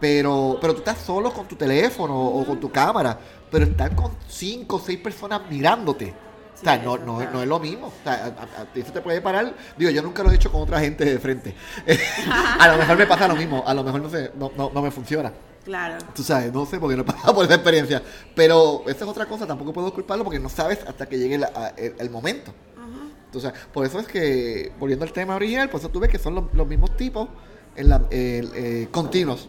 Pero, 0.00 0.58
pero 0.60 0.72
tú 0.74 0.78
estás 0.80 0.98
solo 0.98 1.32
con 1.32 1.46
tu 1.48 1.56
teléfono 1.56 2.14
o 2.16 2.44
con 2.46 2.60
tu 2.60 2.70
cámara. 2.70 3.18
Pero 3.50 3.64
estar 3.64 3.94
con 3.96 4.12
cinco 4.28 4.76
o 4.76 4.78
seis 4.80 4.98
personas 5.00 5.40
mirándote. 5.50 6.14
o 6.54 6.58
sea, 6.64 6.76
no, 6.78 6.96
eso 6.96 7.04
no, 7.04 7.30
no 7.30 7.42
es 7.42 7.48
lo 7.48 7.58
mismo. 7.58 7.86
O 7.88 7.92
sea, 8.04 8.12
a, 8.14 8.60
a- 8.60 8.62
a 8.62 8.64
ti 8.72 8.82
se 8.82 8.90
te 8.92 9.00
puede 9.00 9.20
parar. 9.20 9.54
Digo, 9.76 9.90
yo 9.90 10.02
nunca 10.02 10.22
lo 10.22 10.30
he 10.30 10.34
hecho 10.34 10.52
con 10.52 10.62
otra 10.62 10.80
gente 10.80 11.04
de 11.04 11.18
frente. 11.18 11.54
a 12.60 12.68
lo 12.68 12.76
mejor 12.78 12.96
me 12.98 13.06
pasa 13.06 13.26
lo 13.28 13.36
mismo. 13.36 13.62
A 13.66 13.74
lo 13.74 13.82
mejor 13.82 14.00
no, 14.02 14.10
sé, 14.10 14.30
no, 14.38 14.52
no, 14.56 14.70
no 14.72 14.82
me 14.82 14.90
funciona. 14.90 15.32
Claro. 15.64 15.96
Tú 16.14 16.22
sabes, 16.22 16.52
no 16.52 16.64
sé 16.64 16.78
porque 16.78 16.96
no 16.96 17.02
he 17.02 17.04
pasado 17.04 17.34
por 17.34 17.44
esa 17.44 17.54
experiencia. 17.54 18.02
Pero 18.34 18.82
esa 18.86 19.04
es 19.04 19.10
otra 19.10 19.26
cosa, 19.26 19.46
tampoco 19.46 19.72
puedo 19.72 19.92
culparlo 19.92 20.24
porque 20.24 20.38
no 20.38 20.48
sabes 20.48 20.78
hasta 20.86 21.06
que 21.06 21.18
llegue 21.18 21.38
la- 21.38 21.74
el, 21.76 21.94
el 21.98 22.10
momento. 22.10 22.52
Ajá. 22.76 22.86
Entonces, 23.26 23.52
por 23.72 23.84
eso 23.84 23.98
es 23.98 24.06
que, 24.06 24.72
volviendo 24.78 25.04
al 25.04 25.12
tema 25.12 25.34
original, 25.36 25.68
por 25.68 25.80
eso 25.80 25.88
tú 25.90 26.00
ves 26.00 26.10
que 26.10 26.18
son 26.18 26.34
los, 26.34 26.44
los 26.54 26.66
mismos 26.66 26.96
tipos 26.96 27.28
en 27.76 27.88
la, 27.88 28.02
eh, 28.10 28.88
continuos. 28.90 29.48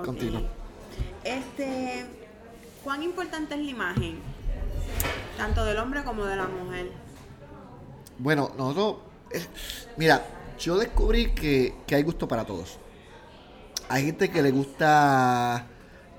Ok. 0.00 0.06
Continuo. 0.06 0.42
Este, 1.24 2.06
¿cuán 2.84 3.02
importante 3.02 3.54
es 3.54 3.60
la 3.60 3.70
imagen? 3.70 4.18
Tanto 5.36 5.64
del 5.64 5.78
hombre 5.78 6.02
como 6.04 6.24
de 6.24 6.36
la 6.36 6.46
mujer. 6.46 6.90
Bueno, 8.18 8.50
nosotros, 8.58 8.96
mira, 9.96 10.22
yo 10.58 10.76
descubrí 10.76 11.32
que, 11.32 11.74
que 11.86 11.94
hay 11.94 12.02
gusto 12.02 12.28
para 12.28 12.44
todos. 12.44 12.78
Hay 13.88 14.04
gente 14.04 14.30
que 14.30 14.42
le 14.42 14.50
gusta 14.50 15.66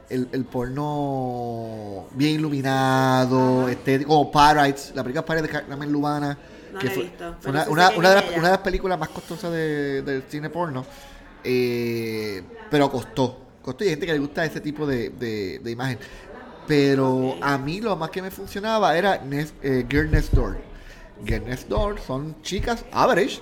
el, 0.10 0.28
el 0.32 0.46
porno 0.46 2.08
bien 2.14 2.36
iluminado, 2.36 3.68
estético, 3.70 4.10
como 4.10 4.32
Pirates, 4.32 4.92
la 4.96 5.04
película 5.04 5.24
Pirates 5.26 5.44
de 5.44 5.50
Carmen 5.68 5.92
Lubana, 5.92 6.38
No 6.74 6.80
que 6.80 6.86
la 6.88 6.92
he 6.92 6.96
fue, 6.96 7.04
visto, 7.04 7.36
fue 7.40 7.52
pero 7.54 7.72
una, 7.72 7.90
una- 7.98 8.10
de 8.10 8.16
las, 8.16 8.26
una 8.32 8.44
de 8.48 8.52
las 8.52 8.58
películas 8.60 9.00
más 9.00 9.10
costosas 9.10 9.52
de- 9.52 10.02
del 10.02 10.24
cine 10.28 10.50
porno, 10.50 10.86
eh, 11.44 12.44
pero 12.70 12.92
costó, 12.92 13.38
costó 13.62 13.84
y 13.84 13.88
hay 13.88 13.92
gente 13.94 14.06
que 14.08 14.14
le 14.14 14.20
gusta 14.20 14.44
ese 14.46 14.60
tipo 14.62 14.86
de, 14.86 15.10
de- 15.10 15.60
de 15.60 15.72
imagen. 15.72 16.00
Pero 16.68 17.36
a 17.42 17.58
mí 17.58 17.82
lo 17.82 17.96
más 17.96 18.10
que 18.12 18.22
me 18.22 18.32
funcionaba 18.32 18.96
era 18.98 19.22
Next- 19.24 19.54
eh, 19.62 19.86
Girl 19.90 20.10
Next 20.12 20.34
Door. 20.34 20.58
Girl 21.26 21.46
Next 21.46 21.68
Door 21.68 22.00
son 22.00 22.36
chicas 22.42 22.86
average, 22.92 23.40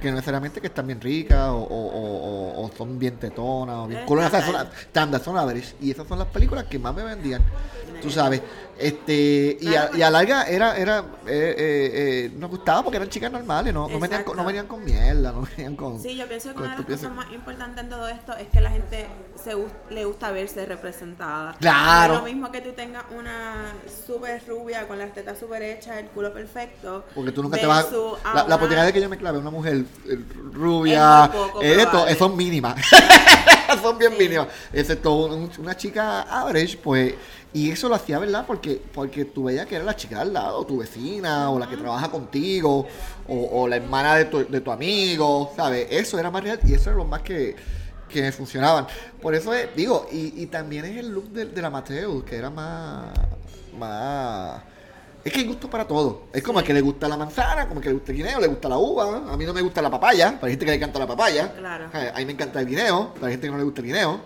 que 0.00 0.08
no 0.08 0.14
necesariamente 0.16 0.60
que 0.60 0.66
están 0.66 0.86
bien 0.86 1.00
ricas 1.00 1.48
o, 1.50 1.56
o- 1.56 1.88
o- 1.88 2.60
o- 2.62 2.64
o 2.66 2.70
son 2.76 2.98
bien 2.98 3.16
tetonas 3.16 3.76
o 3.76 3.86
bien 3.86 4.00
Es 4.00 4.06
coloradas, 4.06 4.44
son 4.44 4.54
son 5.24 5.36
average. 5.38 5.74
Y 5.80 5.90
esas 5.90 6.06
son 6.08 6.18
las 6.18 6.28
películas 6.28 6.64
que 6.64 6.78
más 6.78 6.94
me 6.94 7.02
vendían, 7.04 7.42
tú 8.02 8.10
sabes. 8.10 8.42
Este, 8.78 9.56
y, 9.60 9.74
a, 9.74 9.90
y 9.94 10.02
a 10.02 10.10
larga 10.10 10.44
era, 10.44 10.76
era 10.76 10.98
eh, 11.26 11.54
eh, 11.56 11.90
eh, 12.26 12.32
nos 12.36 12.50
gustaba 12.50 12.82
porque 12.82 12.96
eran 12.96 13.08
chicas 13.08 13.30
normales, 13.30 13.72
no, 13.72 13.88
no, 13.88 14.00
venían, 14.00 14.24
con, 14.24 14.36
no 14.36 14.44
venían 14.44 14.66
con 14.66 14.84
mierda, 14.84 15.32
no 15.32 15.42
venían 15.56 15.76
con... 15.76 16.00
Sí, 16.00 16.16
yo 16.16 16.26
pienso 16.26 16.52
que 16.52 16.58
una 16.58 16.70
de 16.72 16.76
las 16.78 16.86
cosas 16.86 17.12
más 17.12 17.32
importantes 17.32 17.84
en 17.84 17.90
todo 17.90 18.08
esto 18.08 18.36
es 18.36 18.48
que 18.48 18.60
la 18.60 18.70
gente 18.70 19.06
se 19.42 19.54
le 19.94 20.04
gusta 20.04 20.32
verse 20.32 20.66
representada. 20.66 21.54
Claro. 21.60 22.14
Es 22.14 22.18
lo 22.20 22.24
mismo 22.26 22.50
que 22.50 22.60
tú 22.60 22.72
tengas 22.72 23.04
una 23.16 23.72
súper 24.06 24.42
rubia 24.46 24.88
con 24.88 24.98
las 24.98 25.12
tetas 25.12 25.38
súper 25.38 25.62
hechas, 25.62 25.98
el 25.98 26.06
culo 26.06 26.32
perfecto. 26.32 27.04
Porque 27.14 27.30
tú 27.30 27.42
nunca 27.42 27.58
te 27.58 27.66
vas 27.66 27.86
a... 27.86 28.28
La, 28.28 28.34
la 28.34 28.44
una- 28.46 28.54
oportunidad 28.56 28.86
de 28.86 28.92
que 28.92 29.00
yo 29.00 29.08
me 29.08 29.18
clave 29.18 29.38
una 29.38 29.50
mujer 29.50 29.84
eh, 30.08 30.18
rubia, 30.52 31.30
Es 31.62 31.78
eh, 31.78 31.82
esto, 31.82 32.08
eh, 32.08 32.14
son 32.16 32.36
mínimas. 32.36 32.74
son 33.82 33.98
bien 33.98 34.16
mínimas. 34.18 34.48
Excepto 34.72 35.14
un- 35.26 35.50
una 35.58 35.76
chica 35.76 36.22
average, 36.22 36.78
pues... 36.78 37.14
Y 37.52 37.70
eso 37.70 37.88
lo 37.88 37.94
hacía, 37.94 38.18
¿verdad? 38.18 38.44
Porque, 38.48 38.82
porque 38.92 39.26
tú 39.26 39.44
veías 39.44 39.64
que 39.66 39.76
era 39.76 39.84
la 39.84 39.94
chica 39.94 40.16
de 40.16 40.22
al 40.22 40.32
lado, 40.32 40.66
tu 40.66 40.78
vecina, 40.78 41.50
o 41.50 41.58
la 41.60 41.68
que 41.68 41.76
trabaja 41.76 42.10
contigo, 42.10 42.84
o, 43.28 43.48
o 43.62 43.68
la 43.68 43.76
hermana 43.76 44.16
de 44.16 44.24
tu, 44.24 44.44
de 44.44 44.60
tu 44.60 44.72
amigo, 44.72 45.52
¿sabes? 45.54 45.86
Eso 45.88 46.18
era 46.18 46.32
más 46.32 46.42
real 46.42 46.58
y 46.66 46.74
eso 46.74 46.90
era 46.90 46.96
lo 46.98 47.04
más 47.04 47.22
que, 47.22 47.54
que 48.08 48.32
funcionaban. 48.32 48.88
Por 49.22 49.36
eso 49.36 49.54
es, 49.54 49.68
digo, 49.76 50.08
y, 50.10 50.42
y 50.42 50.46
también 50.46 50.84
es 50.84 50.96
el 50.96 51.10
look 51.10 51.28
del, 51.30 51.54
del 51.54 51.64
amateur, 51.64 52.24
que 52.24 52.34
era 52.36 52.50
más, 52.50 53.12
más, 53.78 54.60
Es 55.24 55.32
que 55.32 55.38
hay 55.40 55.46
gusto 55.46 55.70
para 55.70 55.86
todo. 55.86 56.24
Es 56.32 56.42
como 56.42 56.58
a 56.58 56.62
que 56.62 56.74
le 56.74 56.80
gusta 56.82 57.08
la 57.08 57.16
manzana, 57.16 57.66
como 57.66 57.80
a 57.80 57.82
que 57.82 57.88
le 57.88 57.94
gusta 57.94 58.12
el 58.12 58.18
guineo, 58.18 58.40
le 58.40 58.46
gusta 58.46 58.68
la 58.68 58.76
uva. 58.76 59.32
A 59.32 59.36
mí 59.36 59.44
no 59.46 59.54
me 59.54 59.62
gusta 59.62 59.80
la 59.80 59.90
papaya, 59.90 60.38
para 60.38 60.50
gente 60.50 60.64
que 60.66 60.70
le 60.72 60.76
encanta 60.76 60.98
la 60.98 61.06
papaya. 61.06 61.52
Claro. 61.54 61.86
Eh, 61.94 62.12
A 62.14 62.18
mí 62.18 62.26
me 62.26 62.32
encanta 62.32 62.60
el 62.60 62.66
guineo, 62.66 63.14
para 63.14 63.30
gente 63.30 63.46
que 63.46 63.50
no 63.50 63.56
le 63.58 63.64
gusta 63.64 63.80
el 63.80 63.86
guineo. 63.86 64.20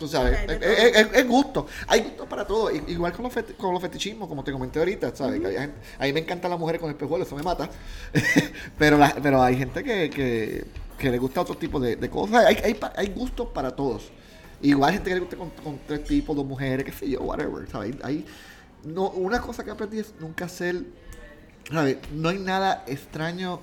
Tú 0.00 0.08
sabes, 0.08 0.36
es, 0.50 1.28
gusto. 1.28 1.68
Hay 1.86 2.00
gusto 2.00 2.26
para 2.26 2.44
todo. 2.44 2.68
Igual 2.72 3.12
con 3.12 3.22
los, 3.22 3.32
feti- 3.32 3.54
con 3.56 3.72
los 3.72 3.80
fetichismos, 3.80 4.28
como 4.28 4.42
te 4.42 4.50
comenté 4.50 4.80
ahorita, 4.80 5.14
¿sabes? 5.14 5.40
Que 5.40 5.52
gente- 5.52 5.76
a 5.96 6.02
mí 6.04 6.12
me 6.12 6.18
encantan 6.20 6.50
las 6.50 6.58
mujeres 6.58 6.80
con 6.80 6.90
espejuelos, 6.90 7.28
eso 7.28 7.36
me 7.36 7.44
mata. 7.44 7.70
pero, 8.78 8.98
la- 8.98 9.14
pero 9.22 9.40
hay 9.40 9.56
gente 9.56 9.84
que, 9.84 10.10
que, 10.10 10.64
que 10.98 11.10
le 11.10 11.18
gusta 11.18 11.42
otro 11.42 11.56
tipo 11.56 11.78
de, 11.78 11.94
de 11.94 12.10
cosas. 12.10 12.44
Hay, 12.46 12.56
hay, 12.64 12.80
hay 12.96 13.08
gustos 13.10 13.46
para 13.54 13.70
todos. 13.76 14.10
Igual 14.60 14.90
hay 14.90 14.94
gente 14.96 15.10
que 15.10 15.14
le 15.14 15.20
gusta 15.20 15.36
con, 15.36 15.50
con 15.50 15.78
tres 15.86 16.02
tipos, 16.02 16.34
dos 16.34 16.46
mujeres, 16.46 16.84
qué 16.84 16.90
sé 16.90 17.08
yo, 17.08 17.20
whatever. 17.20 17.68
¿sabes? 17.70 17.94
Hay, 18.02 18.26
no, 18.84 19.10
una 19.10 19.40
cosa 19.40 19.64
que 19.64 19.70
aprendí 19.70 19.98
es 20.00 20.14
nunca 20.20 20.48
ser. 20.48 20.82
¿sabes? 21.70 21.98
No 22.12 22.28
hay 22.30 22.38
nada 22.38 22.84
extraño 22.86 23.60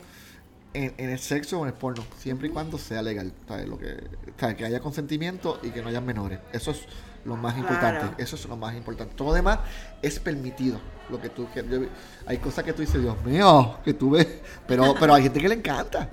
en, 0.74 0.94
en 0.98 1.10
el 1.10 1.20
sexo 1.20 1.60
o 1.60 1.64
en 1.64 1.68
el 1.70 1.74
porno, 1.74 2.04
siempre 2.18 2.48
y 2.48 2.52
cuando 2.52 2.78
sea 2.78 3.02
legal, 3.02 3.34
¿sabes? 3.48 3.68
Lo 3.68 3.78
que, 3.78 3.98
¿sabes? 4.40 4.56
Que 4.56 4.66
haya 4.66 4.80
consentimiento 4.80 5.60
y 5.64 5.70
que 5.72 5.82
no 5.82 5.90
haya 5.90 6.00
menores. 6.02 6.40
Eso 6.54 6.72
es 6.72 6.82
lo 7.26 7.36
más 7.36 7.58
importante. 7.58 8.00
Claro. 8.00 8.16
Eso 8.18 8.36
es 8.38 8.46
lo 8.46 8.56
más 8.56 8.76
importante. 8.76 9.14
Todo 9.16 9.30
lo 9.30 9.34
demás 9.34 9.60
es 10.02 10.20
permitido. 10.20 10.80
Lo 11.10 11.20
que 11.20 11.30
tú 11.30 11.48
que 11.54 11.66
yo- 11.68 11.88
hay 12.26 12.38
cosas 12.38 12.64
que 12.64 12.72
tú 12.72 12.82
dices, 12.82 13.02
Dios 13.02 13.22
mío, 13.26 13.78
que 13.84 13.94
tú 13.94 14.12
ves, 14.12 14.28
pero, 14.68 14.96
pero 15.00 15.14
hay 15.14 15.24
gente 15.24 15.40
que 15.40 15.50
le 15.50 15.56
encanta. 15.56 16.08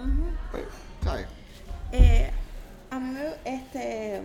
Pues, 0.50 0.64
¿Sabes? 1.04 1.26
Eh, 1.92 2.30
a 2.90 2.98
mí, 2.98 3.18
este, 3.44 4.22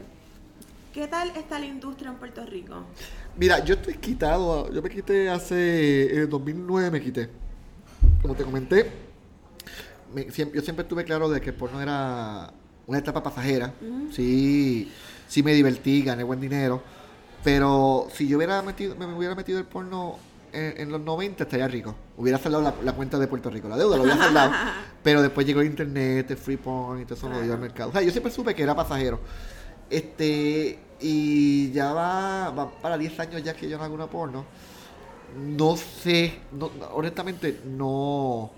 ¿qué 0.94 1.08
tal 1.08 1.32
está 1.36 1.60
la 1.60 1.66
industria 1.66 2.10
en 2.12 2.16
Puerto 2.18 2.46
Rico? 2.46 2.84
Mira, 3.38 3.64
yo 3.64 3.76
estoy 3.76 3.96
quitado. 3.96 4.72
Yo 4.74 4.82
me 4.82 4.90
quité 4.90 5.30
hace. 5.30 6.14
En 6.14 6.20
el 6.22 6.30
2009 6.30 6.92
me 6.92 7.02
quité. 7.02 7.30
Como 8.22 8.36
te 8.36 8.44
comenté, 8.44 8.92
me- 10.14 10.30
siempre- 10.32 10.60
yo 10.60 10.64
siempre 10.64 10.84
estuve 10.84 11.04
claro 11.04 11.30
de 11.30 11.40
que 11.42 11.50
el 11.50 11.56
porno 11.56 11.82
era 11.82 12.52
una 12.88 12.98
etapa 13.00 13.24
pasajera. 13.24 13.74
Sí, 14.12 14.92
sí 15.28 15.44
me 15.44 15.54
divertí, 15.54 16.02
gané 16.04 16.24
buen 16.24 16.40
dinero. 16.40 16.82
Pero 17.44 18.08
si 18.14 18.28
yo 18.28 18.38
hubiera 18.38 18.62
metido, 18.62 18.96
me 18.96 19.06
hubiera 19.06 19.34
metido 19.34 19.58
el 19.60 19.66
porno 19.66 20.18
en, 20.54 20.82
en 20.82 20.92
los 20.92 21.02
90, 21.02 21.44
estaría 21.44 21.68
rico. 21.68 21.96
Hubiera 22.18 22.38
saldado 22.38 22.64
la, 22.64 22.76
la 22.84 22.94
cuenta 22.94 23.18
de 23.18 23.28
Puerto 23.28 23.50
Rico, 23.50 23.68
la 23.68 23.78
deuda 23.78 23.98
lo 23.98 24.04
hubiera 24.04 24.20
saldado. 24.20 24.52
pero 25.04 25.22
después 25.24 25.48
llegó 25.48 25.62
el 25.62 25.68
internet, 25.68 26.30
el 26.30 26.38
free 26.38 26.58
porn 26.58 27.02
y 27.02 27.06
todo 27.06 27.16
eso 27.16 27.30
lo 27.30 27.42
dio 27.42 27.54
al 27.54 27.60
mercado. 27.60 27.90
O 27.90 27.94
sea, 27.94 28.02
yo 28.04 28.12
siempre 28.12 28.32
supe 28.32 28.54
que 28.54 28.62
era 28.62 28.76
pasajero. 28.76 29.20
Este, 29.92 30.80
y 31.02 31.72
ya 31.72 31.94
va, 31.94 32.50
va 32.52 32.72
para 32.82 32.98
10 32.98 33.20
años 33.20 33.44
ya 33.44 33.54
que 33.54 33.68
yo 33.70 33.78
no 33.78 33.84
hago 33.84 33.94
una 33.94 34.08
porno. 34.08 34.46
No 35.38 35.78
sé, 35.78 36.40
no, 36.54 36.72
honestamente 36.94 37.62
no, 37.66 38.50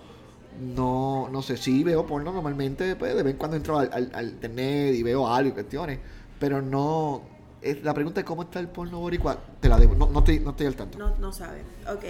no, 0.75 1.29
no 1.31 1.41
sé, 1.41 1.57
sí 1.57 1.84
veo 1.84 2.05
porno 2.05 2.31
normalmente, 2.31 2.95
pues 2.95 3.15
de 3.15 3.23
vez 3.23 3.31
en 3.34 3.38
cuando 3.38 3.57
entro 3.57 3.77
al, 3.79 3.89
al- 3.93 4.11
al 4.13 4.27
internet 4.29 4.95
y 4.95 5.03
veo 5.03 5.27
algo 5.27 5.49
y 5.49 5.53
cuestiones, 5.53 5.99
pero 6.39 6.61
no, 6.61 7.21
es, 7.61 7.84
la 7.84 7.93
pregunta 7.93 8.21
de 8.21 8.25
cómo 8.25 8.43
está 8.43 8.59
el 8.59 8.67
porno 8.69 8.99
boricua, 8.99 9.38
te 9.59 9.69
la 9.69 9.77
debo, 9.77 9.95
no, 9.95 10.07
no, 10.09 10.19
estoy, 10.19 10.39
no 10.39 10.51
estoy 10.51 10.65
al 10.67 10.75
tanto. 10.75 10.97
No, 10.97 11.15
no 11.17 11.31
sabe. 11.31 11.61
Ok. 11.91 12.03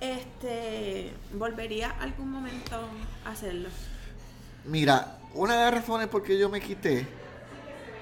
Este, 0.00 1.12
¿volvería 1.38 1.90
algún 2.00 2.30
momento 2.30 2.76
a 3.24 3.30
hacerlo? 3.30 3.68
Mira, 4.66 5.18
una 5.34 5.54
de 5.56 5.60
las 5.64 5.74
razones 5.74 6.08
por 6.08 6.22
qué 6.22 6.38
yo 6.38 6.48
me 6.50 6.60
quité, 6.60 7.06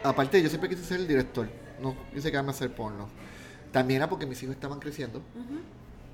aparte 0.03 0.43
yo 0.43 0.49
siempre 0.49 0.69
quise 0.69 0.85
ser 0.85 1.01
el 1.01 1.07
director, 1.09 1.49
no 1.83 1.95
quise 2.15 2.31
quedarme 2.31 2.51
a 2.51 2.55
hacer 2.55 2.75
porno, 2.75 3.09
también 3.73 3.99
era 3.99 4.09
porque 4.09 4.27
mis 4.27 4.43
hijos 4.43 4.55
estaban 4.55 4.79
creciendo. 4.81 5.23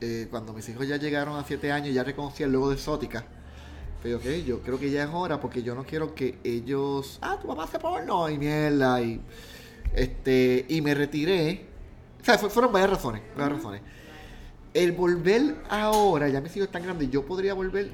Eh, 0.01 0.27
cuando 0.31 0.53
mis 0.53 0.69
hijos 0.69 0.87
ya 0.87 0.97
llegaron 0.99 1.39
a 1.39 1.45
7 1.45 1.73
años, 1.73 1.95
ya 1.95 2.05
reconocía 2.05 2.47
el 2.47 2.53
logo 2.53 2.69
de 2.69 2.75
Exótica. 2.77 3.25
Pero 4.03 4.19
ok, 4.19 4.25
yo 4.47 4.61
creo 4.61 4.79
que 4.79 4.91
ya 4.91 5.05
es 5.05 5.11
hora 5.11 5.41
porque 5.41 5.63
yo 5.63 5.75
no 5.75 5.85
quiero 5.85 6.15
que 6.15 6.39
ellos. 6.45 7.19
Ah, 7.23 7.39
tu 7.41 7.49
papá 7.49 7.65
hace 7.65 7.79
porno 7.79 8.29
y 8.29 8.37
mierda. 8.37 9.01
Y, 9.01 9.21
este, 9.95 10.67
y 10.69 10.83
me 10.83 10.95
retiré. 10.95 11.65
O 12.21 12.25
sea, 12.25 12.37
fu- 12.39 12.51
fueron 12.51 12.73
varias 12.73 12.91
razones. 12.91 13.23
Varias 13.37 13.57
razones. 13.59 13.81
El 14.75 14.93
volver 14.93 15.57
ahora, 15.71 16.29
ya 16.29 16.41
mis 16.43 16.55
hijos 16.57 16.67
están 16.67 16.83
grandes, 16.83 17.11
yo 17.11 17.25
podría 17.25 17.55
volver. 17.55 17.91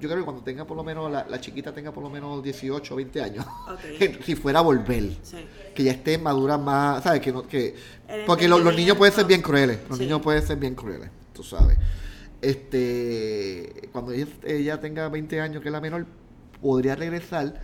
Yo 0.00 0.08
creo 0.08 0.18
que 0.20 0.24
cuando 0.24 0.42
tenga 0.42 0.64
por 0.64 0.76
lo 0.76 0.84
menos, 0.84 1.10
la, 1.10 1.26
la 1.28 1.40
chiquita 1.40 1.72
tenga 1.72 1.92
por 1.92 2.02
lo 2.02 2.10
menos 2.10 2.42
18 2.42 2.94
o 2.94 2.96
20 2.96 3.22
años. 3.22 3.44
Si 4.24 4.34
fuera 4.34 4.58
a 4.60 4.62
volver 4.62 5.16
Sí. 5.22 5.36
que 5.74 5.84
ya 5.84 5.92
esté 5.92 6.18
madura 6.18 6.56
más, 6.58 7.02
¿sabes? 7.04 7.20
Que 7.20 7.32
no, 7.32 7.42
que, 7.42 7.74
porque 8.26 8.46
lo- 8.48 8.58
los 8.58 8.74
niños 8.76 8.96
pueden 8.96 9.14
ser 9.14 9.24
bien 9.26 9.42
crueles, 9.42 9.78
los 9.88 9.98
Sí. 9.98 10.04
niños 10.04 10.20
pueden 10.22 10.42
ser 10.46 10.56
bien 10.58 10.74
crueles, 10.74 11.10
tú 11.32 11.42
sabes. 11.42 11.78
Este, 12.40 13.88
cuando 13.92 14.12
ella, 14.12 14.26
ella 14.44 14.80
tenga 14.80 15.08
20 15.08 15.40
años, 15.40 15.62
que 15.62 15.68
es 15.68 15.72
la 15.72 15.80
menor, 15.80 16.06
podría 16.60 16.94
regresar. 16.96 17.60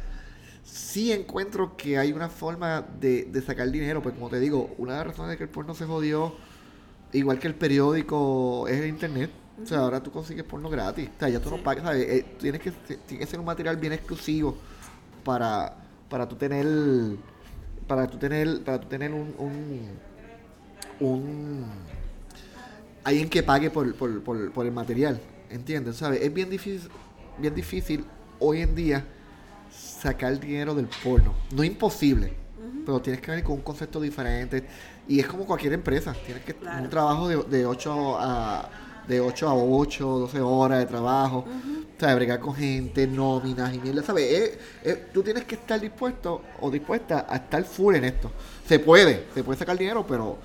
Sí 0.65 1.13
encuentro 1.13 1.77
que 1.77 1.99
hay 1.99 2.13
una 2.13 2.29
forma 2.29 2.85
de, 3.01 3.25
de 3.25 3.43
sacar 3.43 3.71
dinero, 3.71 4.03
pues 4.03 4.15
como 4.15 4.31
te 4.31 4.41
digo, 4.41 4.75
una 4.79 4.93
de 4.93 4.99
las 4.99 5.07
razones 5.09 5.33
de 5.33 5.37
que 5.37 5.45
el 5.45 5.51
porno 5.51 5.75
se 5.75 5.85
jodió, 5.85 6.35
igual 7.13 7.39
que 7.39 7.47
el 7.49 7.55
periódico, 7.55 8.67
es 8.69 8.81
el 8.81 8.89
internet. 8.89 9.31
O 9.63 9.67
sea, 9.67 9.79
ahora 9.79 10.03
tú 10.03 10.11
consigues 10.11 10.45
porno 10.45 10.69
gratis. 10.69 11.09
O 11.17 11.19
sea, 11.19 11.29
ya 11.29 11.41
tú 11.41 11.51
no 11.51 11.63
pagas, 11.63 11.85
¿sabes? 11.85 12.07
Eh, 12.09 12.27
tienes 12.41 12.61
que, 12.61 12.71
tiene 12.71 13.25
que 13.25 13.27
ser 13.27 13.39
un 13.39 13.47
material 13.47 13.77
bien 13.77 13.93
exclusivo 13.93 14.57
para, 15.25 15.77
para 16.09 16.29
tú 16.29 16.37
tener 16.37 16.67
para 17.87 18.07
tú 18.09 18.17
tener 18.19 18.63
para 18.65 18.81
tú 18.81 18.89
tener 18.89 19.13
un, 19.13 19.35
un, 19.39 19.89
un 21.01 21.65
alguien 23.05 23.29
que 23.29 23.43
pague 23.43 23.71
por, 23.71 23.95
por, 23.95 24.23
por, 24.23 24.53
por 24.53 24.67
el 24.67 24.73
material 24.73 25.21
¿entiendes? 25.51 25.97
¿sabes? 25.97 26.23
es 26.23 26.33
bien 26.33 26.49
difícil 26.49 26.89
bien 27.39 27.55
difícil 27.55 28.05
hoy 28.39 28.63
en 28.63 28.75
día 28.75 29.05
sacar 29.71 30.39
dinero 30.41 30.75
del 30.75 30.89
porno 31.03 31.35
no 31.55 31.63
imposible 31.63 32.33
pero 32.87 33.01
tienes 33.01 33.21
que 33.21 33.31
venir 33.31 33.45
con 33.45 33.57
un 33.57 33.63
concepto 33.63 34.01
diferente 34.01 34.67
y 35.07 35.21
es 35.21 35.27
como 35.27 35.45
cualquier 35.45 35.75
empresa 35.75 36.15
tienes 36.25 36.45
que 36.45 36.55
Claro. 36.55 36.85
un 36.85 36.91
trabajo 36.91 37.29
de, 37.29 37.43
de 37.45 37.67
8 37.67 38.17
a 38.19 38.69
de 39.09 39.21
8 39.21 39.49
a 39.49 39.55
8, 39.55 40.07
12 40.21 40.41
horas 40.41 40.79
de 40.81 40.87
trabajo, 40.87 41.45
¿sabes? 41.99 42.17
Bregar 42.17 42.41
con 42.41 42.55
gente, 42.55 43.07
nóminas 43.07 43.75
y 43.75 43.79
mierda, 43.79 44.03
¿sabes? 44.03 44.25
Eh, 44.31 44.59
eh, 44.83 45.07
tú 45.13 45.23
tienes 45.23 45.45
que 45.45 45.57
estar 45.57 45.81
dispuesto 45.81 46.43
o 46.61 46.71
dispuesta 46.71 47.27
a 47.29 47.37
estar 47.37 47.63
full 47.65 47.95
en 47.97 48.05
esto. 48.05 48.31
Se 48.67 48.79
puede, 48.79 49.27
se 49.35 49.45
puede 49.45 49.59
sacar 49.59 49.77
dinero, 49.79 50.05
pero 50.07 50.39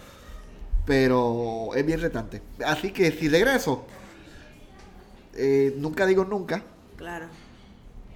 pero 0.86 1.70
es 1.76 1.86
bien 1.86 2.02
retante. 2.02 2.42
Así 2.66 2.92
que 2.92 3.12
si 3.12 3.30
regreso, 3.30 3.86
eh, 5.36 5.74
nunca 5.78 6.06
digo 6.06 6.26
nunca, 6.26 6.64
Claro. 6.98 7.28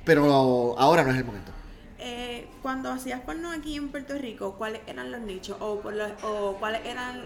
pero 0.03 0.75
ahora 0.79 1.03
no 1.03 1.11
es 1.11 1.17
el 1.17 1.23
momento. 1.25 1.51
Eh, 1.99 2.47
cuando 2.61 2.91
hacías 2.91 3.21
porno 3.21 3.51
aquí 3.51 3.75
en 3.75 3.89
Puerto 3.89 4.17
Rico, 4.17 4.55
¿cuáles 4.57 4.81
eran 4.87 5.11
los 5.11 5.21
nichos? 5.21 5.55
¿O, 5.59 5.79
por 5.81 5.93
los- 5.93 6.11
o 6.23 6.57
cuáles 6.59 6.85
eran, 6.85 7.21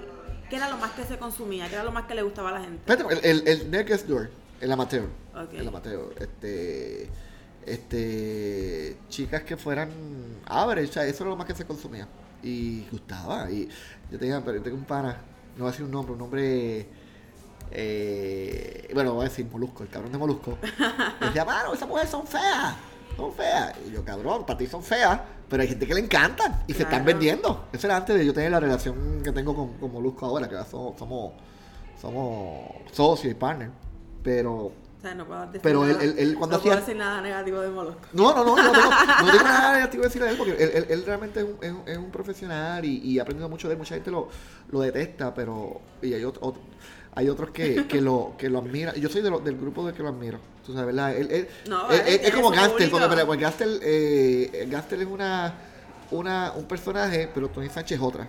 qué 0.50 0.56
era 0.56 0.70
lo 0.70 0.78
más 0.78 0.92
que 0.92 1.04
se 1.04 1.18
consumía? 1.18 1.68
¿Qué 1.68 1.76
era 1.76 1.84
lo 1.84 1.92
más 1.92 2.06
que 2.06 2.16
le 2.16 2.22
gustaba 2.24 2.50
a 2.50 2.54
la 2.54 2.62
gente? 2.62 2.78
Espérate, 2.78 3.30
el, 3.30 3.48
el, 3.48 3.74
el 3.74 4.08
Door, 4.08 4.30
el 4.62 4.72
amateur. 4.72 5.08
El 5.52 5.68
amateur. 5.68 6.14
Este. 6.20 7.10
Este. 7.66 8.98
Chicas 9.10 9.44
que 9.44 9.58
fueran 9.58 9.90
average, 10.46 10.90
o 10.90 10.94
sea, 10.94 11.06
eso 11.06 11.24
era 11.24 11.32
lo 11.32 11.38
más 11.38 11.48
que 11.48 11.56
se 11.56 11.66
consumía. 11.66 12.08
Y 12.44 12.86
gustaba. 12.92 13.50
Y 13.52 13.70
yo 14.12 14.20
tenía, 14.20 14.44
pero 14.44 14.58
yo 14.58 14.64
tengo 14.64 14.78
un 14.78 14.86
pana, 14.86 15.18
no 15.56 15.64
voy 15.64 15.70
a 15.70 15.72
decir 15.72 15.86
un 15.86 15.92
nombre, 15.92 16.14
un 16.14 16.20
nombre. 16.20 16.88
Eh, 17.72 18.90
bueno, 18.94 19.14
voy 19.14 19.26
a 19.26 19.30
decir 19.30 19.46
Molusco, 19.52 19.84
el 19.84 19.90
cabrón 19.90 20.12
de 20.12 20.18
Molusco. 20.18 20.58
Decía, 21.20 21.44
mano, 21.44 21.74
esas 21.74 21.88
mujeres 21.88 22.10
son 22.10 22.26
feas. 22.26 22.76
Son 23.18 23.34
feas. 23.34 23.74
Y 23.86 23.92
yo, 23.92 24.06
cabrón, 24.06 24.46
para 24.46 24.58
ti 24.58 24.68
son 24.68 24.82
feas, 24.84 25.20
pero 25.50 25.62
hay 25.64 25.68
gente 25.68 25.86
que 25.88 25.94
le 25.94 26.00
encantan 26.02 26.64
y 26.68 26.74
se 26.74 26.84
están 26.84 27.04
Claro. 27.04 27.06
vendiendo. 27.06 27.66
Eso 27.74 27.88
era 27.88 27.98
antes 27.98 28.16
de 28.18 28.26
yo 28.26 28.34
tener 28.34 28.52
la 28.52 28.60
relación 28.60 29.22
que 29.24 29.32
tengo 29.34 29.54
con, 29.56 29.74
con 29.80 29.92
Molusco 29.92 30.26
ahora, 30.28 30.48
que 30.48 30.56
ahora 30.56 30.70
somos, 30.70 30.98
somos, 31.00 31.34
somos 32.00 32.72
socios 32.92 33.32
y 33.32 33.36
partners. 33.36 33.72
Pero 34.24 34.54
O 34.54 34.72
sea, 35.02 35.14
no 35.16 35.26
puedo 35.26 35.46
decir 35.48 35.62
Pero 35.62 35.84
él- 35.86 35.92
nada, 35.94 36.04
él- 36.04 36.16
él 36.18 36.36
cuando 36.36 36.58
no 36.58 36.62
puedo 36.64 36.76
hacía- 36.76 36.86
decir 36.86 36.98
nada 36.98 37.22
negativo 37.22 37.60
de 37.62 37.70
Molusco. 37.70 38.02
no, 38.14 38.34
no, 38.36 38.44
no, 38.44 38.56
no 38.56 38.72
tengo, 38.72 38.90
no 39.26 39.32
tengo 39.32 39.44
nada 39.44 39.74
negativo 39.74 40.02
que 40.02 40.08
decirle 40.10 40.28
a 40.28 40.32
él 40.32 40.38
porque 40.38 40.52
él, 40.54 40.72
él- 40.74 40.86
él 40.90 41.04
realmente 41.06 41.40
es 41.40 41.46
un, 41.46 41.58
es 41.64 41.72
un- 41.72 41.84
es 41.88 41.98
un 41.98 42.12
profesional 42.12 42.84
y, 42.86 42.98
y 43.04 43.18
he 43.18 43.22
aprendido 43.22 43.48
mucho 43.50 43.68
de 43.68 43.74
él. 43.76 43.78
Mucha 43.80 43.96
gente 43.96 44.12
lo, 44.12 44.28
lo 44.70 44.80
detesta, 44.82 45.34
pero. 45.34 45.82
Y 46.02 46.14
hay, 46.14 46.24
otro- 46.24 46.46
otro- 46.48 46.62
hay 47.18 47.30
otros 47.30 47.50
que, 47.50 47.88
que, 47.88 48.00
lo, 48.00 48.34
que 48.38 48.48
lo 48.48 48.60
admiran. 48.60 48.94
Yo 48.96 49.10
soy 49.10 49.22
de 49.24 49.32
lo- 49.32 49.40
del 49.40 49.58
grupo 49.58 49.86
de 49.88 49.92
que 49.94 50.04
lo 50.04 50.10
admiro. 50.10 50.38
Tú 50.64 50.72
sabes, 50.74 50.86
¿verdad? 50.88 51.16
Él, 51.18 51.28
él- 51.32 51.48
No, 51.68 51.90
él- 51.90 52.02
él 52.06 52.14
él- 52.14 52.20
es 52.26 52.32
como 52.36 52.52
Gastel, 52.52 52.90
porque, 52.92 53.08
pero, 53.10 53.28
Gastel, 53.40 53.80
eh, 53.82 54.68
Gastel 54.70 55.02
es 55.02 55.08
una, 55.08 55.54
una, 56.12 56.52
un 56.56 56.66
personaje, 56.66 57.28
pero 57.34 57.48
Tony 57.50 57.70
Sánchez 57.70 57.98
es 57.98 58.04
otra. 58.04 58.28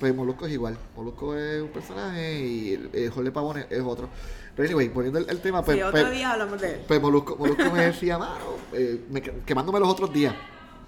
Pues 0.00 0.12
Molusco 0.14 0.46
es 0.46 0.52
igual. 0.52 0.76
Molusco 0.96 1.36
es 1.36 1.62
un 1.62 1.68
personaje 1.68 2.40
y 2.44 2.72
el, 2.74 2.90
el 2.92 3.10
Jorge 3.10 3.30
Pavón 3.30 3.58
es, 3.58 3.66
es 3.70 3.80
otro. 3.80 4.08
Pero 4.56 4.66
anyway, 4.68 4.88
poniendo 4.88 5.18
el, 5.20 5.30
el 5.30 5.38
tema, 5.40 5.62
pues, 5.64 5.76
sí, 5.76 5.82
pues- 5.90 6.02
otro 6.02 6.12
día 6.14 6.32
hablamos 6.32 6.60
de 6.60 6.70
él. 6.74 6.80
pues 6.88 7.00
Molusco, 7.00 7.36
Molusco 7.36 7.70
me 7.70 7.86
decía, 7.86 8.18
mano, 8.18 8.34
eh, 8.72 9.02
me- 9.08 9.22
quemándome 9.22 9.78
los 9.78 9.88
otros 9.88 10.12
días. 10.12 10.34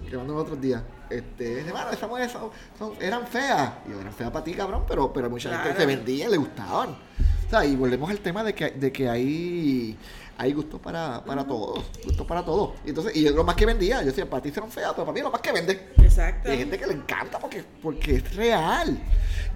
Quemándome 0.09 0.39
los 0.39 0.43
otros 0.47 0.61
días. 0.61 0.83
Este, 1.11 1.57
dice, 1.57 1.73
mano, 1.73 1.91
esas 1.91 2.09
mujeres 2.09 2.33
son- 2.33 2.51
son- 2.79 2.93
eran 3.01 3.27
feas. 3.27 3.73
Y 3.87 3.91
yo, 3.93 4.01
eran 4.01 4.13
feas 4.13 4.31
para 4.31 4.45
ti, 4.45 4.53
cabrón, 4.55 4.85
pero, 4.87 5.13
pero 5.13 5.29
mucha 5.29 5.49
gente 5.51 5.65
Claro. 5.65 5.81
se 5.81 5.87
vendía, 5.87 6.29
le 6.29 6.37
gustaban. 6.37 6.91
O 6.91 7.51
sea, 7.51 7.65
y 7.65 7.75
volvemos 7.77 8.09
al 8.11 8.19
tema 8.21 8.45
de 8.45 8.55
que, 8.55 8.71
de 8.71 8.93
que 8.93 9.09
hay, 9.09 9.97
hay 10.37 10.53
gusto 10.53 10.79
para, 10.79 11.25
para 11.25 11.45
todos, 11.47 11.85
gusto 12.05 12.27
para 12.27 12.45
todos. 12.45 12.73
Y 12.85 12.91
entonces, 12.91 13.17
y 13.17 13.23
yo 13.25 13.33
lo 13.33 13.43
más 13.43 13.57
que 13.57 13.65
vendía, 13.67 14.01
yo 14.01 14.07
decía, 14.09 14.29
para 14.29 14.43
ti 14.43 14.51
serán 14.51 14.71
feas, 14.71 14.93
pero 14.93 15.05
para 15.07 15.15
mí 15.15 15.21
lo 15.23 15.31
más 15.31 15.41
que 15.41 15.51
vende. 15.53 15.89
Exacto. 15.97 16.49
Y 16.49 16.53
hay 16.53 16.59
gente 16.59 16.79
que 16.79 16.87
le 16.87 16.93
encanta 16.95 17.39
porque, 17.39 17.65
porque 17.83 18.17
es 18.17 18.37
real. 18.37 18.99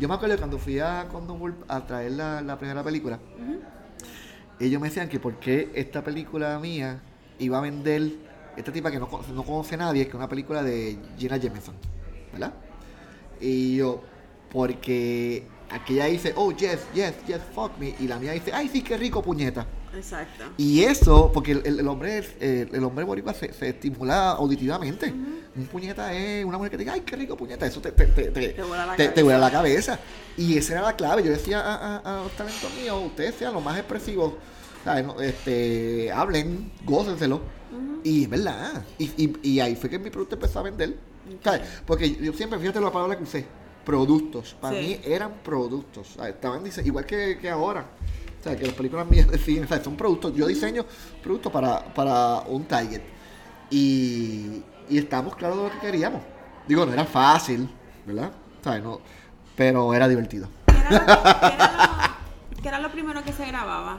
Yo 0.01 0.09
me 0.09 0.15
acuerdo 0.15 0.37
cuando 0.39 0.59
fui 0.59 0.79
a 0.81 1.07
Condom 1.13 1.41
World 1.41 1.65
a 1.69 1.87
traer 1.87 2.13
la, 2.13 2.41
la 2.41 2.59
primera 2.59 2.83
película, 2.83 3.19
ellos 4.59 4.81
me 4.81 4.89
decían 4.89 5.09
que 5.09 5.19
por 5.21 5.39
qué 5.39 5.71
esta 5.75 6.03
película 6.03 6.59
mía 6.59 7.01
iba 7.39 7.59
a 7.59 7.61
vender, 7.61 8.11
esta 8.57 8.73
tipa 8.73 8.91
que 8.91 8.99
no, 8.99 9.09
conoce- 9.09 9.33
no 9.33 9.43
conoce 9.45 9.75
a 9.75 9.79
nadie, 9.79 10.05
que 10.05 10.09
es 10.11 10.15
una 10.15 10.29
película 10.29 10.63
de 10.63 10.99
Gina 11.19 11.37
Jameson, 11.37 11.75
¿verdad? 12.33 12.53
Y 13.41 13.77
yo, 13.77 14.03
porque 14.51 15.45
aquella 15.71 16.07
dice, 16.07 16.33
oh, 16.37 16.53
yes, 16.53 16.81
yes, 16.95 17.15
yes, 17.27 17.41
fuck 17.55 17.73
me, 17.79 17.95
y 17.99 18.07
la 18.07 18.19
mía 18.19 18.33
dice, 18.33 18.53
ay, 18.53 18.69
sí, 18.69 18.83
qué 18.83 18.97
rico, 18.97 19.23
puñeta. 19.23 19.67
Exacto. 19.95 20.45
Y 20.57 20.85
eso, 20.85 21.31
porque 21.35 21.53
el, 21.53 21.63
el- 21.67 21.81
el 21.81 21.89
hombre 21.89 22.19
el, 22.41 22.69
el 22.73 22.85
hombre 22.85 23.05
boricua 23.05 23.35
se, 23.35 23.53
se 23.53 23.69
estimula 23.71 24.31
auditivamente. 24.31 25.13
Un 25.55 25.67
puñeta 25.71 26.15
es 26.15 26.45
una 26.47 26.57
mujer 26.57 26.71
que 26.71 26.79
diga, 26.79 26.95
ay, 26.95 27.03
qué 27.03 27.15
rico 27.15 27.37
puñeta. 27.37 27.67
Eso 27.67 27.81
te, 27.83 27.93
te, 27.93 28.07
te, 28.07 28.31
te, 28.31 28.49
Te 28.51 28.63
vuela 28.63 28.87
la 28.87 28.97
te- 28.97 29.23
vuela 29.23 29.39
la 29.39 29.51
cabeza. 29.51 29.99
Y 30.39 30.57
esa 30.57 30.73
era 30.75 30.83
la 30.83 30.97
clave. 30.97 31.23
Yo 31.23 31.31
decía 31.31 31.61
a, 31.61 31.97
a, 31.99 32.21
a 32.21 32.23
los 32.23 32.33
talentos 32.33 32.73
míos, 32.75 33.03
ustedes 33.05 33.35
sean 33.35 33.53
los 33.53 33.63
más 33.63 33.77
expresivos. 33.79 34.33
¿Sabes? 34.85 35.05
No, 35.07 35.21
Este, 35.21 36.11
hablen, 36.13 36.73
gócenselo. 36.85 37.41
Y 38.05 38.25
es 38.25 38.31
verdad. 38.31 38.85
Y, 38.99 39.05
y, 39.17 39.33
y 39.43 39.61
ahí 39.61 39.77
fue 39.77 39.89
que 39.89 39.99
mi 39.99 40.11
producto 40.11 40.35
empezó 40.35 40.59
a 40.59 40.63
vender. 40.63 40.97
¿sabes? 41.43 41.63
Porque 41.87 42.11
yo 42.17 42.33
siempre, 42.33 42.59
fíjate 42.59 42.81
la 42.81 42.91
palabra 42.91 43.17
que 43.17 43.23
usé, 43.23 43.47
productos. 43.85 44.55
Para 44.61 44.77
Sí. 44.79 44.83
mí 44.87 45.01
eran 45.05 45.35
productos. 45.45 46.09
¿sabes? 46.17 46.35
Estaban 46.35 46.65
dise- 46.65 46.85
igual 46.85 47.07
que, 47.07 47.39
que 47.41 47.49
ahora. 47.49 47.87
O 48.41 48.43
sea, 48.43 48.57
que 48.57 48.65
las 48.67 48.75
películas 48.75 49.09
mías 49.09 49.31
de 49.31 49.39
cine, 49.39 49.69
¿sabes? 49.69 49.85
son 49.85 49.97
productos. 49.97 50.35
Yo 50.35 50.47
diseño 50.49 50.85
productos 51.23 51.53
para, 51.53 51.95
para 51.95 52.41
un 52.49 52.65
target. 52.65 53.03
Y, 53.71 54.63
y 54.91 54.99
estamos 54.99 55.37
claros 55.37 55.59
de 55.59 55.63
lo 55.65 55.71
que 55.71 55.79
queríamos. 55.79 56.21
Digo, 56.67 56.85
no 56.85 56.93
era 56.93 57.05
fácil, 57.05 57.69
¿verdad? 58.07 58.33
¿Sabes? 58.63 58.83
No, 58.83 59.01
pero 59.57 59.95
era 59.95 60.09
divertido. 60.09 60.49
¿Qué 60.67 60.75
era, 60.77 60.91
lo, 60.91 61.07
qué 61.41 61.47
era 61.55 62.07
lo- 62.57 62.57
qué 62.63 62.69
era 62.69 62.79
lo 62.81 62.91
primero 62.91 63.23
que 63.25 63.33
se 63.33 63.47
grababa? 63.47 63.99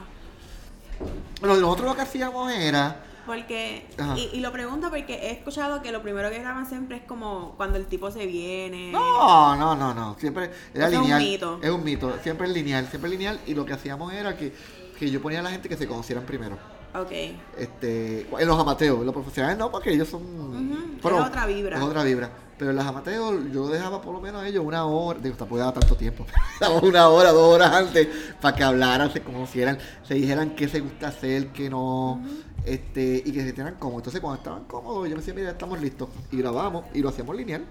Bueno, 1.40 1.56
nosotros 1.56 1.88
lo 1.88 1.94
que 1.96 2.02
hacíamos 2.02 2.52
era. 2.52 3.00
Porque, 3.26 3.86
y, 4.16 4.36
y 4.36 4.40
lo 4.40 4.52
pregunto 4.52 4.90
porque 4.90 5.14
he 5.14 5.30
escuchado 5.30 5.80
que 5.80 5.90
lo 5.92 6.02
primero 6.02 6.28
que 6.28 6.40
graban 6.40 6.66
siempre 6.66 6.98
es 6.98 7.02
como 7.04 7.54
cuando 7.56 7.78
el 7.78 7.86
tipo 7.86 8.10
se 8.10 8.26
viene. 8.26 8.92
No, 8.92 9.56
no, 9.56 9.74
no, 9.74 9.94
no. 9.94 10.14
Siempre 10.18 10.50
era 10.74 10.88
Eso 10.88 10.96
es 10.96 10.98
un 10.98 11.02
lineal. 11.04 11.22
mito. 11.22 11.58
Es 11.62 11.70
un 11.70 11.84
mito. 11.84 12.18
Siempre 12.22 12.46
es 12.48 12.52
lineal, 12.52 12.86
siempre 12.88 13.10
es 13.10 13.12
lineal. 13.18 13.40
Y 13.46 13.54
lo 13.54 13.64
que 13.64 13.72
hacíamos 13.72 14.12
era 14.12 14.36
que, 14.36 14.52
que 14.98 15.10
yo 15.10 15.22
ponía 15.22 15.40
a 15.40 15.42
la 15.42 15.50
gente 15.50 15.70
que 15.70 15.76
se 15.76 15.88
conocieran 15.88 16.24
primero. 16.24 16.58
Ok. 16.94 17.10
Este, 17.56 18.28
en 18.38 18.46
los 18.46 18.60
amateos, 18.60 19.00
en 19.00 19.06
los 19.06 19.14
profesionales 19.14 19.56
no, 19.58 19.70
porque 19.70 19.90
ellos 19.90 20.08
son. 20.08 20.22
Ujú, 20.22 20.98
es 21.08 21.26
otra 21.26 21.46
vibra. 21.46 21.78
Es 21.78 21.82
otra 21.82 22.04
vibra. 22.04 22.30
Pero 22.58 22.70
en 22.70 22.76
los 22.76 22.86
amateos 22.86 23.52
yo 23.52 23.68
dejaba 23.68 24.00
por 24.00 24.14
lo 24.14 24.20
menos 24.20 24.42
a 24.42 24.48
ellos 24.48 24.64
una 24.64 24.84
hora, 24.84 25.18
digo, 25.18 25.36
tampoco 25.36 25.58
daba 25.58 25.72
tanto 25.72 25.96
tiempo, 25.96 26.24
una 26.82 27.08
hora, 27.08 27.32
dos 27.32 27.54
horas 27.54 27.72
antes, 27.72 28.08
para 28.40 28.56
que 28.56 28.62
hablaran, 28.62 29.12
se 29.12 29.22
conocieran, 29.22 29.78
se 30.04 30.14
dijeran 30.14 30.54
qué 30.54 30.68
se 30.68 30.80
gusta 30.80 31.08
hacer, 31.08 31.48
qué 31.48 31.68
no, 31.68 32.22
este, 32.64 33.22
y 33.24 33.32
que 33.32 33.40
se 33.40 33.46
sintieran 33.46 33.74
cómodos. 33.74 34.02
Entonces 34.02 34.20
cuando 34.20 34.38
estaban 34.38 34.64
cómodos, 34.64 35.08
yo 35.08 35.16
me 35.16 35.20
decía, 35.20 35.34
mira, 35.34 35.50
estamos 35.50 35.80
listos. 35.80 36.08
Y 36.30 36.36
grabamos, 36.36 36.84
y 36.94 37.00
lo 37.00 37.08
hacíamos 37.08 37.36
lineal. 37.36 37.64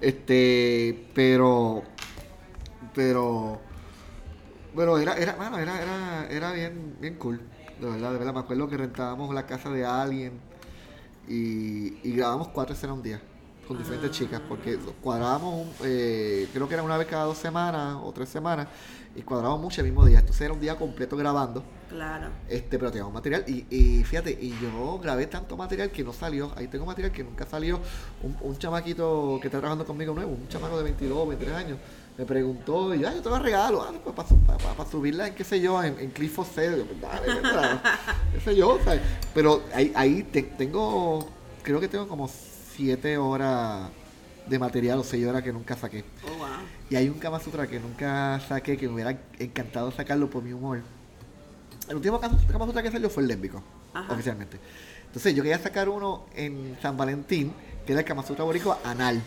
Este, 0.00 1.08
pero, 1.14 1.82
pero, 2.94 3.60
pero 4.74 4.98
era, 4.98 5.14
era, 5.16 5.36
mano, 5.36 5.58
era, 5.58 5.80
era, 5.80 6.26
era 6.28 6.52
bien, 6.52 6.96
bien 7.00 7.14
cool. 7.16 7.40
De 7.80 7.88
verdad, 7.88 8.12
de 8.12 8.18
verdad. 8.18 8.34
Me 8.34 8.40
acuerdo 8.40 8.68
que 8.68 8.76
rentábamos 8.76 9.32
la 9.32 9.46
casa 9.46 9.70
de 9.70 9.84
alguien 9.84 10.40
y, 11.28 11.98
y 12.06 12.12
grabamos 12.16 12.48
cuatro 12.48 12.74
escenas 12.74 12.96
un 12.96 13.02
día 13.02 13.20
con 13.68 13.76
diferentes 13.78 14.10
chicas, 14.10 14.40
porque 14.48 14.78
cuadrábamos, 15.02 15.66
eh, 15.84 16.48
creo 16.52 16.66
que 16.66 16.74
era 16.74 16.82
una 16.82 16.96
vez 16.96 17.06
cada 17.06 17.24
dos 17.24 17.36
semanas 17.38 17.98
o 18.02 18.10
tres 18.12 18.28
semanas, 18.30 18.66
y 19.14 19.20
cuadrábamos 19.22 19.60
mucho 19.60 19.80
el 19.82 19.86
mismo 19.88 20.04
día. 20.06 20.20
Entonces 20.20 20.40
era 20.42 20.54
un 20.54 20.60
día 20.60 20.76
completo 20.76 21.16
grabando, 21.16 21.62
Claro. 21.88 22.28
este, 22.48 22.78
pero 22.78 22.90
teníamos 22.90 23.12
material. 23.12 23.44
Y, 23.46 23.66
y 23.70 24.04
fíjate, 24.04 24.30
y 24.30 24.56
yo 24.62 24.98
grabé 25.00 25.26
tanto 25.26 25.56
material 25.56 25.90
que 25.90 26.02
no 26.02 26.12
salió. 26.12 26.50
Ahí 26.56 26.68
tengo 26.68 26.86
material 26.86 27.12
que 27.12 27.22
nunca 27.24 27.44
salió. 27.46 27.78
Un, 28.22 28.36
un 28.40 28.56
chamaquito 28.58 29.38
que 29.40 29.48
está 29.48 29.58
trabajando 29.58 29.84
conmigo 29.84 30.14
nuevo, 30.14 30.32
un 30.32 30.48
chamaco 30.48 30.78
de 30.78 30.84
22, 30.84 31.28
23 31.28 31.56
años, 31.56 31.78
me 32.16 32.24
preguntó, 32.24 32.94
y 32.94 33.00
yo, 33.00 33.08
"Ah, 33.08 33.12
yo 33.14 33.22
te 33.22 33.28
lo 33.28 33.38
regalo, 33.38 33.82
ah, 33.82 33.92
pues 34.02 34.14
para 34.76 34.90
subirla 34.90 35.28
en 35.28 35.34
qué 35.34 35.44
sé 35.44 35.60
yo, 35.60 35.82
en, 35.82 35.98
en 36.00 36.10
Cliff 36.10 36.34
pues, 36.34 36.48
qué 38.34 38.40
sé 38.40 38.56
yo, 38.56 38.78
¿sabes? 38.84 39.00
Pero 39.34 39.62
ahí, 39.74 39.92
ahí 39.94 40.22
te- 40.24 40.42
tengo, 40.42 41.28
creo 41.62 41.78
que 41.80 41.88
tengo 41.88 42.08
como 42.08 42.28
siete 42.78 43.18
horas 43.18 43.90
de 44.46 44.56
material 44.56 45.00
o 45.00 45.02
seis 45.02 45.26
horas 45.26 45.42
que 45.42 45.52
nunca 45.52 45.76
saqué. 45.76 46.04
Oh, 46.24 46.38
wow. 46.38 46.46
Y 46.88 46.94
hay 46.94 47.08
un 47.08 47.18
Kama 47.18 47.40
Sutra 47.40 47.66
que 47.66 47.80
nunca 47.80 48.40
saqué, 48.48 48.76
que 48.76 48.86
me 48.86 48.94
hubiera 48.94 49.18
encantado 49.40 49.90
sacarlo 49.90 50.30
por 50.30 50.44
mi 50.44 50.52
humor. 50.52 50.82
El 51.88 51.96
último 51.96 52.20
Kama 52.20 52.66
Sutra 52.66 52.82
que 52.84 52.92
salió 52.92 53.10
fue 53.10 53.24
el 53.24 53.28
lésbico, 53.30 53.60
Ajá. 53.92 54.12
oficialmente. 54.12 54.60
Entonces 55.06 55.34
yo 55.34 55.42
quería 55.42 55.58
sacar 55.58 55.88
uno 55.88 56.26
en 56.36 56.78
San 56.80 56.96
Valentín, 56.96 57.52
que 57.84 57.94
era 57.94 58.02
el 58.02 58.06
Kama 58.06 58.22
Sutra 58.22 58.44
boricua 58.44 58.78
anal. 58.84 59.20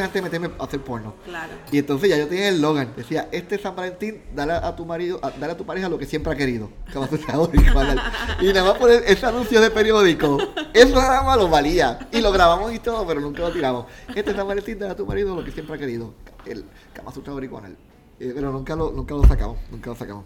Antes 0.00 0.12
de 0.14 0.22
meterme 0.22 0.50
a 0.58 0.64
hacer 0.64 0.80
porno. 0.80 1.14
Claro. 1.24 1.52
Y 1.70 1.78
entonces 1.78 2.08
ya 2.08 2.16
yo 2.16 2.26
tenía 2.28 2.48
el 2.48 2.60
logan. 2.62 2.92
Decía, 2.96 3.28
este 3.32 3.58
San 3.58 3.76
Valentín, 3.76 4.22
dale 4.34 4.52
a 4.54 4.74
tu 4.74 4.86
marido, 4.86 5.20
a- 5.22 5.30
dale 5.32 5.52
a 5.52 5.56
tu 5.56 5.66
pareja 5.66 5.88
lo 5.88 5.98
que 5.98 6.06
siempre 6.06 6.32
ha 6.32 6.36
querido. 6.36 6.70
Y 8.40 8.46
nada 8.52 8.70
más 8.70 8.78
poner 8.78 9.02
ese 9.06 9.26
anuncio 9.26 9.60
de 9.60 9.70
periódico. 9.70 10.38
Eso 10.72 10.94
nada 10.96 11.22
más 11.22 11.36
lo 11.36 11.48
valía. 11.48 12.08
Y 12.12 12.20
lo 12.20 12.32
grabamos 12.32 12.72
y 12.72 12.78
todo, 12.78 13.06
pero 13.06 13.20
nunca 13.20 13.42
lo 13.42 13.52
tiramos. 13.52 13.86
Este 14.14 14.34
San 14.34 14.46
Valentín, 14.46 14.78
dale 14.78 14.92
a 14.92 14.96
tu 14.96 15.04
marido 15.06 15.34
lo 15.36 15.44
que 15.44 15.50
siempre 15.52 15.74
ha 15.74 15.78
querido. 15.78 16.14
El 16.46 16.64
Kama 16.92 17.12
Sutra 17.12 17.32
boricua 17.32 17.58
anal. 17.60 17.76
Eh, 18.20 18.32
pero 18.34 18.50
nunca 18.52 18.74
lo, 18.76 18.90
nunca 18.92 19.14
lo 19.14 19.24
sacamos. 19.26 19.58
Nunca 19.70 19.90
lo 19.90 19.96
sacamos. 19.96 20.24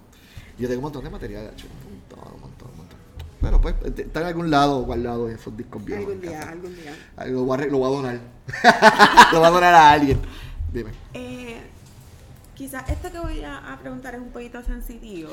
Yo 0.59 0.69
tengo 0.69 0.79
un 0.81 0.85
montón 0.85 1.05
de 1.05 1.11
material, 1.11 1.51
hecho, 1.53 1.67
un 1.67 1.93
montón, 2.01 2.35
un 2.35 2.41
montón, 2.41 2.71
un 2.71 2.77
montón. 2.79 2.96
Pero 3.47 3.61
pues, 3.61 3.75
está 3.99 4.21
en 4.21 4.27
algún 4.27 4.51
lado 4.51 4.83
guardado 4.83 5.29
en 5.29 5.37
esos 5.37 5.57
discos 5.57 5.85
viejos. 5.85 6.07
Algún 6.07 6.21
día, 6.21 6.39
casa. 6.41 6.51
algún 6.53 6.75
día. 6.75 6.97
Lo 7.27 7.45
voy, 7.45 7.55
a, 7.55 7.61
re- 7.63 7.71
lo 7.71 7.79
voy 7.79 7.93
a 7.93 7.97
donar. 7.97 8.21
lo 9.33 9.39
voy 9.39 9.47
a 9.47 9.51
donar 9.51 9.75
a 9.75 9.91
alguien. 9.93 10.21
Dime. 10.73 10.91
Eh, 11.15 11.61
quizás 12.55 12.89
esto 12.89 13.11
que 13.13 13.19
voy 13.21 13.45
a, 13.45 13.73
a 13.73 13.79
preguntar 13.79 14.15
es 14.15 14.21
un 14.21 14.31
poquito 14.31 14.63
sensitivo, 14.63 15.31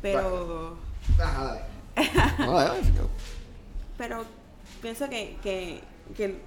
pero, 0.00 0.78
Ajá, 1.18 1.44
dale. 1.44 1.60
No, 2.38 3.08
pero 3.96 4.24
pienso 4.82 5.08
que, 5.08 5.36
que, 5.42 5.82
que, 6.16 6.40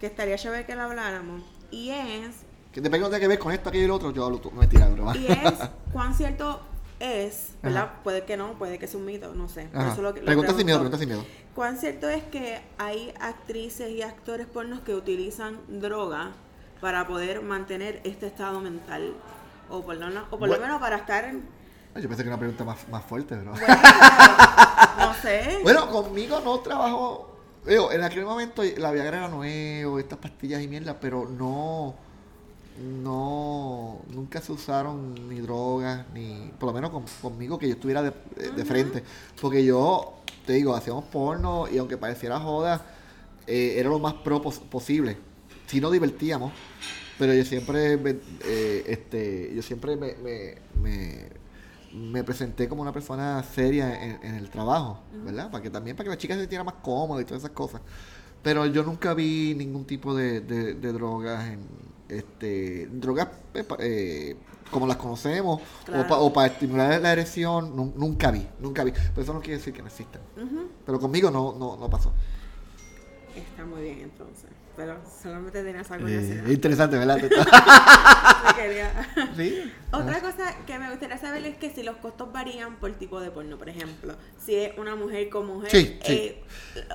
que 0.00 0.06
estaría 0.06 0.36
chévere 0.36 0.64
que 0.66 0.74
lo 0.74 0.82
habláramos. 0.82 1.42
Y 1.70 1.90
es, 1.90 2.36
Que 2.72 2.80
te 2.80 2.88
tenga 2.90 3.18
que 3.18 3.28
ver 3.28 3.38
con 3.38 3.52
esto, 3.52 3.68
aquello 3.68 3.84
y 3.84 3.88
lo 3.88 3.94
otro, 3.96 4.10
yo 4.12 4.24
hablo 4.24 4.38
tú. 4.38 4.50
Mentira, 4.50 4.88
broma. 4.88 5.16
y 5.16 5.26
es 5.26 5.54
cuán 5.92 6.14
cierto 6.14 6.60
es, 7.02 7.54
¿verdad? 7.62 7.84
Ajá. 7.84 8.02
Puede 8.04 8.24
que 8.24 8.36
no, 8.36 8.52
puede 8.54 8.78
que 8.78 8.86
sea 8.86 8.98
un 9.00 9.06
mito, 9.06 9.34
no 9.34 9.48
sé. 9.48 9.64
Por 9.66 9.80
Ajá. 9.82 9.92
eso 9.92 10.02
lo 10.02 10.14
que- 10.14 10.20
lo 10.20 10.26
Pregunta 10.26 10.54
sin 10.54 10.64
miedo, 10.66 10.78
pregunta 10.78 10.98
sin 10.98 11.08
miedo. 11.08 11.24
¿Cuán 11.54 11.76
cierto 11.76 12.08
es 12.08 12.22
que 12.24 12.60
hay 12.78 13.12
actrices 13.20 13.90
y 13.90 14.02
actores 14.02 14.46
pornos 14.46 14.80
que 14.80 14.94
utilizan 14.94 15.58
droga 15.68 16.30
para 16.80 17.06
poder 17.06 17.42
mantener 17.42 18.00
este 18.04 18.26
estado 18.26 18.60
mental? 18.60 19.14
O 19.68 19.82
por 19.82 19.96
lo, 19.96 20.06
menos- 20.06 20.24
o 20.30 20.38
por 20.38 20.48
lo 20.48 20.58
menos 20.58 20.80
para 20.80 20.96
estar 20.96 21.24
en... 21.24 21.42
Ay, 21.94 22.02
Yo 22.02 22.08
pensé 22.08 22.22
que 22.22 22.28
era 22.28 22.36
una 22.36 22.40
pregunta 22.40 22.64
más, 22.64 22.88
más 22.88 23.04
fuerte, 23.04 23.34
bro. 23.36 23.52
Bueno, 23.52 23.66
no 24.98 25.14
sé. 25.14 25.58
Bueno, 25.62 25.90
conmigo 25.90 26.40
no 26.40 26.58
trabajó. 26.60 27.28
Digo, 27.66 27.92
en 27.92 28.02
aquel 28.02 28.24
momento 28.24 28.62
la 28.78 28.90
Viagra 28.90 29.18
era 29.18 29.28
nuevo, 29.28 29.98
estas 29.98 30.18
pastillas 30.18 30.62
y 30.62 30.68
mierda, 30.68 30.98
pero 30.98 31.28
no. 31.28 31.94
No. 32.82 34.00
Nunca 34.12 34.40
se 34.40 34.52
usaron 34.52 35.28
ni 35.28 35.40
drogas, 35.40 36.04
ni. 36.14 36.50
Por 36.58 36.68
lo 36.68 36.72
menos 36.72 36.90
con- 36.90 37.04
conmigo 37.20 37.58
que 37.58 37.68
yo 37.68 37.74
estuviera 37.74 38.02
de, 38.02 38.12
de- 38.56 38.64
frente. 38.64 39.02
Porque 39.40 39.64
yo, 39.64 40.14
te 40.46 40.54
digo, 40.54 40.74
hacíamos 40.74 41.04
porno 41.04 41.66
y 41.68 41.78
aunque 41.78 41.96
pareciera 41.96 42.40
joda, 42.40 42.84
eh, 43.46 43.74
era 43.76 43.88
lo 43.88 43.98
más 43.98 44.14
pro 44.14 44.40
pos- 44.42 44.58
posible. 44.58 45.16
Si 45.66 45.80
nos 45.80 45.92
divertíamos, 45.92 46.52
pero 47.18 47.32
yo 47.34 47.44
siempre. 47.44 47.96
me- 47.96 48.16
eh, 48.44 48.84
este, 48.86 49.52
yo 49.54 49.62
siempre 49.62 49.96
me- 49.96 50.14
me- 50.16 50.54
me 50.80 51.42
me 51.94 52.24
presenté 52.24 52.70
como 52.70 52.80
una 52.80 52.90
persona 52.92 53.42
seria 53.42 54.02
en, 54.02 54.18
en 54.22 54.34
el 54.36 54.48
trabajo, 54.48 55.00
¿verdad? 55.26 55.50
Para 55.50 55.62
que 55.62 55.68
también 55.68 55.94
para 55.94 56.04
que 56.04 56.10
la 56.10 56.16
chica 56.16 56.32
se 56.32 56.40
sintiera 56.40 56.64
más 56.64 56.76
cómoda 56.82 57.20
y 57.20 57.26
todas 57.26 57.42
esas 57.42 57.50
cosas. 57.54 57.82
Pero 58.42 58.64
yo 58.64 58.82
nunca 58.82 59.12
vi 59.12 59.54
ningún 59.54 59.84
tipo 59.84 60.14
de, 60.14 60.40
de- 60.40 60.72
de 60.72 60.92
drogas 60.94 61.46
en 61.48 61.60
este 62.18 62.86
drogas 62.92 63.28
eh, 63.54 63.64
pa- 63.64 63.76
eh, 63.80 64.36
como 64.70 64.86
las 64.86 64.96
conocemos 64.96 65.60
Claro. 65.84 66.16
o, 66.24 66.32
para 66.32 66.46
estimular 66.48 67.00
la 67.00 67.12
erección 67.12 67.76
nu- 67.76 67.92
nunca 67.96 68.30
vi 68.30 68.46
nunca 68.60 68.84
vi 68.84 68.92
pero 68.92 69.22
eso 69.22 69.34
no 69.34 69.40
quiere 69.40 69.58
decir 69.58 69.72
que 69.74 69.82
no 69.82 69.88
existan 69.88 70.22
pero 70.86 70.98
conmigo 70.98 71.30
no 71.30 71.52
no, 71.58 71.76
no 71.76 71.90
pasó 71.90 72.12
Está 73.34 73.64
muy 73.64 73.80
bien 73.82 74.00
entonces. 74.00 74.50
Pero 74.76 74.98
solamente 75.22 75.62
tenía 75.62 75.82
esa 75.82 75.96
Eh, 75.96 76.00
curiosidad. 76.00 76.46
interesante, 76.46 76.98
¿verdad? 76.98 77.18
Sí. 79.36 79.72
Otra 79.92 80.20
cosa 80.20 80.54
que 80.66 80.78
me 80.78 80.90
gustaría 80.90 81.18
saber 81.18 81.44
es 81.46 81.56
que 81.56 81.70
si 81.70 81.82
los 81.82 81.96
costos 81.96 82.32
varían 82.32 82.76
por 82.76 82.92
tipo 82.92 83.20
de 83.20 83.30
porno, 83.30 83.56
por 83.58 83.68
ejemplo, 83.68 84.14
si 84.44 84.54
es 84.54 84.76
una 84.78 84.94
mujer 84.94 85.28
con 85.30 85.46
mujer, 85.46 85.70
Sí, 85.70 85.98
sí. 86.04 86.12
eh, 86.12 86.42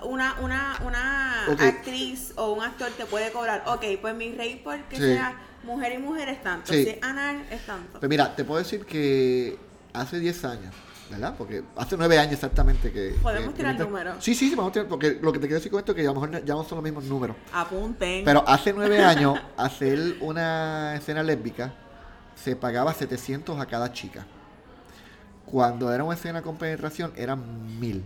una, 0.03 0.36
una, 0.41 0.78
una 0.86 1.45
actriz 1.45 2.34
o 2.36 2.53
un 2.53 2.63
actor 2.63 2.89
te 2.91 3.05
puede 3.05 3.32
cobrar, 3.32 3.63
ok, 3.67 3.84
pues 4.01 4.15
mi 4.15 4.32
rate 4.32 4.61
porque 4.63 4.97
sea 4.97 5.39
mujer 5.63 5.93
y 5.93 5.97
mujer 5.97 6.30
es 6.30 6.41
tanto, 6.43 6.73
si 6.73 6.88
es 6.89 7.03
anal 7.03 7.45
es 7.51 7.65
tanto. 7.65 7.99
Pues 7.99 8.09
mira, 8.09 8.36
te 8.36 8.43
puedo 8.43 8.59
decir 8.59 8.86
que 8.86 9.57
hace 9.93 10.19
10 10.19 10.45
años, 10.45 10.73
¿verdad? 11.10 11.36
Porque 11.38 11.64
hace 11.76 11.95
9 11.97 12.18
años 12.20 12.34
exactamente 12.34 12.91
que... 12.91 13.16
Podemos 13.22 13.49
que- 13.51 13.58
tirar 13.58 13.78
que- 13.78 13.84
números. 13.84 14.24
Sí, 14.24 14.34
sí, 14.36 14.49
sí, 14.49 14.55
podemos 14.55 14.74
tirar, 14.74 14.88
porque 14.88 15.20
lo 15.22 15.32
que 15.32 15.39
te 15.39 15.47
quiero 15.47 15.55
decir 15.60 15.72
con 15.72 15.80
esto 15.80 15.91
es 15.93 15.95
que 15.95 16.01
a 16.01 16.12
lo 16.12 16.20
mejor 16.20 16.43
ya 16.43 16.53
no 16.53 16.64
son 16.64 16.78
los 16.78 16.84
mismos 16.84 17.03
números. 17.05 17.36
Apunten. 17.53 18.26
Pero 18.26 18.43
hace 18.47 18.74
9 18.74 18.99
años, 19.03 19.39
hacer 19.55 20.18
una 20.22 20.95
escena 20.95 21.24
lésbica 21.24 21.74
se 22.36 22.55
pagaba 22.55 22.93
700 22.93 23.60
a 23.60 23.66
cada 23.66 23.91
chica. 23.93 24.26
Cuando 25.45 25.91
era 25.93 26.03
una 26.03 26.16
escena 26.16 26.41
con 26.41 26.58
penetración, 26.58 27.14
eran 27.16 27.80
1000. 27.80 28.03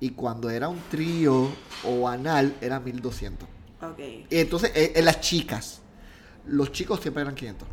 Y 0.00 0.10
cuando 0.10 0.50
era 0.50 0.68
un 0.68 0.80
trío 0.90 1.48
o 1.84 2.08
anal, 2.08 2.54
era 2.60 2.80
1200. 2.80 3.48
ok. 3.82 3.98
Y 4.30 4.38
entonces, 4.38 4.72
eh, 4.74 4.92
en 4.96 5.04
las 5.04 5.20
chicas, 5.20 5.80
los 6.46 6.72
chicos 6.72 7.00
siempre 7.00 7.22
eran 7.22 7.34
500. 7.34 7.68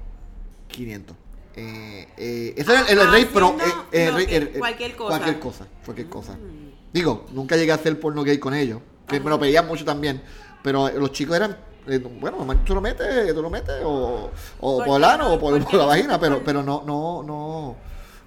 500. 0.68 1.18
Eh, 1.56 2.08
eh, 2.18 2.54
ese 2.58 2.72
era 2.74 2.82
el, 2.90 3.00
el 3.00 3.12
rey, 3.12 3.30
pero. 3.34 3.56
Eh, 3.92 4.12
rey- 4.12 4.52
cualquier 4.58 4.96
cosa. 4.96 5.10
Cualquier 5.10 5.40
cosa. 5.40 5.68
Cualquier 5.86 6.10
cosa. 6.10 6.34
Mm. 6.34 6.72
Digo, 6.94 7.26
nunca 7.32 7.56
llegué 7.56 7.72
a 7.72 7.76
hacer 7.76 8.00
porno 8.00 8.24
gay 8.24 8.38
con 8.38 8.54
ellos. 8.54 8.82
Que 9.08 9.20
me 9.20 9.30
lo 9.30 9.40
pedían 9.40 9.68
mucho 9.68 9.86
también. 9.86 10.22
Pero 10.64 10.90
los 10.90 11.12
chicos 11.12 11.36
eran. 11.36 11.56
eh, 11.88 12.00
bueno, 12.00 12.38
tú 12.66 12.74
lo 12.74 12.82
metes, 12.82 13.34
tú 13.34 13.42
lo 13.42 13.50
metes, 13.50 13.76
o, 13.84 14.32
o 14.60 14.78
¿Por 14.78 14.86
por 14.88 14.98
el 14.98 15.04
ano 15.04 15.26
no? 15.30 15.34
o 15.36 15.40
por, 15.40 15.54
¿Por 15.54 15.62
por 15.62 15.72
qué 15.72 15.78
la 15.78 15.86
vagina, 15.86 16.20
pero, 16.20 16.42
pero 16.46 16.64
no, 16.64 16.84
no, 16.86 17.22
no, 17.24 17.76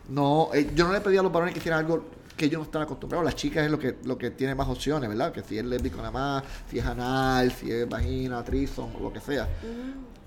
no, 0.08 0.48
eh, 0.54 0.70
yo 0.74 0.86
no 0.86 0.92
le 0.92 1.00
pedía 1.00 1.20
a 1.20 1.22
los 1.24 1.32
varones 1.32 1.52
que 1.54 1.58
hicieran 1.58 1.80
algo 1.80 2.04
que 2.36 2.44
ellos 2.44 2.58
no 2.60 2.64
están 2.64 2.82
acostumbrados. 2.82 3.24
Las 3.24 3.34
chicas 3.34 3.64
es 3.64 3.70
lo 3.72 3.78
que, 3.80 3.96
lo 4.04 4.16
que 4.16 4.30
tiene 4.30 4.54
más 4.54 4.68
opciones, 4.68 5.08
¿verdad? 5.08 5.32
Que 5.32 5.42
si 5.42 5.58
es 5.58 5.64
lésbico 5.64 5.96
nada 5.96 6.12
más, 6.12 6.44
si 6.70 6.78
es 6.78 6.86
anal, 6.86 7.50
si 7.50 7.72
es 7.72 7.88
vagina, 7.88 8.44
trison, 8.44 8.90
o 8.96 9.00
lo 9.02 9.12
que 9.12 9.18
sea. 9.18 9.48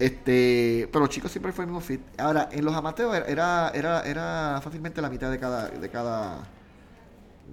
Este, 0.01 0.89
pero 0.91 1.01
los 1.05 1.09
chicos 1.09 1.31
siempre 1.31 1.51
fue 1.51 1.65
el 1.65 1.69
mismo 1.71 1.81
fit. 1.81 2.01
Ahora, 2.19 2.49
en 2.51 2.65
los 2.65 2.75
amateurs 2.75 3.27
era, 3.27 3.69
era, 3.75 4.01
era 4.03 4.59
fácilmente 4.63 5.01
la 5.01 5.09
mitad 5.09 5.29
de 5.31 5.39
cada, 5.39 5.69
de 5.69 5.89
cada, 5.89 6.43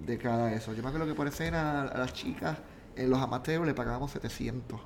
de 0.05 0.17
cada 0.17 0.53
eso. 0.53 0.73
Yo 0.73 0.81
me 0.83 0.89
acuerdo 0.89 1.07
que 1.07 1.13
por 1.15 1.27
escena 1.27 1.83
a 1.83 1.97
las 1.97 2.13
chicas 2.13 2.57
en 2.95 3.09
los 3.09 3.19
amateurs 3.19 3.65
le 3.65 3.73
pagábamos 3.73 4.11
700, 4.11 4.79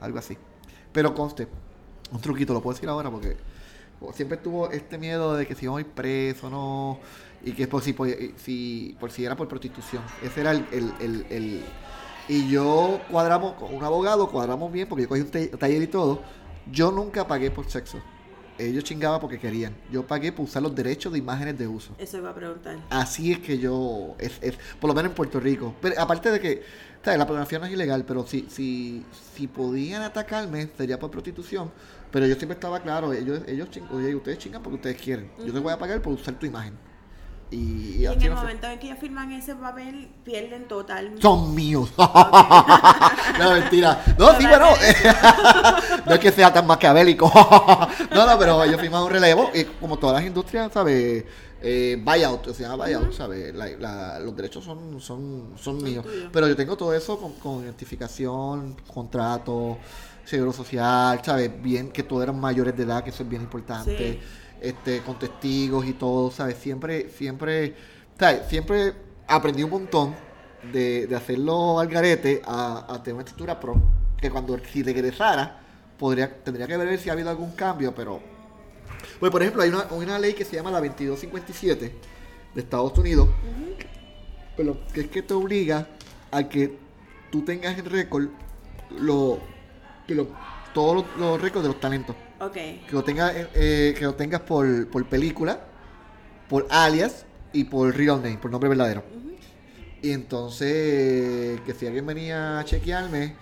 algo 0.00 0.18
así. 0.18 0.38
Pero 0.92 1.14
conste, 1.14 1.48
un 2.12 2.20
truquito, 2.20 2.52
lo 2.54 2.62
puedo 2.62 2.74
decir 2.74 2.88
ahora 2.88 3.10
porque 3.10 3.36
siempre 4.14 4.36
tuvo 4.38 4.70
este 4.70 4.98
miedo 4.98 5.36
de 5.36 5.46
que 5.46 5.54
si 5.54 5.66
iba 5.66 5.76
a 5.78 5.80
ir 5.80 5.86
preso 5.88 6.50
no 6.50 7.00
y 7.44 7.52
que 7.52 7.68
por 7.68 7.82
si, 7.82 7.92
por, 7.92 8.08
si, 8.36 8.96
por 9.00 9.10
si 9.10 9.24
era 9.24 9.36
por 9.36 9.48
prostitución. 9.48 10.02
Ese 10.22 10.40
era 10.42 10.52
el, 10.52 10.66
el, 10.72 10.94
el, 11.00 11.26
el- 11.30 11.64
y 12.28 12.48
yo 12.48 13.00
cuadramos 13.10 13.54
con 13.54 13.74
un 13.74 13.82
abogado, 13.84 14.30
cuadramos 14.30 14.72
bien 14.72 14.88
porque 14.88 15.02
yo 15.04 15.08
cogí 15.08 15.22
un 15.22 15.30
ta- 15.30 15.58
taller 15.58 15.82
y 15.82 15.88
todo. 15.88 16.22
Yo 16.70 16.90
nunca 16.92 17.26
pagué 17.26 17.50
por 17.50 17.68
sexo. 17.68 17.98
Ellos 18.58 18.84
chingaban 18.84 19.18
porque 19.20 19.38
querían. 19.38 19.74
Yo 19.90 20.06
pagué 20.06 20.30
por 20.30 20.44
usar 20.44 20.62
los 20.62 20.74
derechos 20.74 21.12
de 21.12 21.18
imágenes 21.18 21.58
de 21.58 21.66
uso. 21.66 21.94
Eso 21.98 22.18
iba 22.18 22.30
a 22.30 22.34
preguntar. 22.34 22.78
Así 22.90 23.32
es 23.32 23.38
que 23.38 23.58
yo, 23.58 24.14
es, 24.18 24.38
es, 24.42 24.56
por 24.78 24.88
lo 24.88 24.94
menos 24.94 25.10
en 25.10 25.16
Puerto 25.16 25.40
Rico. 25.40 25.74
Pero 25.80 25.98
aparte 26.00 26.30
de 26.30 26.38
que, 26.38 26.62
¿sabes? 27.02 27.18
la 27.18 27.26
pornografía 27.26 27.58
no 27.58 27.64
es 27.66 27.72
ilegal, 27.72 28.04
pero 28.04 28.26
si, 28.26 28.46
si, 28.50 29.04
si 29.34 29.48
podían 29.48 30.02
atacarme 30.02 30.68
sería 30.76 30.98
por 30.98 31.10
prostitución. 31.10 31.72
Pero 32.12 32.26
yo 32.26 32.34
siempre 32.36 32.54
estaba 32.54 32.78
claro, 32.80 33.12
ellos, 33.14 33.40
ellos 33.48 33.70
ching- 33.70 33.90
oye, 33.90 34.14
ustedes 34.14 34.38
chingan 34.38 34.62
porque 34.62 34.76
ustedes 34.76 35.00
quieren. 35.00 35.30
Yo 35.44 35.52
te 35.52 35.58
voy 35.58 35.72
a 35.72 35.78
pagar 35.78 36.00
por 36.02 36.12
usar 36.12 36.34
tu 36.38 36.44
imagen. 36.44 36.74
Y, 37.52 37.98
Y 38.00 38.06
así 38.06 38.16
en 38.16 38.22
el 38.22 38.34
momento 38.34 38.66
en 38.66 38.78
que 38.78 38.86
ellos 38.86 38.98
firman 38.98 39.30
ese 39.32 39.54
papel, 39.54 40.08
pierden 40.24 40.66
totalmente. 40.66 41.20
Son 41.22 41.54
míos. 41.54 41.92
no, 41.98 43.50
mentira. 43.52 44.02
No, 44.18 44.30
sí, 44.38 44.46
bueno. 44.46 44.66
no 46.06 46.12
es 46.14 46.18
que 46.18 46.32
sea 46.32 46.52
tan 46.52 46.66
maquiavélico. 46.66 47.30
no, 48.14 48.26
no, 48.26 48.38
pero 48.38 48.64
ellos 48.64 48.80
firman 48.80 49.02
un 49.02 49.10
relevo. 49.10 49.50
Y 49.54 49.64
como 49.64 49.98
todas 49.98 50.16
las 50.16 50.24
industrias, 50.26 50.72
¿sabes? 50.72 51.24
Eh, 51.64 52.00
buyout, 52.02 52.52
se 52.54 52.62
llama 52.64 52.84
buyout, 52.86 53.12
¿sabes? 53.12 53.54
La- 53.54 53.68
la- 53.78 54.18
los 54.18 54.34
derechos 54.34 54.64
son, 54.64 55.00
son, 55.00 55.52
son 55.56 55.82
míos. 55.82 56.04
Pero 56.32 56.48
yo 56.48 56.56
tengo 56.56 56.76
todo 56.76 56.92
eso 56.94 57.18
con, 57.18 57.34
con 57.34 57.62
identificación, 57.62 58.76
contrato, 58.92 59.78
seguro 60.24 60.52
social, 60.52 61.20
¿sabes? 61.24 61.50
Bien, 61.62 61.90
que 61.92 62.02
todos 62.02 62.22
eran 62.24 62.40
mayores 62.40 62.76
de 62.76 62.82
edad, 62.82 63.04
que 63.04 63.10
eso 63.10 63.22
es 63.22 63.28
bien 63.28 63.42
importante. 63.42 63.96
Sí. 63.96 64.20
Este, 64.62 65.00
con 65.00 65.18
testigos 65.18 65.84
y 65.86 65.92
todo, 65.94 66.30
¿sabes? 66.30 66.56
Siempre, 66.56 67.10
siempre, 67.10 67.74
¿sabes? 68.18 68.42
Siempre 68.48 68.92
aprendí 69.26 69.62
un 69.64 69.70
montón 69.70 70.14
de, 70.72 71.06
de 71.08 71.16
hacerlo 71.16 71.80
al 71.80 71.88
garete 71.88 72.40
a, 72.46 72.86
a 72.88 73.02
tener 73.02 73.14
una 73.14 73.22
estructura 73.24 73.58
pro. 73.58 73.74
Que 74.20 74.30
cuando 74.30 74.56
si 74.72 74.84
regresara, 74.84 75.60
podría, 75.98 76.32
tendría 76.44 76.68
que 76.68 76.76
ver 76.76 76.96
si 76.98 77.10
ha 77.10 77.12
habido 77.14 77.28
algún 77.30 77.50
cambio, 77.52 77.92
pero. 77.94 78.20
Pues 79.18 79.32
por 79.32 79.42
ejemplo, 79.42 79.62
hay 79.62 79.70
una, 79.70 79.84
una 79.90 80.18
ley 80.18 80.32
que 80.32 80.44
se 80.44 80.54
llama 80.54 80.70
la 80.70 80.78
2257 80.80 81.92
de 82.54 82.60
Estados 82.60 82.96
Unidos, 82.98 83.28
pero 84.56 84.78
que 84.92 85.00
es 85.00 85.06
que 85.08 85.22
te 85.22 85.34
obliga 85.34 85.88
a 86.30 86.48
que 86.48 86.78
tú 87.30 87.42
tengas 87.44 87.76
en 87.78 87.86
récord 87.86 88.28
lo, 89.00 89.40
que 90.06 90.14
lo- 90.14 90.28
todos 90.74 90.96
los, 90.96 91.04
los 91.18 91.40
récords 91.40 91.62
de 91.64 91.68
los 91.72 91.80
talentos. 91.80 92.14
Ok. 92.42 92.52
Que 92.54 92.92
lo 92.92 93.04
tengas, 93.04 93.34
eh, 93.36 93.48
eh, 93.54 93.94
que 93.96 94.04
lo 94.04 94.14
tengas 94.14 94.40
por, 94.40 94.88
por 94.88 95.04
película, 95.06 95.60
por 96.48 96.66
alias 96.70 97.24
y 97.52 97.64
por 97.64 97.94
real 97.96 98.16
name, 98.22 98.38
por 98.38 98.50
nombre 98.50 98.68
verdadero. 98.68 99.04
Y 100.02 100.10
entonces, 100.10 101.60
que 101.60 101.72
si 101.74 101.86
alguien 101.86 102.04
venía 102.04 102.58
a 102.58 102.64
chequearme, 102.64 103.36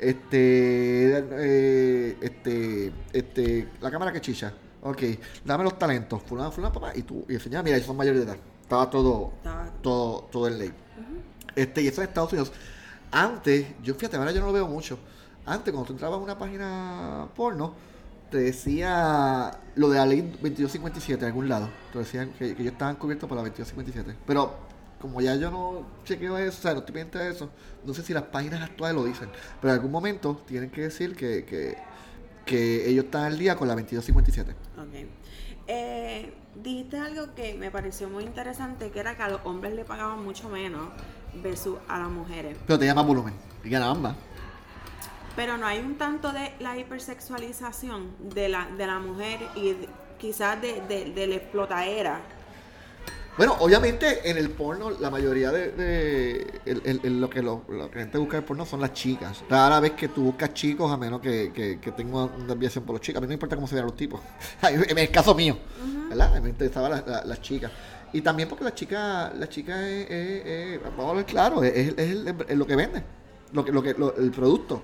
este, 0.00 1.18
eh, 1.18 2.16
este, 2.22 2.92
este, 3.12 3.68
la 3.82 3.90
cámara 3.90 4.12
que 4.12 4.22
chicha, 4.22 4.54
ok, 4.82 5.02
dame 5.44 5.64
los 5.64 5.78
talentos, 5.78 6.22
fulano, 6.22 6.50
fulano, 6.50 6.72
papá, 6.72 6.92
y 6.96 7.02
tú, 7.02 7.26
y 7.28 7.34
enseñaba, 7.34 7.62
mira, 7.62 7.76
ellos 7.76 7.86
son 7.86 7.96
mayores 7.98 8.20
de 8.20 8.26
edad. 8.32 8.38
Estaba 8.62 8.88
todo, 8.88 9.32
Estaba- 9.36 9.70
todo, 9.82 10.28
todo 10.32 10.48
en 10.48 10.58
ley. 10.58 10.72
Este, 11.54 11.82
y 11.82 11.88
eso 11.88 12.00
en 12.02 12.08
Estados 12.08 12.32
Unidos. 12.32 12.52
Antes, 13.10 13.66
yo 13.82 13.94
fíjate, 13.94 14.16
ahora 14.16 14.32
yo 14.32 14.40
no 14.40 14.46
lo 14.46 14.52
veo 14.54 14.66
mucho. 14.66 14.98
Antes, 15.44 15.72
cuando 15.72 15.86
tú 15.86 15.92
entrabas 15.92 16.18
a 16.18 16.22
una 16.22 16.38
página 16.38 17.28
porno, 17.36 17.74
te 18.36 18.42
decía 18.42 19.50
lo 19.76 19.88
de 19.88 19.96
la 19.96 20.04
ley 20.04 20.20
2257 20.20 21.24
en 21.24 21.26
algún 21.26 21.48
lado. 21.48 21.70
Te 21.90 22.00
decían 22.00 22.34
que, 22.38 22.54
que 22.54 22.60
ellos 22.60 22.74
estaban 22.74 22.96
cubiertos 22.96 23.26
por 23.26 23.34
la 23.34 23.42
2257. 23.42 24.14
Pero 24.26 24.54
como 25.00 25.22
ya 25.22 25.36
yo 25.36 25.50
no 25.50 25.86
chequeo 26.04 26.36
eso, 26.36 26.58
o 26.58 26.60
sea, 26.60 26.72
no 26.74 26.80
estoy 26.80 26.92
pendiente 26.92 27.18
de 27.18 27.30
eso, 27.30 27.48
no 27.82 27.94
sé 27.94 28.02
si 28.02 28.12
las 28.12 28.24
páginas 28.24 28.60
actuales 28.60 28.94
lo 28.94 29.06
dicen. 29.06 29.30
Pero 29.58 29.72
en 29.72 29.78
algún 29.78 29.90
momento 29.90 30.42
tienen 30.46 30.68
que 30.68 30.82
decir 30.82 31.16
que, 31.16 31.46
que, 31.46 31.78
que 32.44 32.90
ellos 32.90 33.06
están 33.06 33.24
al 33.24 33.38
día 33.38 33.56
con 33.56 33.68
la 33.68 33.74
2257. 33.74 34.50
Ok. 34.82 35.08
Eh, 35.68 36.34
dijiste 36.62 36.98
algo 36.98 37.34
que 37.34 37.54
me 37.54 37.70
pareció 37.70 38.10
muy 38.10 38.24
interesante, 38.24 38.90
que 38.90 39.00
era 39.00 39.16
que 39.16 39.22
a 39.22 39.30
los 39.30 39.40
hombres 39.44 39.72
le 39.72 39.86
pagaban 39.86 40.22
mucho 40.22 40.50
menos 40.50 40.90
versus 41.42 41.78
a 41.88 42.00
las 42.00 42.10
mujeres. 42.10 42.58
Pero 42.66 42.78
tenía 42.78 42.94
más 42.94 43.06
volumen 43.06 43.32
y 43.64 43.70
ganaban 43.70 44.02
más. 44.02 44.14
Pero 45.36 45.56
no 45.58 45.66
hay 45.66 45.78
un 45.80 45.96
tanto 45.98 46.32
de 46.32 46.52
la 46.60 46.76
hipersexualización 46.78 48.10
de 48.34 48.48
la, 48.48 48.66
de 48.76 48.86
la 48.86 48.98
mujer 48.98 49.40
y 49.54 49.72
de- 49.74 49.88
quizás 50.18 50.60
de, 50.62 50.80
de, 50.88 51.12
de 51.12 51.26
la 51.26 51.34
explotadera. 51.36 52.20
Bueno, 53.36 53.54
obviamente 53.60 54.30
en 54.30 54.38
el 54.38 54.48
porno 54.48 54.88
la 54.92 55.10
mayoría 55.10 55.50
de, 55.52 55.70
de- 55.72 56.60
el- 56.64 56.80
el- 56.86 57.00
el- 57.02 57.20
lo 57.20 57.28
que 57.28 57.42
lo, 57.42 57.64
lo 57.68 57.90
que 57.90 57.96
la 57.96 58.02
gente 58.04 58.16
busca 58.16 58.38
en 58.38 58.42
el 58.44 58.46
porno 58.46 58.64
son 58.64 58.80
las 58.80 58.94
chicas. 58.94 59.44
Rara 59.50 59.78
vez 59.78 59.92
que 59.92 60.08
tú 60.08 60.22
buscas 60.22 60.54
chicos 60.54 60.90
a 60.90 60.96
menos 60.96 61.20
que, 61.20 61.52
que, 61.52 61.78
que 61.78 61.92
tenga 61.92 62.24
una 62.24 62.46
desviación 62.46 62.84
por 62.84 62.94
los 62.94 63.02
chicos. 63.02 63.18
A 63.18 63.20
mí 63.20 63.26
no 63.26 63.34
importa 63.34 63.56
cómo 63.56 63.68
se 63.68 63.74
vean 63.74 63.86
los 63.88 63.96
tipos. 63.96 64.22
en 64.62 64.96
el 64.98 65.10
caso 65.10 65.34
mío, 65.34 65.58
¿verdad? 66.08 66.32
A 66.32 66.36
mí 66.36 66.40
me 66.44 66.48
interesaban 66.48 67.02
las, 67.26 67.42
chicas. 67.42 67.70
Y 68.14 68.22
también 68.22 68.48
porque 68.48 68.64
las 68.64 68.74
chicas, 68.74 69.34
las 69.36 69.50
chicas 69.50 69.80
es, 69.80 70.10
es- 70.10 70.46
es- 70.46 70.82
vamos 70.82 71.04
a 71.04 71.10
hablar 71.10 71.26
claro, 71.26 71.62
es, 71.62 71.92
es 71.98 72.56
lo 72.56 72.66
que 72.66 72.74
vende, 72.76 73.02
lo 73.52 73.62
que, 73.66 73.70
lo 73.72 73.82
que, 73.82 73.92
lo- 73.92 74.16
el 74.16 74.30
producto, 74.30 74.82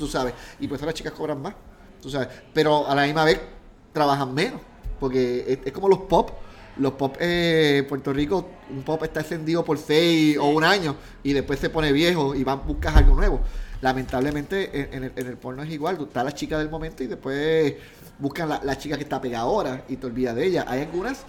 tú 0.00 0.08
sabes. 0.08 0.34
Y 0.58 0.66
por 0.66 0.76
eso 0.76 0.86
las 0.86 0.94
chicas 0.94 1.12
cobran 1.12 1.40
más, 1.40 1.54
tú 2.02 2.10
sabes. 2.10 2.28
Pero 2.52 2.88
a 2.88 2.94
la 2.94 3.04
misma 3.04 3.24
vez 3.24 3.38
trabajan 3.92 4.34
menos, 4.34 4.60
porque 4.98 5.60
es, 5.64 5.72
como 5.72 5.88
los 5.88 6.00
pop. 6.00 6.30
Los 6.76 6.92
pop 6.92 7.16
eh, 7.20 7.84
Puerto 7.88 8.12
Rico, 8.12 8.48
un 8.70 8.82
pop 8.82 9.02
está 9.02 9.20
encendido 9.20 9.64
por 9.64 9.76
seis 9.76 10.38
o 10.38 10.46
un 10.46 10.64
año 10.64 10.96
y 11.22 11.32
después 11.34 11.58
se 11.58 11.68
pone 11.68 11.92
viejo 11.92 12.34
y 12.34 12.42
van 12.42 12.66
buscas 12.66 12.96
algo 12.96 13.14
nuevo. 13.14 13.40
Lamentablemente 13.82 14.94
en, 14.96 15.04
el, 15.04 15.12
en 15.14 15.26
el 15.26 15.36
porno 15.36 15.62
es 15.62 15.70
igual, 15.70 15.98
tú 15.98 16.04
estás 16.04 16.24
la 16.24 16.32
chica 16.32 16.58
del 16.58 16.70
momento 16.70 17.02
y 17.02 17.06
después 17.06 17.74
buscan 18.18 18.48
la, 18.48 18.60
la 18.62 18.78
chica 18.78 18.96
que 18.96 19.02
está 19.02 19.20
pegada 19.20 19.44
ahora 19.44 19.84
y 19.88 19.96
te 19.96 20.06
olvidas 20.06 20.36
de 20.36 20.46
ella. 20.46 20.64
Hay 20.68 20.80
algunas 20.80 21.24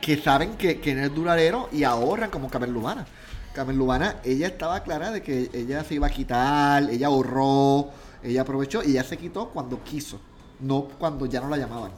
que 0.00 0.16
saben 0.16 0.56
que, 0.56 0.80
que 0.80 0.94
no 0.94 1.04
es 1.04 1.14
duradero 1.14 1.68
y 1.70 1.84
ahorran 1.84 2.30
como 2.30 2.48
Camerlumana. 2.48 3.06
Carmen 3.54 3.76
Lubana, 3.78 4.16
ella 4.24 4.48
estaba 4.48 4.82
clara 4.82 5.10
de 5.12 5.22
que 5.22 5.48
ella 5.54 5.84
se 5.84 5.94
iba 5.94 6.08
a 6.08 6.10
quitar, 6.10 6.90
ella 6.90 7.06
ahorró, 7.06 7.90
ella 8.22 8.42
aprovechó 8.42 8.82
y 8.82 8.90
ella 8.90 9.04
se 9.04 9.16
quitó 9.16 9.48
cuando 9.50 9.82
quiso, 9.84 10.18
no 10.60 10.88
cuando 10.98 11.26
ya 11.26 11.40
no 11.40 11.48
la 11.48 11.56
llamaban. 11.56 11.92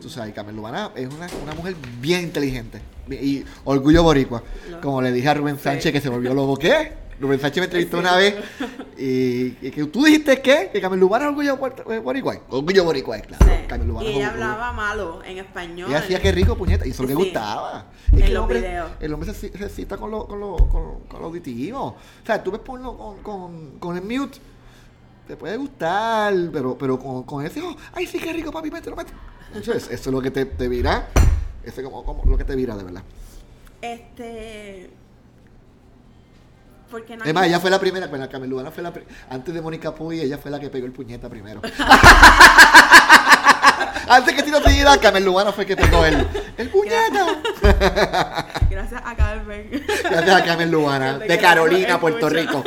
Tú 0.00 0.08
sabes, 0.08 0.32
Carmen 0.34 0.56
Lubana 0.56 0.92
es 0.94 1.12
una, 1.12 1.26
una 1.42 1.54
mujer 1.54 1.74
bien 2.00 2.22
inteligente 2.22 2.80
y 3.10 3.44
orgullo 3.64 4.02
boricua. 4.02 4.42
No. 4.70 4.80
Como 4.80 5.02
le 5.02 5.12
dije 5.12 5.28
a 5.28 5.34
Rubén 5.34 5.56
Sí. 5.56 5.64
Sánchez 5.64 5.92
que 5.92 6.00
se 6.00 6.08
volvió 6.08 6.32
loco, 6.32 6.56
¿qué? 6.56 6.92
Rubén 7.22 7.40
Sánchez 7.40 7.60
me 7.60 7.64
entrevistó 7.64 7.98
una 7.98 8.16
vez 8.16 8.34
y, 8.98 9.56
y 9.66 9.70
que 9.70 9.84
tú 9.86 10.04
dijiste 10.04 10.42
qué? 10.42 10.70
Que 10.72 10.80
Carmen 10.80 11.00
Lubana 11.00 11.24
es 11.24 11.28
orgullo 11.30 11.58
eh, 11.90 11.98
boricua. 11.98 12.36
Orgullo 12.50 12.84
boricua, 12.84 13.18
claro. 13.20 13.44
Sí. 13.46 13.66
Carmen 13.68 13.88
Lubana 13.88 14.08
Y 14.08 14.12
ella 14.16 14.28
orgullo- 14.28 14.32
hablaba 14.32 14.72
malo 14.72 15.22
en 15.24 15.38
español. 15.38 15.88
ella 15.88 15.98
hacía 16.00 16.20
que 16.20 16.32
rico, 16.32 16.56
puñeta, 16.56 16.86
y 16.86 16.90
eso 16.90 17.02
que 17.04 17.08
Sí. 17.10 17.14
gustaba. 17.14 17.86
En 18.12 18.18
que 18.18 18.24
el 18.26 18.34
los 18.34 18.42
hombre, 18.42 18.60
videos. 18.60 18.90
el 19.00 19.12
hombre 19.14 19.32
se, 19.32 19.56
se 19.56 19.68
cita 19.68 19.96
con 19.96 20.10
lo, 20.10 20.26
con, 20.26 20.40
lo, 20.40 20.56
con, 20.56 21.00
con 21.08 21.20
lo 21.20 21.26
auditivo. 21.26 21.80
O 21.82 21.96
sea, 22.26 22.42
tú 22.42 22.50
ves 22.50 22.60
porno 22.60 22.96
con, 22.98 23.22
con, 23.22 23.78
con 23.78 23.96
el 23.96 24.02
mute, 24.02 24.38
te 25.28 25.36
puede 25.36 25.56
gustar, 25.56 26.34
pero, 26.52 26.76
pero 26.76 26.98
con, 26.98 27.22
con 27.22 27.46
ese, 27.46 27.62
oh, 27.62 27.76
ay, 27.94 28.06
sí, 28.06 28.18
qué 28.18 28.32
rico, 28.32 28.50
papi, 28.52 28.70
mételo, 28.70 28.96
mételo. 28.96 29.16
Eso 29.54 29.72
es, 29.72 29.84
eso 29.90 29.92
es 29.92 30.06
lo 30.14 30.20
que 30.20 30.30
te, 30.30 30.44
te 30.44 30.68
vira. 30.68 31.08
Eso 31.64 31.80
es 31.80 31.86
como, 31.86 32.04
como 32.04 32.24
lo 32.24 32.36
que 32.36 32.44
te 32.44 32.56
vira, 32.56 32.76
de 32.76 32.82
verdad. 32.84 33.02
Este. 33.80 34.90
Porque 36.92 37.16
no. 37.16 37.24
Es 37.24 37.32
más, 37.32 37.46
ella 37.46 37.58
fue 37.58 37.70
la 37.70 37.80
primera, 37.80 38.06
bueno, 38.06 38.28
Carmen 38.28 38.50
Lubana 38.50 38.70
fue 38.70 38.82
la 38.82 38.92
antes 39.30 39.54
de 39.54 39.62
Mónica 39.62 39.94
Puy, 39.94 40.20
ella 40.20 40.36
fue 40.36 40.50
la 40.50 40.60
que 40.60 40.68
pegó 40.68 40.84
el 40.84 40.92
puñeta 40.92 41.30
primero. 41.30 41.62
antes 44.08 44.34
que 44.34 44.42
Tino 44.42 44.60
Tellida, 44.60 44.98
Carmen 44.98 45.24
Lubana 45.24 45.52
fue 45.52 45.64
que 45.64 45.74
pegó 45.74 46.04
el, 46.04 46.28
el 46.58 46.68
puñeta. 46.68 47.40
Gracias 48.70 49.02
a 49.02 49.16
Carmen. 49.16 49.70
Gracias 50.04 50.36
a 50.36 50.44
Carmen 50.44 50.70
Desde 50.70 51.28
de 51.28 51.38
Carolina, 51.38 51.98
Puerto. 51.98 52.28
Rico. 52.28 52.62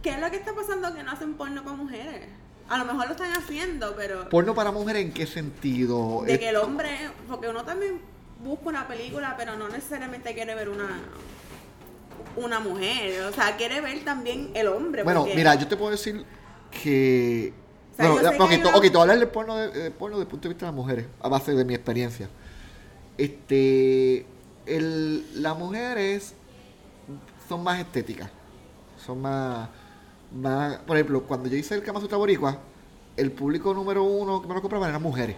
¿Qué 0.00 0.10
es 0.10 0.20
lo 0.20 0.30
que 0.30 0.36
está 0.36 0.54
pasando 0.54 0.94
que 0.94 1.02
no 1.02 1.10
hacen 1.10 1.34
porno 1.34 1.64
para 1.64 1.76
mujeres? 1.76 2.28
A 2.68 2.78
lo 2.78 2.84
mejor 2.84 3.06
lo 3.06 3.12
están 3.12 3.32
haciendo, 3.32 3.96
pero. 3.96 4.28
¿Porno 4.28 4.54
para 4.54 4.70
mujeres 4.70 5.02
en 5.02 5.12
qué 5.12 5.26
sentido? 5.26 6.22
de 6.24 6.34
Eh, 6.34 6.38
que 6.38 6.50
el 6.50 6.56
hombre. 6.56 7.10
Porque 7.28 7.48
uno 7.48 7.64
también 7.64 8.00
busca 8.38 8.68
una 8.68 8.86
película, 8.86 9.34
pero 9.36 9.56
no 9.56 9.68
necesariamente 9.68 10.32
quiere 10.32 10.54
ver 10.54 10.68
una. 10.68 11.00
Una 12.36 12.60
mujer. 12.60 13.22
O 13.22 13.32
sea, 13.32 13.56
quiere 13.56 13.80
ver 13.80 14.04
también 14.04 14.50
el 14.54 14.68
hombre. 14.68 15.02
bueno, 15.02 15.20
porque- 15.20 15.34
mira, 15.36 15.54
yo 15.54 15.66
te 15.68 15.76
puedo 15.76 15.90
decir 15.90 16.24
que... 16.82 17.52
O 17.92 17.96
sea, 17.96 18.10
bueno, 18.10 18.30
que 18.30 18.36
ok, 18.42 18.50
hay 18.50 18.58
to- 18.62 18.68
una- 18.70 18.78
ok, 18.78 18.82
te 18.84 18.88
voy 18.90 18.98
a 18.98 19.02
hablar 19.02 19.18
del 19.18 19.28
porno, 19.28 19.56
de, 19.56 19.90
porno 19.90 20.16
desde 20.16 20.22
el 20.24 20.28
punto 20.30 20.48
de 20.48 20.54
vista 20.54 20.66
de 20.66 20.72
las 20.72 20.76
mujeres, 20.76 21.06
a 21.20 21.28
base 21.28 21.52
de 21.54 21.64
mi 21.64 21.74
experiencia. 21.74 22.28
Este, 23.18 24.24
el, 24.66 25.42
las 25.42 25.56
mujeres 25.58 26.34
son 27.48 27.62
más 27.62 27.78
estéticas, 27.80 28.30
son 29.04 29.20
más, 29.20 29.68
más, 30.34 30.78
por 30.78 30.96
ejemplo, 30.96 31.22
cuando 31.24 31.48
yo 31.48 31.56
hice 31.56 31.74
el 31.74 31.82
Kama 31.82 32.00
Sutra 32.00 32.16
Boricua, 32.16 32.58
el 33.16 33.30
público 33.30 33.74
número 33.74 34.02
uno 34.04 34.40
que 34.40 34.48
me 34.48 34.54
lo 34.54 34.62
compraban 34.62 34.88
eran 34.88 35.02
mujeres. 35.02 35.36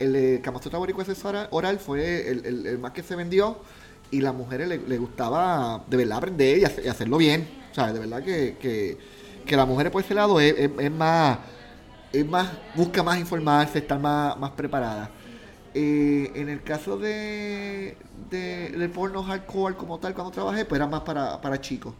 El 0.00 0.16
eh, 0.16 0.40
Kama 0.42 0.60
Sutra 0.60 0.78
Boricua 0.80 1.04
ese 1.04 1.26
oral, 1.26 1.46
oral 1.52 1.78
fue 1.78 2.28
el, 2.28 2.44
el- 2.44 2.66
el 2.66 2.78
más 2.78 2.90
que 2.92 3.02
se 3.04 3.14
vendió 3.14 3.58
y 4.10 4.20
las 4.20 4.34
mujeres 4.34 4.68
le, 4.68 4.78
le 4.78 4.98
gustaba 4.98 5.84
de 5.88 5.96
verdad 5.96 6.18
aprender 6.18 6.58
y, 6.58 6.64
hacer- 6.64 6.84
y 6.84 6.88
hacerlo 6.88 7.18
bien. 7.18 7.48
O 7.72 7.74
sea, 7.74 7.92
de 7.92 7.98
verdad 8.00 8.22
que, 8.22 8.56
que, 8.60 8.96
que 9.44 9.56
las 9.56 9.66
mujeres 9.68 9.92
por 9.92 10.02
ese 10.02 10.14
lado 10.14 10.40
es, 10.40 10.56
más, 10.92 11.38
es 12.12 12.26
más, 12.26 12.48
busca 12.74 13.02
más 13.02 13.18
informarse, 13.18 13.78
estar 13.78 13.98
más, 14.00 14.36
más 14.38 14.50
preparada. 14.52 15.10
Eh, 15.74 16.32
en 16.34 16.48
el 16.48 16.62
caso 16.62 16.96
de, 16.96 17.96
de, 18.30 18.70
del 18.70 18.90
porno 18.90 19.22
hardcore 19.22 19.74
como 19.76 19.98
tal, 19.98 20.14
cuando 20.14 20.30
trabajé, 20.32 20.64
pues 20.64 20.78
era 20.78 20.86
más 20.88 21.02
para, 21.02 21.40
para 21.40 21.60
chicos. 21.60 21.92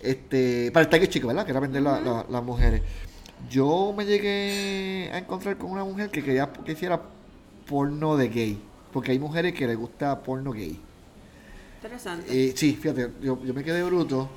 Este, 0.00 0.70
para 0.72 0.84
el 0.84 0.90
target 0.90 1.08
chico, 1.10 1.28
¿verdad? 1.28 1.44
Que 1.44 1.50
era 1.52 1.60
vender 1.60 1.82
la- 1.82 2.00
la- 2.00 2.26
las 2.28 2.42
mujeres. 2.42 2.82
Yo 3.50 3.92
me 3.96 4.04
llegué 4.06 5.10
a 5.12 5.18
encontrar 5.18 5.58
con 5.58 5.70
una 5.70 5.84
mujer 5.84 6.10
que 6.10 6.22
quería 6.24 6.50
que 6.64 6.72
hiciera 6.72 7.02
porno 7.68 8.16
de 8.16 8.28
gay. 8.28 8.62
Porque 8.92 9.12
hay 9.12 9.18
mujeres 9.18 9.52
que 9.54 9.66
les 9.66 9.76
gusta 9.76 10.22
porno 10.22 10.52
gay. 10.52 10.80
Interesante. 11.82 12.48
Eh, 12.50 12.54
sí, 12.56 12.78
fíjate, 12.80 13.10
yo, 13.20 13.42
yo 13.42 13.52
me 13.52 13.64
quedé 13.64 13.82
bruto, 13.82 14.28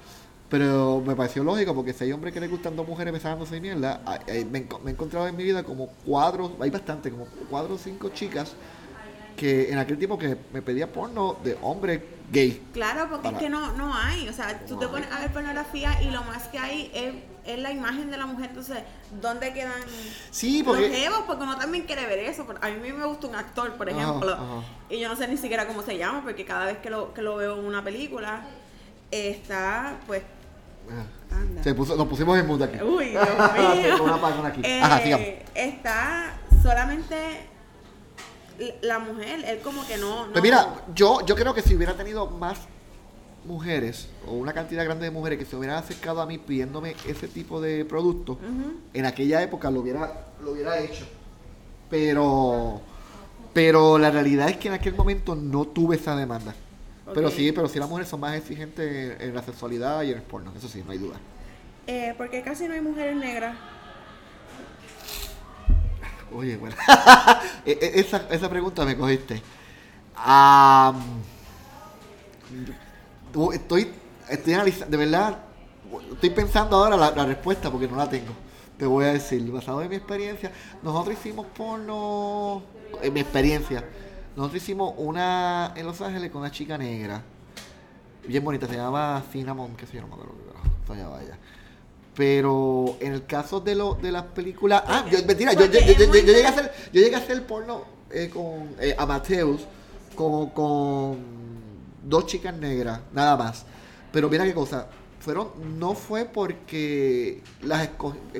pero 0.49 1.03
me 1.05 1.15
pareció 1.15 1.43
lógico 1.43 1.75
porque 1.75 1.93
si 1.93 2.05
hay 2.05 2.11
hombres 2.11 2.33
que 2.33 2.39
les 2.39 2.49
gustan 2.49 2.75
dos 2.75 2.87
mujeres 2.87 3.13
besándose 3.13 3.57
y 3.57 3.61
mierda, 3.61 4.01
me, 4.51 4.59
he 4.59 4.89
encontrado 4.89 5.27
en 5.27 5.35
mi 5.35 5.43
vida 5.43 5.63
como 5.63 5.89
cuatro, 6.03 6.57
hay 6.59 6.71
bastante, 6.71 7.11
como 7.11 7.27
cuatro 7.47 7.75
o 7.75 7.77
cinco 7.77 8.09
chicas 8.09 8.53
que 9.37 9.71
en 9.71 9.77
aquel 9.77 9.97
tiempo 9.99 10.17
que 10.17 10.37
me 10.53 10.61
pedía 10.63 10.91
porno 10.91 11.37
de 11.43 11.55
hombre 11.61 12.03
gay. 12.31 12.63
Claro, 12.73 13.07
porque 13.09 13.25
Para- 13.25 13.37
es 13.37 13.43
que 13.43 13.49
no, 13.49 13.73
no 13.73 13.93
hay. 13.93 14.27
O 14.27 14.33
sea, 14.33 14.65
tú 14.65 14.77
te 14.79 14.87
pones 14.87 15.11
a 15.11 15.19
ver 15.19 15.31
pornografía 15.31 16.01
y 16.01 16.09
lo 16.09 16.23
más 16.23 16.47
que 16.47 16.57
hay 16.57 16.91
es, 16.95 17.13
es 17.45 17.59
la 17.59 17.71
imagen 17.71 18.09
de 18.11 18.17
la 18.17 18.25
mujer. 18.25 18.49
Entonces, 18.49 18.79
¿dónde 19.21 19.53
quedan 19.53 19.81
Sí, 20.31 20.63
los 20.63 20.77
jevos? 20.77 21.23
Porque 21.27 21.43
uno 21.43 21.57
también 21.57 21.85
quiere 21.85 22.05
ver 22.05 22.19
eso. 22.19 22.45
A 22.61 22.69
mí 22.69 22.91
me 22.91 23.05
gusta 23.05 23.27
un 23.27 23.35
actor, 23.35 23.73
por 23.73 23.87
ejemplo, 23.89 24.33
ajá. 24.33 24.63
y 24.89 24.99
yo 24.99 25.07
no 25.09 25.15
sé 25.15 25.27
ni 25.27 25.37
siquiera 25.37 25.67
cómo 25.67 25.81
se 25.83 25.97
llama, 25.97 26.21
porque 26.23 26.45
cada 26.45 26.65
vez 26.65 26.77
que 26.79 26.89
lo, 26.89 27.13
que 27.13 27.21
lo 27.21 27.35
veo 27.35 27.59
en 27.59 27.65
una 27.65 27.83
película, 27.83 28.41
está, 29.11 29.97
pues, 30.07 30.23
Ah, 30.87 31.35
anda. 31.35 31.63
Se 31.63 31.73
puso, 31.73 31.95
nos 31.95 32.07
pusimos 32.07 32.37
en 32.37 32.45
mundo 32.45 32.63
aquí. 32.65 32.79
Uy, 32.79 33.05
Dios 33.09 33.23
mío. 33.57 34.03
Una 34.03 34.47
aquí. 34.49 34.61
Eh, 34.63 34.79
Ajá, 34.83 35.01
está 35.55 36.37
solamente 36.61 37.47
la 38.81 38.99
mujer, 38.99 39.43
él 39.45 39.59
como 39.63 39.85
que 39.87 39.97
no... 39.97 40.25
Pues 40.31 40.35
no- 40.35 40.41
mira, 40.41 40.67
yo, 40.93 41.25
yo 41.25 41.35
creo 41.35 41.53
que 41.53 41.61
si 41.61 41.75
hubiera 41.75 41.93
tenido 41.95 42.27
más 42.27 42.57
mujeres 43.45 44.07
o 44.27 44.33
una 44.33 44.53
cantidad 44.53 44.83
grande 44.83 45.05
de 45.05 45.11
mujeres 45.11 45.39
que 45.39 45.45
se 45.45 45.55
hubieran 45.55 45.77
acercado 45.77 46.21
a 46.21 46.25
mí 46.25 46.37
pidiéndome 46.37 46.95
ese 47.07 47.27
tipo 47.27 47.61
de 47.61 47.85
producto, 47.85 48.37
en 48.93 49.05
aquella 49.05 49.41
época 49.41 49.69
lo 49.71 49.81
hubiera, 49.81 50.27
lo 50.43 50.51
hubiera 50.51 50.79
hecho. 50.79 51.05
Pero, 51.89 52.81
pero 53.53 53.97
la 53.97 54.09
realidad 54.11 54.49
es 54.49 54.57
que 54.57 54.67
en 54.69 54.73
aquel 54.73 54.95
momento 54.95 55.35
no 55.35 55.65
tuve 55.65 55.95
esa 55.97 56.15
demanda. 56.15 56.53
Pero 57.13 57.29
sí, 57.29 57.51
pero 57.51 57.67
sí 57.69 57.77
las 57.77 57.87
mujeres 57.87 58.09
son 58.09 58.19
más 58.19 58.35
exigentes 58.35 59.19
en, 59.21 59.29
en 59.29 59.35
la 59.35 59.43
sexualidad 59.43 60.01
y 60.01 60.09
en 60.11 60.17
el 60.17 60.23
porno, 60.23 60.51
eso 60.57 60.67
sí, 60.67 60.81
no 60.83 60.91
hay 60.91 60.97
duda. 60.97 61.17
Eh, 61.85 62.15
porque 62.17 62.41
casi 62.41 62.67
no 62.67 62.73
hay 62.73 62.81
mujeres 62.81 63.15
negras. 63.15 63.55
Oye, 66.33 66.57
bueno. 66.57 66.75
E- 67.65 67.77
e- 67.81 67.99
esa, 67.99 68.27
esa 68.29 68.49
pregunta 68.49 68.83
me 68.85 68.97
cogiste. 68.97 69.41
Tú- 72.65 72.73
estoy, 73.53 73.91
estoy 74.29 74.53
analizando, 74.53 74.97
de 74.97 75.05
verdad, 75.05 75.37
estoy 76.13 76.29
pensando 76.31 76.77
ahora 76.77 76.97
la, 76.97 77.11
la 77.11 77.25
respuesta 77.25 77.69
porque 77.71 77.87
no 77.87 77.95
la 77.97 78.09
tengo. 78.09 78.33
Te 78.77 78.85
voy 78.85 79.05
a 79.05 79.13
decir, 79.13 79.49
basado 79.51 79.81
en 79.81 79.89
mi 79.89 79.95
experiencia, 79.95 80.51
nosotros 80.83 81.15
hicimos 81.19 81.45
porno, 81.55 82.61
en 83.01 83.13
mi 83.13 83.21
experiencia, 83.21 83.83
nosotros 84.35 84.61
hicimos 84.61 84.93
una 84.97 85.73
en 85.75 85.85
Los 85.85 86.01
Ángeles 86.01 86.29
con 86.31 86.41
una 86.41 86.51
chica 86.51 86.77
negra, 86.77 87.21
bien 88.27 88.43
bonita, 88.43 88.67
se 88.67 88.75
llamaba 88.75 89.23
Cinnamon, 89.31 89.75
qué 89.77 89.85
sé 89.85 89.93
yo, 89.93 90.01
no 90.01 90.07
me 90.07 90.13
acuerdo 90.15 90.35
se 90.87 90.93
ella. 91.23 91.37
Pero 92.15 92.95
en 92.99 93.13
el 93.13 93.25
caso 93.25 93.59
de 93.59 93.75
lo, 93.75 93.95
de 93.95 94.11
las 94.11 94.23
películas. 94.23 94.83
Ah, 94.87 95.05
yo, 95.09 95.19
mentira, 95.25 95.53
yo, 95.53 95.65
yo, 95.65 95.79
yo- 95.79 96.13
llegué 96.13 96.45
a 96.45 96.49
hacer, 96.49 96.71
yo 96.93 97.01
llegué 97.01 97.15
a 97.15 97.19
hacer 97.19 97.45
porno 97.45 97.83
eh, 98.09 98.29
con 98.33 98.69
eh, 98.79 98.95
Amateus 98.97 99.61
con, 100.15 100.49
con 100.51 101.17
dos 102.07 102.25
chicas 102.27 102.53
negras, 102.55 102.99
nada 103.13 103.35
más. 103.37 103.65
Pero 104.11 104.29
mira 104.29 104.43
qué 104.45 104.53
cosa, 104.53 104.87
fueron, 105.19 105.49
no 105.79 105.93
fue 105.93 106.25
porque 106.25 107.41
las 107.61 107.89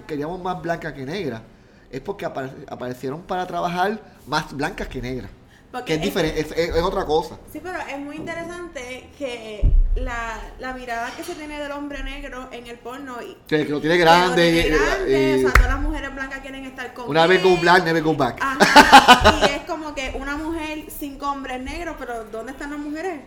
queríamos 0.08 0.42
más 0.42 0.62
blancas 0.62 0.94
que 0.94 1.06
negras, 1.06 1.42
es 1.92 2.02
porque 2.02 2.26
apare- 2.26 2.54
aparecieron 2.70 3.22
para 3.24 3.46
trabajar 3.48 4.00
más 4.28 4.54
blancas 4.56 4.88
que 4.88 5.02
negras. 5.02 5.30
Porque 5.72 5.86
que 5.88 5.94
es 5.96 6.00
es- 6.00 6.06
diferente, 6.06 6.40
es, 6.40 6.52
es- 6.52 6.76
es 6.76 6.82
otra 6.82 7.06
cosa. 7.06 7.38
Sí, 7.52 7.60
pero 7.62 7.78
es 7.80 8.00
muy 8.00 8.16
interesante 8.16 9.10
que 9.18 9.70
la, 9.96 10.40
la 10.60 10.74
mirada 10.74 11.12
que 11.18 11.24
se 11.24 11.36
tiene 11.36 11.60
del 11.60 11.72
hombre 11.74 12.02
negro 12.04 12.48
en 12.54 12.66
el 12.68 12.78
porno 12.80 13.22
y 13.22 13.36
Que, 13.48 13.66
que 13.66 13.72
lo 13.72 13.82
tiene 13.82 13.98
que 13.98 14.06
lo 14.06 14.12
grande. 14.12 14.52
tiene 14.52 14.68
y- 14.68 14.72
grande, 14.80 15.32
y- 15.32 15.40
o 15.40 15.42
sea, 15.42 15.54
todas 15.54 15.72
las 15.74 15.82
mujeres 15.82 16.16
blancas 16.16 16.40
quieren 16.40 16.64
estar 16.64 16.94
con 16.94 17.10
una 17.10 17.28
vez 17.28 17.44
go 17.44 17.58
black, 17.58 17.84
never 17.84 18.02
go 18.04 18.16
back. 18.16 18.38
Ajá, 18.42 19.40
y 19.42 19.52
es 19.52 19.64
como 19.68 19.94
que 19.94 20.16
una 20.18 20.38
mujer 20.38 20.86
cinco 20.98 21.30
hombres 21.30 21.62
negros, 21.62 21.96
pero 22.00 22.24
¿dónde 22.32 22.54
están 22.54 22.72
las 22.72 22.80
mujeres? 22.80 23.20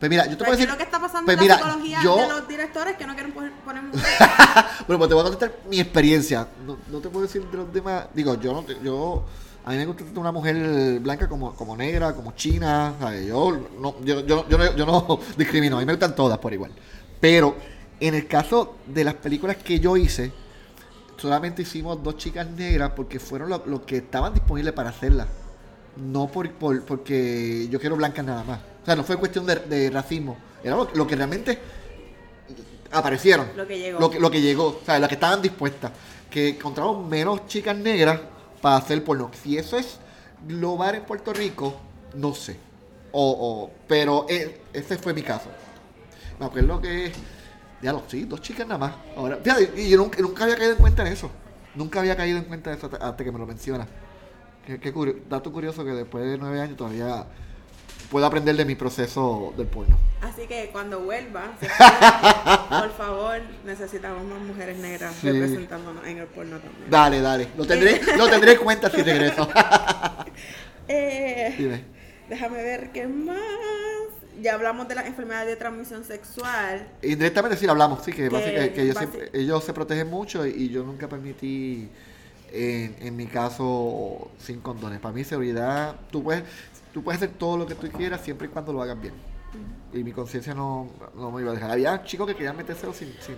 Pues 0.00 0.08
mira, 0.10 0.24
yo 0.24 0.30
te 0.30 0.44
puedo 0.44 0.46
¿Qué 0.46 0.50
es 0.52 0.58
decir. 0.58 0.70
lo 0.70 0.76
que 0.78 0.82
está 0.84 0.98
pasando 0.98 1.26
pues 1.26 1.36
en 1.36 1.42
mira, 1.42 1.56
la 1.56 1.62
psicología 1.62 2.00
yo, 2.02 2.16
de 2.16 2.28
los 2.28 2.48
directores 2.48 2.96
que 2.96 3.06
no 3.06 3.12
quieren 3.14 3.32
poner? 3.32 3.52
Bueno, 4.86 4.98
pues 4.98 5.08
te 5.08 5.14
voy 5.14 5.20
a 5.20 5.24
contestar 5.30 5.52
mi 5.68 5.78
experiencia. 5.78 6.48
No, 6.66 6.78
no 6.90 6.98
te 7.00 7.08
puedo 7.10 7.26
decir 7.26 7.44
de 7.46 7.56
los 7.58 7.72
demás. 7.72 8.06
Digo, 8.14 8.34
yo 8.40 8.52
no 8.54 8.62
te- 8.64 8.78
yo 8.82 9.24
a 9.64 9.70
mí 9.70 9.76
me 9.76 9.84
gusta 9.84 10.04
una 10.18 10.32
mujer 10.32 10.98
blanca 11.00 11.28
como, 11.28 11.54
como 11.54 11.76
negra, 11.76 12.14
como 12.14 12.32
china, 12.32 12.94
¿sabes? 12.98 13.26
Yo 13.26 13.68
no, 13.78 13.94
yo, 14.02 14.24
yo, 14.26 14.48
yo 14.48 14.56
no, 14.58 14.74
yo 14.74 14.86
no 14.86 15.20
discrimino, 15.36 15.76
a 15.76 15.80
mí 15.80 15.86
me 15.86 15.92
gustan 15.92 16.14
todas 16.16 16.38
por 16.38 16.52
igual. 16.54 16.72
Pero 17.20 17.54
en 18.00 18.14
el 18.14 18.26
caso 18.26 18.76
de 18.86 19.04
las 19.04 19.14
películas 19.14 19.56
que 19.58 19.78
yo 19.80 19.98
hice, 19.98 20.32
solamente 21.18 21.60
hicimos 21.60 22.02
dos 22.02 22.16
chicas 22.16 22.46
negras 22.48 22.92
porque 22.96 23.20
fueron 23.20 23.50
los 23.50 23.66
lo 23.66 23.84
que 23.84 23.98
estaban 23.98 24.32
disponibles 24.32 24.72
para 24.72 24.88
hacerlas. 24.88 25.26
No 25.96 26.26
por, 26.28 26.50
por- 26.52 26.82
porque 26.84 27.68
yo 27.70 27.78
quiero 27.78 27.96
blancas 27.96 28.24
nada 28.24 28.42
más. 28.44 28.60
O 28.82 28.84
sea, 28.86 28.96
no 28.96 29.04
fue 29.04 29.16
cuestión 29.16 29.46
de, 29.46 29.56
de 29.56 29.90
racismo. 29.90 30.36
Era 30.62 30.76
lo, 30.76 30.88
lo 30.94 31.06
que 31.06 31.16
realmente 31.16 31.58
aparecieron. 32.92 33.46
Lo 33.56 33.66
que 33.66 33.78
llegó. 33.78 34.00
Lo 34.00 34.10
que, 34.10 34.20
lo 34.20 34.30
que 34.30 34.40
llegó. 34.40 34.66
O 34.68 34.80
sea, 34.84 34.98
las 34.98 35.08
que 35.08 35.14
estaban 35.14 35.42
dispuestas. 35.42 35.92
Que 36.30 36.50
encontraron 36.50 37.08
menos 37.08 37.46
chicas 37.46 37.76
negras 37.76 38.20
para 38.60 38.76
hacer 38.76 39.02
porno. 39.04 39.30
Si 39.42 39.58
eso 39.58 39.76
es 39.78 39.98
global 40.46 40.94
en 40.96 41.02
Puerto 41.02 41.32
Rico, 41.32 41.74
no 42.14 42.34
sé. 42.34 42.56
O, 43.12 43.30
o- 43.30 43.70
pero 43.88 44.26
eh, 44.28 44.60
ese 44.72 44.96
fue 44.98 45.12
mi 45.12 45.22
caso. 45.22 45.48
Me 46.38 46.46
acuerdo 46.46 46.80
que. 46.80 47.12
Ya 47.82 47.92
lo 47.94 48.02
sí, 48.08 48.24
dos 48.24 48.42
chicas 48.42 48.66
nada 48.66 48.78
más. 48.78 48.92
Ahora, 49.16 49.38
fíjate, 49.42 49.72
y 49.80 49.88
yo 49.88 49.96
nunca, 49.96 50.20
nunca 50.20 50.44
había 50.44 50.56
caído 50.56 50.72
en 50.72 50.78
cuenta 50.78 51.02
de 51.02 51.12
eso. 51.12 51.30
Nunca 51.74 52.00
había 52.00 52.14
caído 52.14 52.36
en 52.36 52.44
cuenta 52.44 52.70
de 52.70 52.76
eso 52.76 52.86
hasta, 52.86 52.98
hasta 53.08 53.24
que 53.24 53.32
me 53.32 53.38
lo 53.38 53.46
mencionas. 53.46 53.88
Qué, 54.66 54.78
qué 54.78 54.92
curio- 54.92 55.16
dato 55.30 55.50
curioso 55.50 55.82
que 55.84 55.92
después 55.92 56.24
de 56.24 56.36
nueve 56.36 56.60
años 56.60 56.76
todavía 56.76 57.24
puedo 58.10 58.26
aprender 58.26 58.56
de 58.56 58.64
mi 58.64 58.74
proceso 58.74 59.54
del 59.56 59.66
porno. 59.66 59.96
Así 60.20 60.46
que 60.46 60.68
cuando 60.72 61.00
vuelva, 61.00 61.52
puede, 61.58 62.80
por 62.82 62.92
favor, 62.96 63.40
necesitamos 63.64 64.24
más 64.24 64.40
mujeres 64.40 64.76
negras 64.78 65.14
Sí. 65.20 65.30
representándonos 65.30 66.04
en 66.06 66.18
el 66.18 66.26
porno 66.26 66.58
también. 66.58 66.90
Dale, 66.90 67.20
dale. 67.20 67.48
Lo 67.56 67.64
tendré, 67.66 68.00
lo 68.18 68.28
tendré 68.28 68.52
en 68.52 68.58
cuenta 68.58 68.90
si 68.90 69.02
regreso. 69.02 69.48
Eh, 70.88 71.54
Dime. 71.56 71.84
déjame 72.28 72.62
ver 72.62 72.90
qué 72.92 73.06
más. 73.06 73.38
Ya 74.42 74.54
hablamos 74.54 74.88
de 74.88 74.94
las 74.94 75.06
enfermedades 75.06 75.46
de 75.48 75.56
transmisión 75.56 76.02
sexual. 76.04 76.88
Indirectamente 77.02 77.56
sí 77.56 77.66
hablamos, 77.68 78.04
sí, 78.04 78.10
que, 78.12 78.22
Que 78.24 78.28
básicamente- 78.28 78.72
que 78.72 78.82
ellos, 78.82 78.96
basi- 78.96 78.98
siempre- 78.98 79.30
ellos 79.34 79.62
se 79.64 79.72
protegen 79.72 80.08
mucho 80.08 80.46
y, 80.46 80.50
y 80.50 80.68
yo 80.70 80.82
nunca 80.82 81.08
permití, 81.08 81.88
en, 82.52 82.96
en 83.00 83.14
mi 83.16 83.26
caso, 83.26 84.30
sin 84.38 84.60
condones. 84.60 84.98
Para 84.98 85.14
mí, 85.14 85.22
seguridad, 85.24 85.94
tú 86.10 86.24
puedes, 86.24 86.42
tú 86.92 87.02
puedes 87.02 87.22
hacer 87.22 87.36
todo 87.36 87.56
lo 87.56 87.66
que 87.66 87.74
tú 87.74 87.88
quieras 87.88 88.20
siempre 88.20 88.48
y 88.48 88.50
cuando 88.50 88.72
lo 88.72 88.82
hagas 88.82 89.00
bien. 89.00 89.14
Y 89.92 90.04
mi 90.04 90.12
conciencia 90.12 90.54
no, 90.54 90.88
no 91.14 91.30
me 91.30 91.42
iba 91.42 91.50
a 91.50 91.54
dejar. 91.54 91.70
Había 91.72 92.02
chicos 92.04 92.26
que 92.26 92.34
querían 92.34 92.56
metérselo 92.56 92.92
sin, 92.92 93.08
sin, 93.20 93.36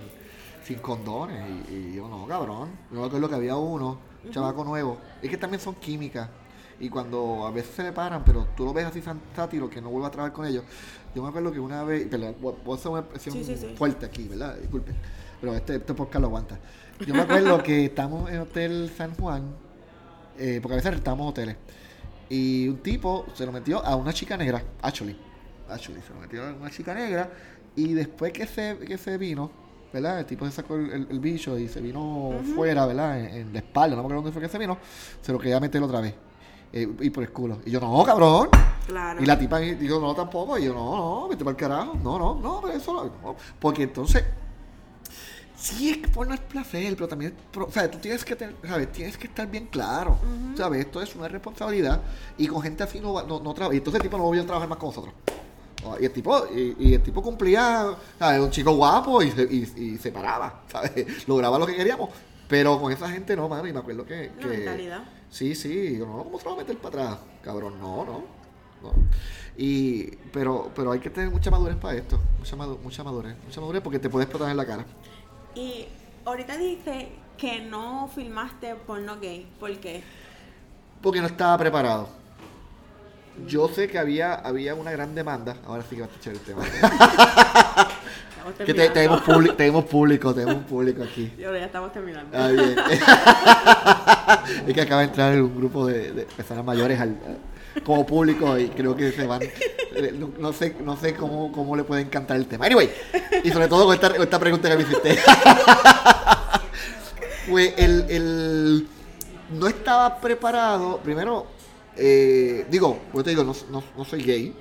sin 0.65 0.79
condones 0.79 1.43
y, 1.71 1.73
y 1.75 1.95
yo 1.95 2.09
no, 2.09 2.27
cabrón. 2.27 2.71
Yo 2.91 3.01
me 3.01 3.07
acuerdo 3.07 3.29
que 3.29 3.35
había 3.35 3.57
uno, 3.57 3.99
un 4.25 4.31
chavaco 4.31 4.65
nuevo. 4.65 4.99
Es 5.23 5.31
que 5.31 5.37
también 5.39 5.61
son 5.61 5.75
químicas. 5.77 6.29
Y 6.81 6.89
cuando 6.91 7.47
a 7.47 7.51
veces 7.51 7.75
se 7.77 7.83
le 7.85 7.93
paran, 7.93 8.25
pero 8.25 8.49
tú 8.57 8.65
lo 8.65 8.73
ves 8.73 8.87
así 8.87 9.03
sátiro, 9.37 9.71
que 9.71 9.81
no 9.81 9.89
vuelva 9.89 10.09
a 10.09 10.11
trabajar 10.11 10.33
con 10.33 10.45
ellos. 10.47 10.65
Yo 11.15 11.23
me 11.23 11.29
acuerdo 11.29 11.53
que 11.53 11.61
una 11.61 11.85
vez, 11.85 12.09
perdón, 12.09 12.35
voy 12.41 12.55
voy 12.65 12.75
a 12.75 12.77
hacer 12.77 12.91
una 12.91 13.01
expresión 13.01 13.35
Sí, 13.37 13.45
sí, 13.45 13.57
sí. 13.57 13.75
fuerte 13.77 14.05
aquí, 14.07 14.27
¿verdad? 14.27 14.57
Disculpen. 14.57 14.97
Pero 15.41 15.55
este, 15.55 15.77
este 15.77 15.95
podcast 15.95 16.21
lo 16.21 16.27
aguanta. 16.27 16.59
Yo 17.07 17.15
me 17.15 17.21
acuerdo 17.21 17.63
que 17.63 17.85
estamos 17.85 18.31
en 18.31 18.41
Hotel 18.41 18.91
San 18.97 19.15
Juan, 19.15 19.55
eh, 20.39 20.59
porque 20.61 20.75
a 20.75 20.77
veces 20.77 20.95
rentamos 20.95 21.31
hoteles. 21.31 21.57
Y 22.35 22.67
un 22.67 22.79
tipo 22.79 23.27
se 23.35 23.45
lo 23.45 23.53
metió 23.53 23.85
a 23.85 23.95
una 23.95 24.11
chica 24.15 24.39
negra, 24.39 24.63
actually. 24.81 25.15
Actually, 25.69 26.01
se 26.01 26.15
lo 26.15 26.21
metió 26.21 26.43
a 26.47 26.53
una 26.55 26.71
chica 26.71 26.95
negra. 26.95 27.31
Y 27.77 27.93
después 27.93 28.33
que 28.33 28.47
se, 28.47 28.79
que 28.79 28.97
se 28.97 29.19
vino, 29.19 29.51
¿verdad? 29.93 30.21
El 30.21 30.25
tipo 30.27 30.47
se 30.47 30.53
sacó 30.53 30.77
el, 30.77 30.91
el- 30.93 31.07
el 31.11 31.21
bicho 31.21 31.59
y 31.59 31.69
se 31.69 31.81
vino 31.83 32.33
fuera, 32.55 32.87
¿verdad? 32.87 33.21
En, 33.21 33.27
en 33.49 33.53
la 33.53 33.59
espalda, 33.59 33.97
no 33.97 34.03
me 34.03 34.07
acuerdo 34.07 34.23
dónde 34.23 34.33
fue 34.33 34.41
que 34.41 34.49
se 34.49 34.57
vino. 34.59 34.79
Se 35.21 35.31
lo 35.31 35.39
quería 35.39 35.61
meter 35.61 35.83
otra 35.83 36.01
vez. 36.01 36.15
Eh, 36.73 36.89
y 37.01 37.11
por 37.11 37.23
el 37.23 37.31
culo. 37.33 37.59
Y 37.67 37.71
yo, 37.71 37.81
no, 37.81 38.03
cabrón. 38.03 38.49
Claro. 38.87 39.23
Y 39.23 39.27
la 39.27 39.39
tipa 39.39 39.59
dijo, 39.59 40.01
no, 40.01 40.15
tampoco. 40.15 40.57
Y 40.59 40.65
yo, 40.65 40.73
no, 40.73 40.97
no, 40.97 41.29
vete 41.29 41.45
para 41.45 41.51
el 41.51 41.57
carajo. 41.59 41.99
No, 42.03 42.19
no, 42.19 42.35
no, 42.41 42.61
pero 42.63 42.73
eso 42.75 42.95
no. 43.23 43.37
Porque 43.61 43.83
entonces, 43.83 44.25
sí 45.63 45.91
es 45.91 45.99
que 45.99 46.09
porno 46.09 46.35
es 46.35 46.41
placer, 46.41 46.95
pero 46.95 47.09
también, 47.09 47.35
pro- 47.53 47.67
o 47.67 47.71
sea, 47.71 47.91
tú 47.91 47.99
tienes 47.99 48.25
que 48.25 48.35
tener, 48.37 48.55
¿sabes? 48.67 48.91
Tienes 48.93 49.17
que 49.17 49.27
estar 49.27 49.49
bien 49.51 49.67
claro. 49.67 50.19
¿Sabes? 50.57 50.81
Esto 50.87 51.01
es 51.03 51.15
una 51.15 51.29
responsabilidad. 51.29 52.01
Y 52.39 52.47
con 52.49 52.61
gente 52.63 52.83
así 52.83 53.01
no, 53.01 53.23
no, 53.23 53.41
no 53.41 53.55
trabaja. 53.55 53.75
Y 53.75 53.79
entonces 53.79 54.01
el 54.01 54.03
tipo 54.03 54.19
no 54.19 54.25
volvió 54.25 54.43
a 54.43 54.47
trabajar 54.47 54.69
más 54.69 54.79
con 54.79 54.89
nosotros. 54.91 55.15
Y 56.01 56.05
el 56.05 56.13
tipo, 56.13 56.47
y, 56.55 56.77
y 56.79 56.95
el 56.95 57.03
tipo 57.03 57.21
cumplía, 57.23 57.95
¿sabes? 58.19 58.41
Un 58.41 58.51
chico 58.51 58.73
guapo 58.77 59.21
y 59.23 59.31
se, 59.33 59.43
y, 59.43 59.73
y 59.77 59.99
se 59.99 60.13
paraba, 60.13 60.63
¿sabes? 60.71 61.27
Lograba 61.29 61.59
lo 61.59 61.67
que 61.67 61.75
queríamos. 61.75 62.11
Pero 62.49 62.81
con 62.81 62.93
esa 62.93 63.09
gente 63.09 63.35
no, 63.35 63.49
mano. 63.49 63.67
Y 63.67 63.73
me 63.73 63.79
acuerdo 63.81 64.05
que. 64.05 64.31
La 64.37 64.41
que 64.43 64.47
mentalidad. 64.49 65.05
Sí, 65.31 65.55
sí, 65.55 65.97
yo 65.99 66.07
no, 66.07 66.25
¿cómo 66.25 66.39
se 66.39 66.45
lo 66.45 66.51
va 66.51 66.57
a 66.57 66.61
meter 66.65 66.77
para 66.79 67.05
atrás? 67.05 67.19
Cabrón, 67.43 67.81
no, 67.81 68.05
no. 68.05 68.25
no. 68.83 68.93
Y, 69.57 70.05
pero, 70.33 70.71
pero 70.75 70.93
hay 70.93 71.01
que 71.01 71.11
tener 71.11 71.31
mucha 71.31 71.51
madurez 71.51 71.77
para 71.77 71.95
esto, 71.97 72.19
mucha, 72.39 72.57
mucha 72.57 73.05
madurez, 73.05 73.37
mucha 73.45 73.61
madurez 73.61 73.83
porque 73.83 73.99
te 73.99 74.09
puedes 74.09 74.27
explotar 74.27 74.51
en 74.51 74.57
la 74.57 74.65
cara. 74.67 74.85
Y 75.55 75.87
ahorita 76.25 76.57
dijiste 76.57 77.09
que 77.37 77.61
no 77.61 78.09
filmaste 78.15 78.75
porno 78.75 79.19
gay. 79.21 79.47
¿Por 79.59 79.77
qué? 79.79 80.03
Porque 81.01 81.21
no 81.21 81.27
estaba 81.27 81.57
preparado. 81.59 82.09
Yo 83.47 83.69
sé 83.69 83.89
que 83.89 83.99
había, 83.99 84.35
había 84.35 84.75
una 84.75 84.91
gran 84.91 85.15
demanda, 85.15 85.57
ahora 85.67 85.83
sí 85.89 85.97
que 85.97 86.03
va 86.03 86.07
a 86.07 86.11
escuchar 86.11 86.35
el 86.35 86.41
tema. 86.41 86.63
Que 88.67 88.75
te- 88.75 88.91
tenemos, 88.91 89.21
público, 89.23 89.55
tenemos 89.55 89.85
público, 89.85 90.35
tenemos 90.35 90.65
público 90.65 91.05
aquí. 91.05 91.33
Y 91.39 91.45
ahora 91.45 91.61
ya 91.61 91.67
estamos 91.67 91.93
terminando. 91.93 92.37
Ah, 92.37 92.49
bien. 92.49 92.75
es 94.69 94.75
que 94.75 94.81
acaba 94.81 95.03
de 95.03 95.07
entrar 95.07 95.41
un 95.41 95.57
grupo 95.57 95.87
de, 95.87 96.13
de 96.13 96.25
personas 96.25 96.65
mayores 96.65 97.01
al, 97.01 97.17
como 97.85 98.07
público 98.07 98.59
y 98.59 98.69
creo 98.69 98.95
que 98.97 99.13
se 99.13 99.27
van. 99.27 99.43
eh, 99.43 100.15
No, 100.39 100.53
sé, 100.53 100.75
no 100.83 100.97
sé 100.97 101.15
cómo, 101.15 101.53
cómo 101.53 101.77
le 101.77 101.85
puede 101.85 102.03
encantar 102.03 102.37
el 102.37 102.47
tema. 102.47 102.67
Anyway, 102.67 102.91
y 103.45 103.51
sobre 103.51 103.69
todo 103.69 103.85
con 103.87 103.95
esta, 103.95 104.11
con 104.13 104.23
esta 104.23 104.39
pregunta 104.39 104.69
que 104.71 104.77
me 104.77 104.83
hiciste. 104.83 105.19
pues 107.49 107.75
el, 107.77 108.07
el- 108.09 108.89
no 109.59 109.67
estaba 109.67 110.21
preparado. 110.21 110.99
Primero, 110.99 111.47
eh, 111.97 112.67
digo, 112.71 112.99
yo 113.15 113.23
te 113.23 113.31
digo, 113.31 113.45
no, 113.45 113.55
no- 113.71 113.85
no 113.97 114.05
soy 114.05 114.23
gay, 114.23 114.55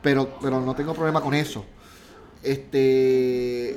pero, 0.00 0.38
pero 0.40 0.60
no 0.60 0.74
tengo 0.74 0.94
problema 0.94 1.20
con 1.20 1.34
eso. 1.34 1.64
Este, 2.42 3.76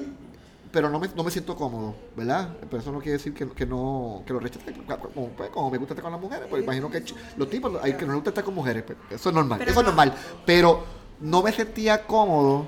pero 0.75 0.89
no 0.89 0.99
me, 0.99 1.07
no 1.15 1.23
me 1.23 1.31
siento 1.31 1.55
cómodo, 1.55 1.95
¿verdad? 2.17 2.49
Pero 2.69 2.81
eso 2.81 2.91
no 2.91 2.99
quiere 2.99 3.13
decir 3.13 3.33
que, 3.33 3.47
que 3.49 3.65
no 3.65 4.23
que 4.27 4.33
lo 4.33 4.39
rechace. 4.41 4.73
Como, 5.13 5.29
pues, 5.29 5.49
como 5.49 5.71
me 5.71 5.77
gusta 5.77 5.93
estar 5.93 6.03
con 6.03 6.11
las 6.11 6.19
mujeres, 6.19 6.47
pues 6.49 6.61
imagino 6.63 6.89
que 6.91 7.01
los 7.37 7.49
tipos 7.49 7.71
hay 7.81 7.93
que 7.93 8.01
no 8.05 8.07
les 8.11 8.15
gusta 8.15 8.31
estar 8.31 8.43
con 8.43 8.53
mujeres, 8.55 8.83
pues, 8.83 8.97
eso 9.09 9.29
es 9.29 9.35
normal, 9.35 9.57
Pero 9.57 9.71
eso 9.71 9.79
es 9.79 9.85
no. 9.85 9.91
normal. 9.91 10.13
Pero 10.45 10.83
no 11.21 11.41
me 11.41 11.53
sentía 11.53 12.05
cómodo 12.05 12.67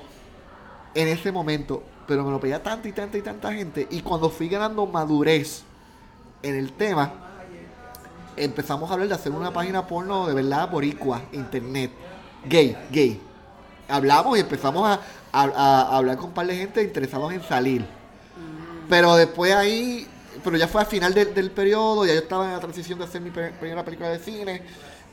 en 0.94 1.08
ese 1.08 1.30
momento, 1.30 1.82
pero 2.06 2.24
me 2.24 2.30
lo 2.30 2.40
pedía 2.40 2.62
tanta 2.62 2.88
y 2.88 2.92
tanta 2.92 3.18
y 3.18 3.22
tanta 3.22 3.52
gente. 3.52 3.86
Y 3.90 4.00
cuando 4.00 4.30
fui 4.30 4.48
ganando 4.48 4.86
madurez 4.86 5.64
en 6.42 6.54
el 6.54 6.72
tema, 6.72 7.12
empezamos 8.36 8.88
a 8.90 8.94
hablar 8.94 9.08
de 9.08 9.14
hacer 9.16 9.32
una 9.32 9.52
página 9.52 9.86
porno 9.86 10.26
de 10.26 10.32
verdad 10.34 10.70
boricua, 10.70 11.20
internet, 11.32 11.90
gay, 12.48 12.74
gay. 12.90 13.20
Hablamos 13.86 14.36
y 14.38 14.40
empezamos 14.40 14.86
a, 14.88 15.00
a- 15.32 15.42
a 15.92 15.96
hablar 15.96 16.16
con 16.16 16.26
un 16.26 16.32
par 16.32 16.46
de 16.46 16.56
gente 16.56 16.82
interesados 16.82 17.32
en 17.32 17.42
salir. 17.42 17.97
Pero 18.88 19.16
después 19.16 19.54
ahí, 19.54 20.06
pero 20.42 20.56
ya 20.56 20.68
fue 20.68 20.80
al 20.80 20.86
final 20.86 21.12
del, 21.14 21.34
del 21.34 21.50
periodo, 21.50 22.06
ya 22.06 22.14
yo 22.14 22.20
estaba 22.20 22.46
en 22.46 22.52
la 22.52 22.60
transición 22.60 22.98
de 22.98 23.04
hacer 23.04 23.20
mi 23.20 23.30
primera 23.30 23.84
película 23.84 24.08
de 24.10 24.18
cine 24.18 24.62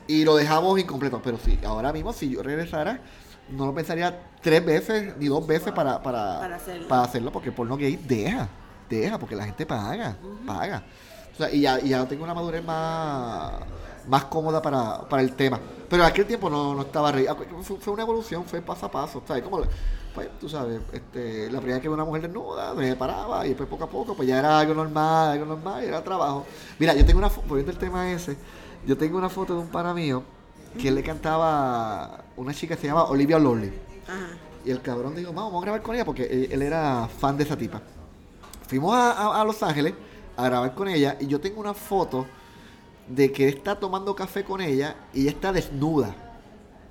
y 0.07 0.23
lo 0.23 0.35
dejamos 0.35 0.79
incompleto. 0.79 1.21
Pero 1.23 1.37
sí, 1.43 1.59
ahora 1.65 1.91
mismo 1.91 2.13
si 2.13 2.29
yo 2.29 2.41
regresara, 2.43 2.99
no 3.49 3.65
lo 3.65 3.73
pensaría 3.75 4.17
tres 4.41 4.65
veces 4.65 5.17
ni 5.17 5.27
dos 5.27 5.45
veces 5.45 5.73
para, 5.73 6.01
para, 6.01 6.39
Para 6.39 6.55
hacerlo. 6.55 6.87
para 6.87 7.03
hacerlo, 7.03 7.31
porque 7.31 7.51
porno 7.51 7.77
gay 7.77 7.95
deja, 7.95 8.47
deja, 8.89 9.19
porque 9.19 9.35
la 9.35 9.45
gente 9.45 9.65
paga, 9.65 10.15
paga. 10.45 10.83
O 11.33 11.37
sea, 11.37 11.51
y 11.51 11.61
ya, 11.61 11.79
y 11.81 11.89
ya 11.89 12.05
tengo 12.07 12.23
una 12.23 12.33
madurez 12.33 12.63
más, 12.63 13.53
más 14.07 14.25
cómoda 14.25 14.61
para, 14.61 15.01
para 15.07 15.21
el 15.21 15.33
tema. 15.35 15.59
Pero 15.89 16.03
en 16.03 16.09
aquel 16.09 16.25
tiempo 16.25 16.49
no, 16.49 16.73
no 16.75 16.81
estaba 16.81 17.11
ready. 17.11 17.27
Ah, 17.27 17.35
Fue, 17.35 17.77
fue 17.77 17.93
una 17.93 18.03
evolución, 18.03 18.43
fue 18.45 18.61
paso 18.61 18.85
a 18.87 18.91
paso. 18.91 19.21
¿sabes? 19.27 19.43
Como, 19.43 19.61
pues, 20.13 20.29
tú 20.39 20.47
sabes, 20.49 20.79
este, 20.93 21.45
la 21.51 21.57
primera 21.59 21.75
vez 21.75 21.81
que 21.81 21.87
vi 21.89 21.93
una 21.93 22.05
mujer 22.05 22.21
desnuda, 22.23 22.73
me 22.73 22.95
paraba 22.95 23.45
y 23.45 23.49
después 23.49 23.67
poco 23.69 23.83
a 23.83 23.89
poco, 23.89 24.15
pues 24.15 24.27
ya 24.27 24.39
era 24.39 24.59
algo 24.59 24.73
normal, 24.73 25.31
algo 25.31 25.45
normal, 25.45 25.83
y 25.83 25.87
era 25.87 26.03
trabajo. 26.03 26.45
Mira, 26.79 26.93
yo 26.95 27.05
tengo 27.05 27.19
una 27.19 27.29
foto, 27.29 27.47
volviendo 27.47 27.71
al 27.71 27.77
tema 27.77 28.09
ese, 28.11 28.37
yo 28.87 28.97
tengo 28.97 29.17
una 29.17 29.29
foto 29.29 29.53
de 29.53 29.59
un 29.59 29.67
pana 29.67 29.93
mío 29.93 30.23
que 30.79 30.87
él 30.89 30.95
le 30.95 31.03
cantaba 31.03 32.23
una 32.37 32.53
chica 32.53 32.75
que 32.75 32.81
se 32.81 32.87
llama 32.87 33.03
Olivia. 33.05 33.37
Ajá. 33.37 34.27
Y 34.65 34.71
el 34.71 34.81
cabrón 34.81 35.15
dijo, 35.15 35.31
vamos, 35.33 35.51
vamos 35.51 35.61
a 35.61 35.65
grabar 35.65 35.81
con 35.81 35.95
ella 35.95 36.05
porque 36.05 36.23
él, 36.25 36.47
él 36.51 36.61
era 36.61 37.07
fan 37.07 37.37
de 37.37 37.43
esa 37.43 37.55
tipa. 37.57 37.81
Fuimos 38.67 38.95
a, 38.95 39.11
a- 39.11 39.41
a 39.41 39.45
Los 39.45 39.61
Ángeles 39.63 39.93
a 40.37 40.45
grabar 40.45 40.73
con 40.73 40.87
ella 40.87 41.17
y 41.19 41.27
yo 41.27 41.39
tengo 41.39 41.59
una 41.61 41.73
foto 41.73 42.25
de 43.07 43.31
que 43.31 43.47
está 43.47 43.79
tomando 43.79 44.15
café 44.15 44.43
con 44.43 44.61
ella 44.61 44.95
y 45.13 45.21
ella 45.21 45.31
está 45.31 45.51
desnuda. 45.51 46.15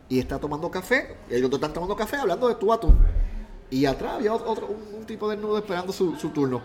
Y 0.08 0.18
está 0.18 0.38
tomando 0.38 0.70
café, 0.70 1.16
y 1.30 1.34
ellos 1.34 1.50
están 1.52 1.72
tomando 1.72 1.96
café 1.96 2.16
hablando 2.16 2.46
de 2.48 2.54
tú 2.56 2.72
a 2.72 2.78
tú. 2.78 2.92
Y 3.70 3.86
atrás 3.86 4.14
había 4.14 4.34
otro, 4.34 4.66
un, 4.66 4.98
un 5.00 5.06
tipo 5.06 5.28
desnudo 5.28 5.56
esperando 5.58 5.92
su, 5.92 6.14
su 6.16 6.28
turno. 6.28 6.60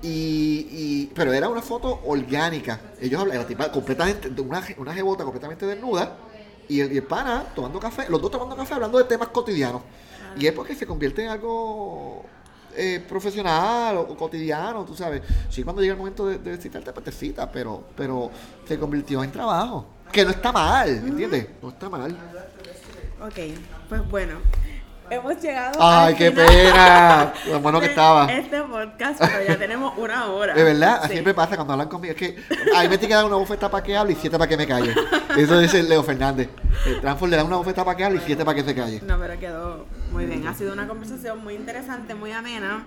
Y, 0.00 0.66
y- 0.70 1.12
pero 1.14 1.32
era 1.32 1.48
una 1.48 1.60
foto 1.62 2.00
orgánica. 2.06 2.80
Ellos 3.00 3.20
hablan, 3.20 3.38
la 3.38 3.46
tipa 3.46 3.70
completamente, 3.70 4.28
una, 4.40 4.62
una 4.78 4.94
jebota 4.94 5.24
completamente 5.24 5.66
desnuda. 5.66 6.16
Y 6.68 6.80
el, 6.80 6.92
y 6.92 6.96
el 6.98 7.02
pana 7.02 7.44
tomando 7.54 7.78
café, 7.80 8.06
los 8.08 8.22
dos 8.22 8.30
tomando 8.30 8.56
café 8.56 8.74
hablando 8.74 8.98
de 8.98 9.04
temas 9.04 9.28
cotidianos. 9.28 9.82
Y 10.38 10.46
es 10.46 10.52
porque 10.52 10.74
se 10.74 10.86
convierte 10.86 11.24
en 11.24 11.30
algo 11.30 12.24
eh, 12.76 13.04
profesional 13.08 13.96
o, 13.96 14.00
o 14.02 14.16
cotidiano, 14.16 14.84
tú 14.84 14.94
sabes. 14.94 15.22
Sí, 15.48 15.62
cuando 15.62 15.82
llega 15.82 15.92
el 15.94 15.98
momento 15.98 16.26
de, 16.26 16.38
de 16.38 16.56
citarte, 16.58 16.92
pues 16.92 17.04
te 17.04 17.12
cita, 17.12 17.50
pero, 17.50 17.84
pero 17.96 18.30
se 18.66 18.78
convirtió 18.78 19.22
en 19.24 19.30
trabajo. 19.32 19.86
Que 20.10 20.24
no 20.24 20.30
está 20.30 20.52
mal, 20.52 20.88
¿entiendes? 20.88 21.46
No 21.62 21.70
está 21.70 21.88
mal. 21.88 22.16
Ok, 23.20 23.38
pues 23.88 24.08
bueno. 24.10 24.34
Hemos 25.10 25.38
llegado. 25.42 25.78
Ay, 25.78 26.12
al 26.12 26.16
qué 26.16 26.30
final 26.30 26.46
pena. 26.46 27.32
Lo 27.48 27.60
bueno 27.60 27.80
que 27.80 27.86
estaba. 27.86 28.32
Este 28.32 28.62
podcast, 28.62 29.20
pero 29.20 29.44
ya 29.46 29.58
tenemos 29.58 29.92
una 29.98 30.26
hora. 30.28 30.54
De 30.54 30.62
verdad, 30.64 31.02
Sí. 31.04 31.12
siempre 31.12 31.34
pasa 31.34 31.54
cuando 31.56 31.74
hablan 31.74 31.88
conmigo. 31.88 32.12
Es 32.14 32.18
que 32.18 32.36
a 32.74 32.82
mí 32.82 32.88
me 32.88 32.96
tiene 32.96 33.08
que 33.08 33.14
dar 33.14 33.26
una 33.26 33.36
bofeta 33.36 33.70
para 33.70 33.82
que 33.84 33.94
hable 33.94 34.14
y 34.14 34.16
siete 34.16 34.38
para 34.38 34.48
que 34.48 34.56
me 34.56 34.66
calle. 34.66 34.94
Eso 35.36 35.58
dice 35.58 35.82
Leo 35.82 36.02
Fernández. 36.02 36.48
El 36.86 37.00
Transform 37.02 37.30
le 37.30 37.36
da 37.36 37.44
una 37.44 37.56
bofeta 37.56 37.84
para 37.84 37.94
que 37.94 38.04
hable 38.04 38.18
y 38.18 38.22
siete 38.24 38.42
para 38.42 38.54
que 38.54 38.64
se 38.64 38.74
calle. 38.74 39.02
No, 39.04 39.18
pero 39.18 39.38
quedó 39.38 39.86
muy 40.12 40.26
bien. 40.26 40.46
Ha 40.46 40.54
sido 40.54 40.72
una 40.72 40.86
conversación 40.86 41.42
muy 41.42 41.54
interesante, 41.54 42.14
muy 42.14 42.32
amena. 42.32 42.84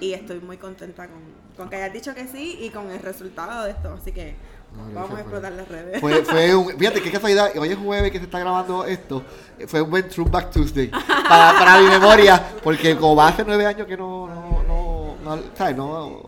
Y 0.00 0.12
estoy 0.14 0.40
muy 0.40 0.56
contenta 0.56 1.06
con, 1.06 1.20
con 1.56 1.70
que 1.70 1.76
hayas 1.76 1.92
dicho 1.92 2.14
que 2.14 2.26
sí 2.26 2.58
y 2.60 2.70
con 2.70 2.90
el 2.90 3.00
resultado 3.00 3.64
de 3.64 3.70
esto. 3.70 3.96
Así 4.00 4.10
que 4.12 4.34
No, 4.76 5.00
vamos 5.00 5.16
a 5.16 5.20
explotar 5.20 5.52
las 5.52 5.68
redes. 5.68 6.00
Fue, 6.00 6.24
fue 6.24 6.54
un, 6.54 6.76
fíjate 6.76 7.02
qué 7.02 7.10
casualidad, 7.10 7.56
hoy 7.56 7.68
es 7.68 7.78
jueves 7.78 8.10
que 8.10 8.18
se 8.18 8.24
está 8.24 8.38
grabando 8.40 8.84
esto, 8.84 9.22
fue 9.66 9.82
un 9.82 9.90
buen 9.90 10.06
Back 10.30 10.50
Tuesday 10.50 10.88
para, 10.88 11.58
para 11.58 11.80
mi 11.80 11.88
memoria, 11.88 12.42
porque 12.62 12.96
como 12.96 13.16
va 13.16 13.28
hace 13.28 13.44
nueve 13.46 13.66
años 13.66 13.86
que 13.86 13.96
no, 13.96 14.26
no, 14.28 14.62
no, 14.66 15.16
no, 15.22 15.42
¿sabes? 15.54 15.76
no, 15.76 16.22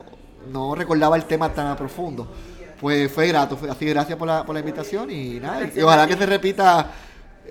no 0.50 0.74
recordaba 0.74 1.16
el 1.16 1.24
tema 1.24 1.52
tan 1.52 1.68
a 1.68 1.76
profundo, 1.76 2.28
pues 2.80 3.10
fue 3.10 3.28
grato, 3.28 3.56
fue 3.56 3.70
así, 3.70 3.86
gracias 3.86 4.18
por 4.18 4.28
la, 4.28 4.44
por 4.44 4.54
la 4.54 4.60
invitación 4.60 5.10
y 5.10 5.40
nada, 5.40 5.68
y 5.74 5.80
ojalá 5.80 6.06
que 6.06 6.16
se 6.16 6.26
repita, 6.26 6.90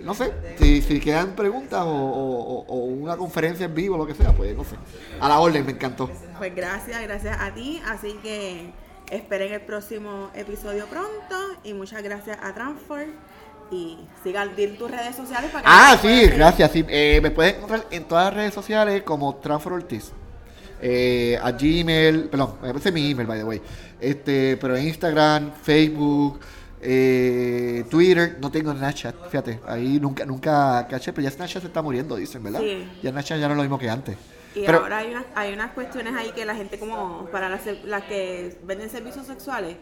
no 0.02 0.14
sé, 0.14 0.32
si, 0.60 0.82
si 0.82 1.00
quedan 1.00 1.36
preguntas 1.36 1.82
o, 1.84 1.89
o- 1.89 2.66
o 2.68 2.76
una 2.86 3.16
conferencia 3.18 3.66
en 3.66 3.76
vivo, 3.76 3.98
lo 3.98 4.06
que 4.08 4.14
sea, 4.16 4.32
pues 4.34 4.56
no 4.56 4.64
sé, 4.64 4.76
a 5.20 5.30
la 5.30 5.39
orden, 5.39 5.66
me 5.66 5.72
encantó. 5.74 6.10
Pues 6.38 6.56
gracias, 6.56 7.02
gracias 7.04 7.38
a 7.39 7.54
ti. 7.54 7.82
Así 7.86 8.14
que 8.24 8.72
esperen 9.12 9.54
el 9.54 9.62
próximo 9.62 10.30
episodio 10.36 10.86
pronto. 10.88 11.36
Y 11.64 11.74
muchas 11.74 12.02
gracias 12.04 12.38
a 12.41 12.54
Transform. 12.54 13.10
Y 13.72 13.98
sigan 14.24 14.56
dir 14.56 14.78
tus 14.78 14.91
redes 14.91 15.16
sociales 15.16 15.50
para 15.52 15.64
que 15.64 15.70
Ah, 15.72 15.98
sí, 16.02 16.28
gracias. 16.28 16.72
Sí. 16.72 16.86
Eh, 16.89 17.20
me 17.24 17.32
puedes 17.32 17.56
encontrar 17.56 17.86
en 17.91 18.04
todas 18.04 18.26
las 18.26 18.34
redes 18.34 18.54
sociales 18.54 19.04
como 19.04 19.36
Transfer 19.38 19.74
Ortiz. 19.74 20.12
Eh, 20.82 21.39
a 21.41 21.52
Gmail, 21.52 22.26
perdón, 22.26 22.58
ese 22.76 22.89
es 22.89 22.94
mi 22.94 23.12
email, 23.12 23.26
by 23.28 23.38
the 23.39 23.44
way. 23.46 23.62
Este, 24.02 24.58
pero 24.58 24.76
en 24.76 24.86
Instagram, 24.88 25.54
Facebook, 25.64 26.39
eh, 26.86 27.86
Twitter, 27.90 28.38
no 28.42 28.52
tengo 28.52 28.74
Snapchat, 28.74 29.16
fíjate, 29.30 29.60
ahí 29.68 30.00
nunca, 30.00 30.26
nunca 30.26 30.86
caché, 30.90 31.14
pero 31.14 31.24
ya 31.24 31.32
Snapchat 31.32 31.62
se 31.62 31.68
está 31.68 31.82
muriendo, 31.82 32.16
dicen, 32.16 32.44
¿verdad? 32.44 32.60
Sí. 32.62 32.88
Ya 33.02 33.12
Snapchat 33.12 33.40
ya 33.40 33.48
no 33.48 33.54
es 33.54 33.58
lo 33.58 33.64
mismo 33.64 33.80
que 33.80 33.90
antes. 33.90 34.18
Y 34.56 34.66
Pero, 34.66 34.80
ahora 34.80 34.98
hay 35.00 35.10
unas, 35.12 35.26
hay 35.34 35.54
unas 35.54 35.72
cuestiones 35.72 36.14
ahí 36.16 36.32
que 36.32 36.46
la 36.46 36.56
gente 36.56 36.78
como, 36.78 37.26
para 37.32 37.50
las, 37.50 37.62
las 37.86 38.04
que 38.04 38.60
venden 38.64 38.90
servicios 38.90 39.26
sexuales, 39.26 39.78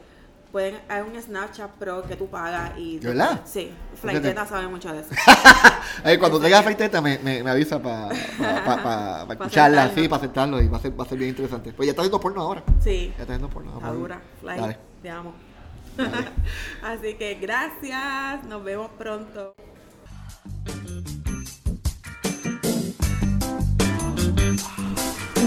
pueden, 0.52 0.80
hay 0.90 1.02
un 1.02 1.22
Snapchat 1.22 1.72
Pro 1.72 2.04
que 2.04 2.16
tú 2.16 2.28
pagas 2.28 2.72
y... 2.78 3.00
¿De 3.00 3.08
verdad? 3.10 3.42
Sí. 3.46 3.72
Flighteta 4.02 4.46
sabe 4.46 4.68
mucho 4.68 4.92
de 4.94 5.00
eso. 5.02 5.10
eh, 6.06 6.18
cuando 6.20 6.40
tenga 6.40 6.62
Flighteta 6.64 7.02
me, 7.02 7.18
me, 7.20 7.44
me 7.44 7.50
avisa 7.52 7.82
para 7.82 8.10
pa, 8.10 8.16
pa, 8.66 8.66
pa- 8.66 8.84
pa 8.84 9.26
Pa 9.28 9.34
escucharla, 9.34 9.92
sí, 9.96 10.08
para 10.08 10.22
sentarlo 10.22 10.62
y 10.62 10.68
va 10.68 10.78
a, 10.78 10.82
ser, 10.82 10.98
va 11.00 11.04
a 11.04 11.08
ser 11.08 11.18
bien 11.18 11.30
interesante. 11.32 11.74
Pues 11.74 11.88
ya 11.88 11.92
está 11.92 12.02
haciendo 12.02 12.20
porno 12.20 12.42
ahora. 12.42 12.64
Sí, 12.82 13.08
Ya 13.18 13.24
está 13.24 13.34
haciendo 13.34 13.50
porno. 13.50 13.72
está 13.72 13.80
vamos 13.88 13.90
a 13.90 13.92
ver. 13.92 14.00
dura. 14.02 14.22
Flight, 14.42 14.60
Dale. 14.62 14.78
te 15.02 15.10
amo. 15.10 15.34
Así 16.84 17.14
que 17.16 17.36
gracias, 17.36 18.44
nos 18.46 18.64
vemos 18.64 18.90
pronto. 18.98 19.56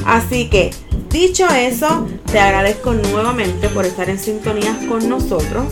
Así 0.05 0.49
que, 0.49 0.71
dicho 1.09 1.47
eso, 1.47 2.05
te 2.31 2.39
agradezco 2.39 2.93
nuevamente 2.93 3.69
por 3.69 3.85
estar 3.85 4.09
en 4.09 4.19
sintonía 4.19 4.77
con 4.87 5.07
nosotros. 5.07 5.65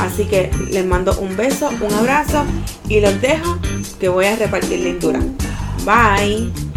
Así 0.00 0.24
que 0.24 0.50
les 0.70 0.84
mando 0.84 1.18
un 1.20 1.36
beso, 1.36 1.70
un 1.80 1.94
abrazo 1.94 2.44
y 2.88 3.00
los 3.00 3.20
dejo 3.20 3.58
que 3.98 4.08
voy 4.08 4.26
a 4.26 4.36
repartir 4.36 4.80
lindura. 4.80 5.20
Bye. 5.84 6.69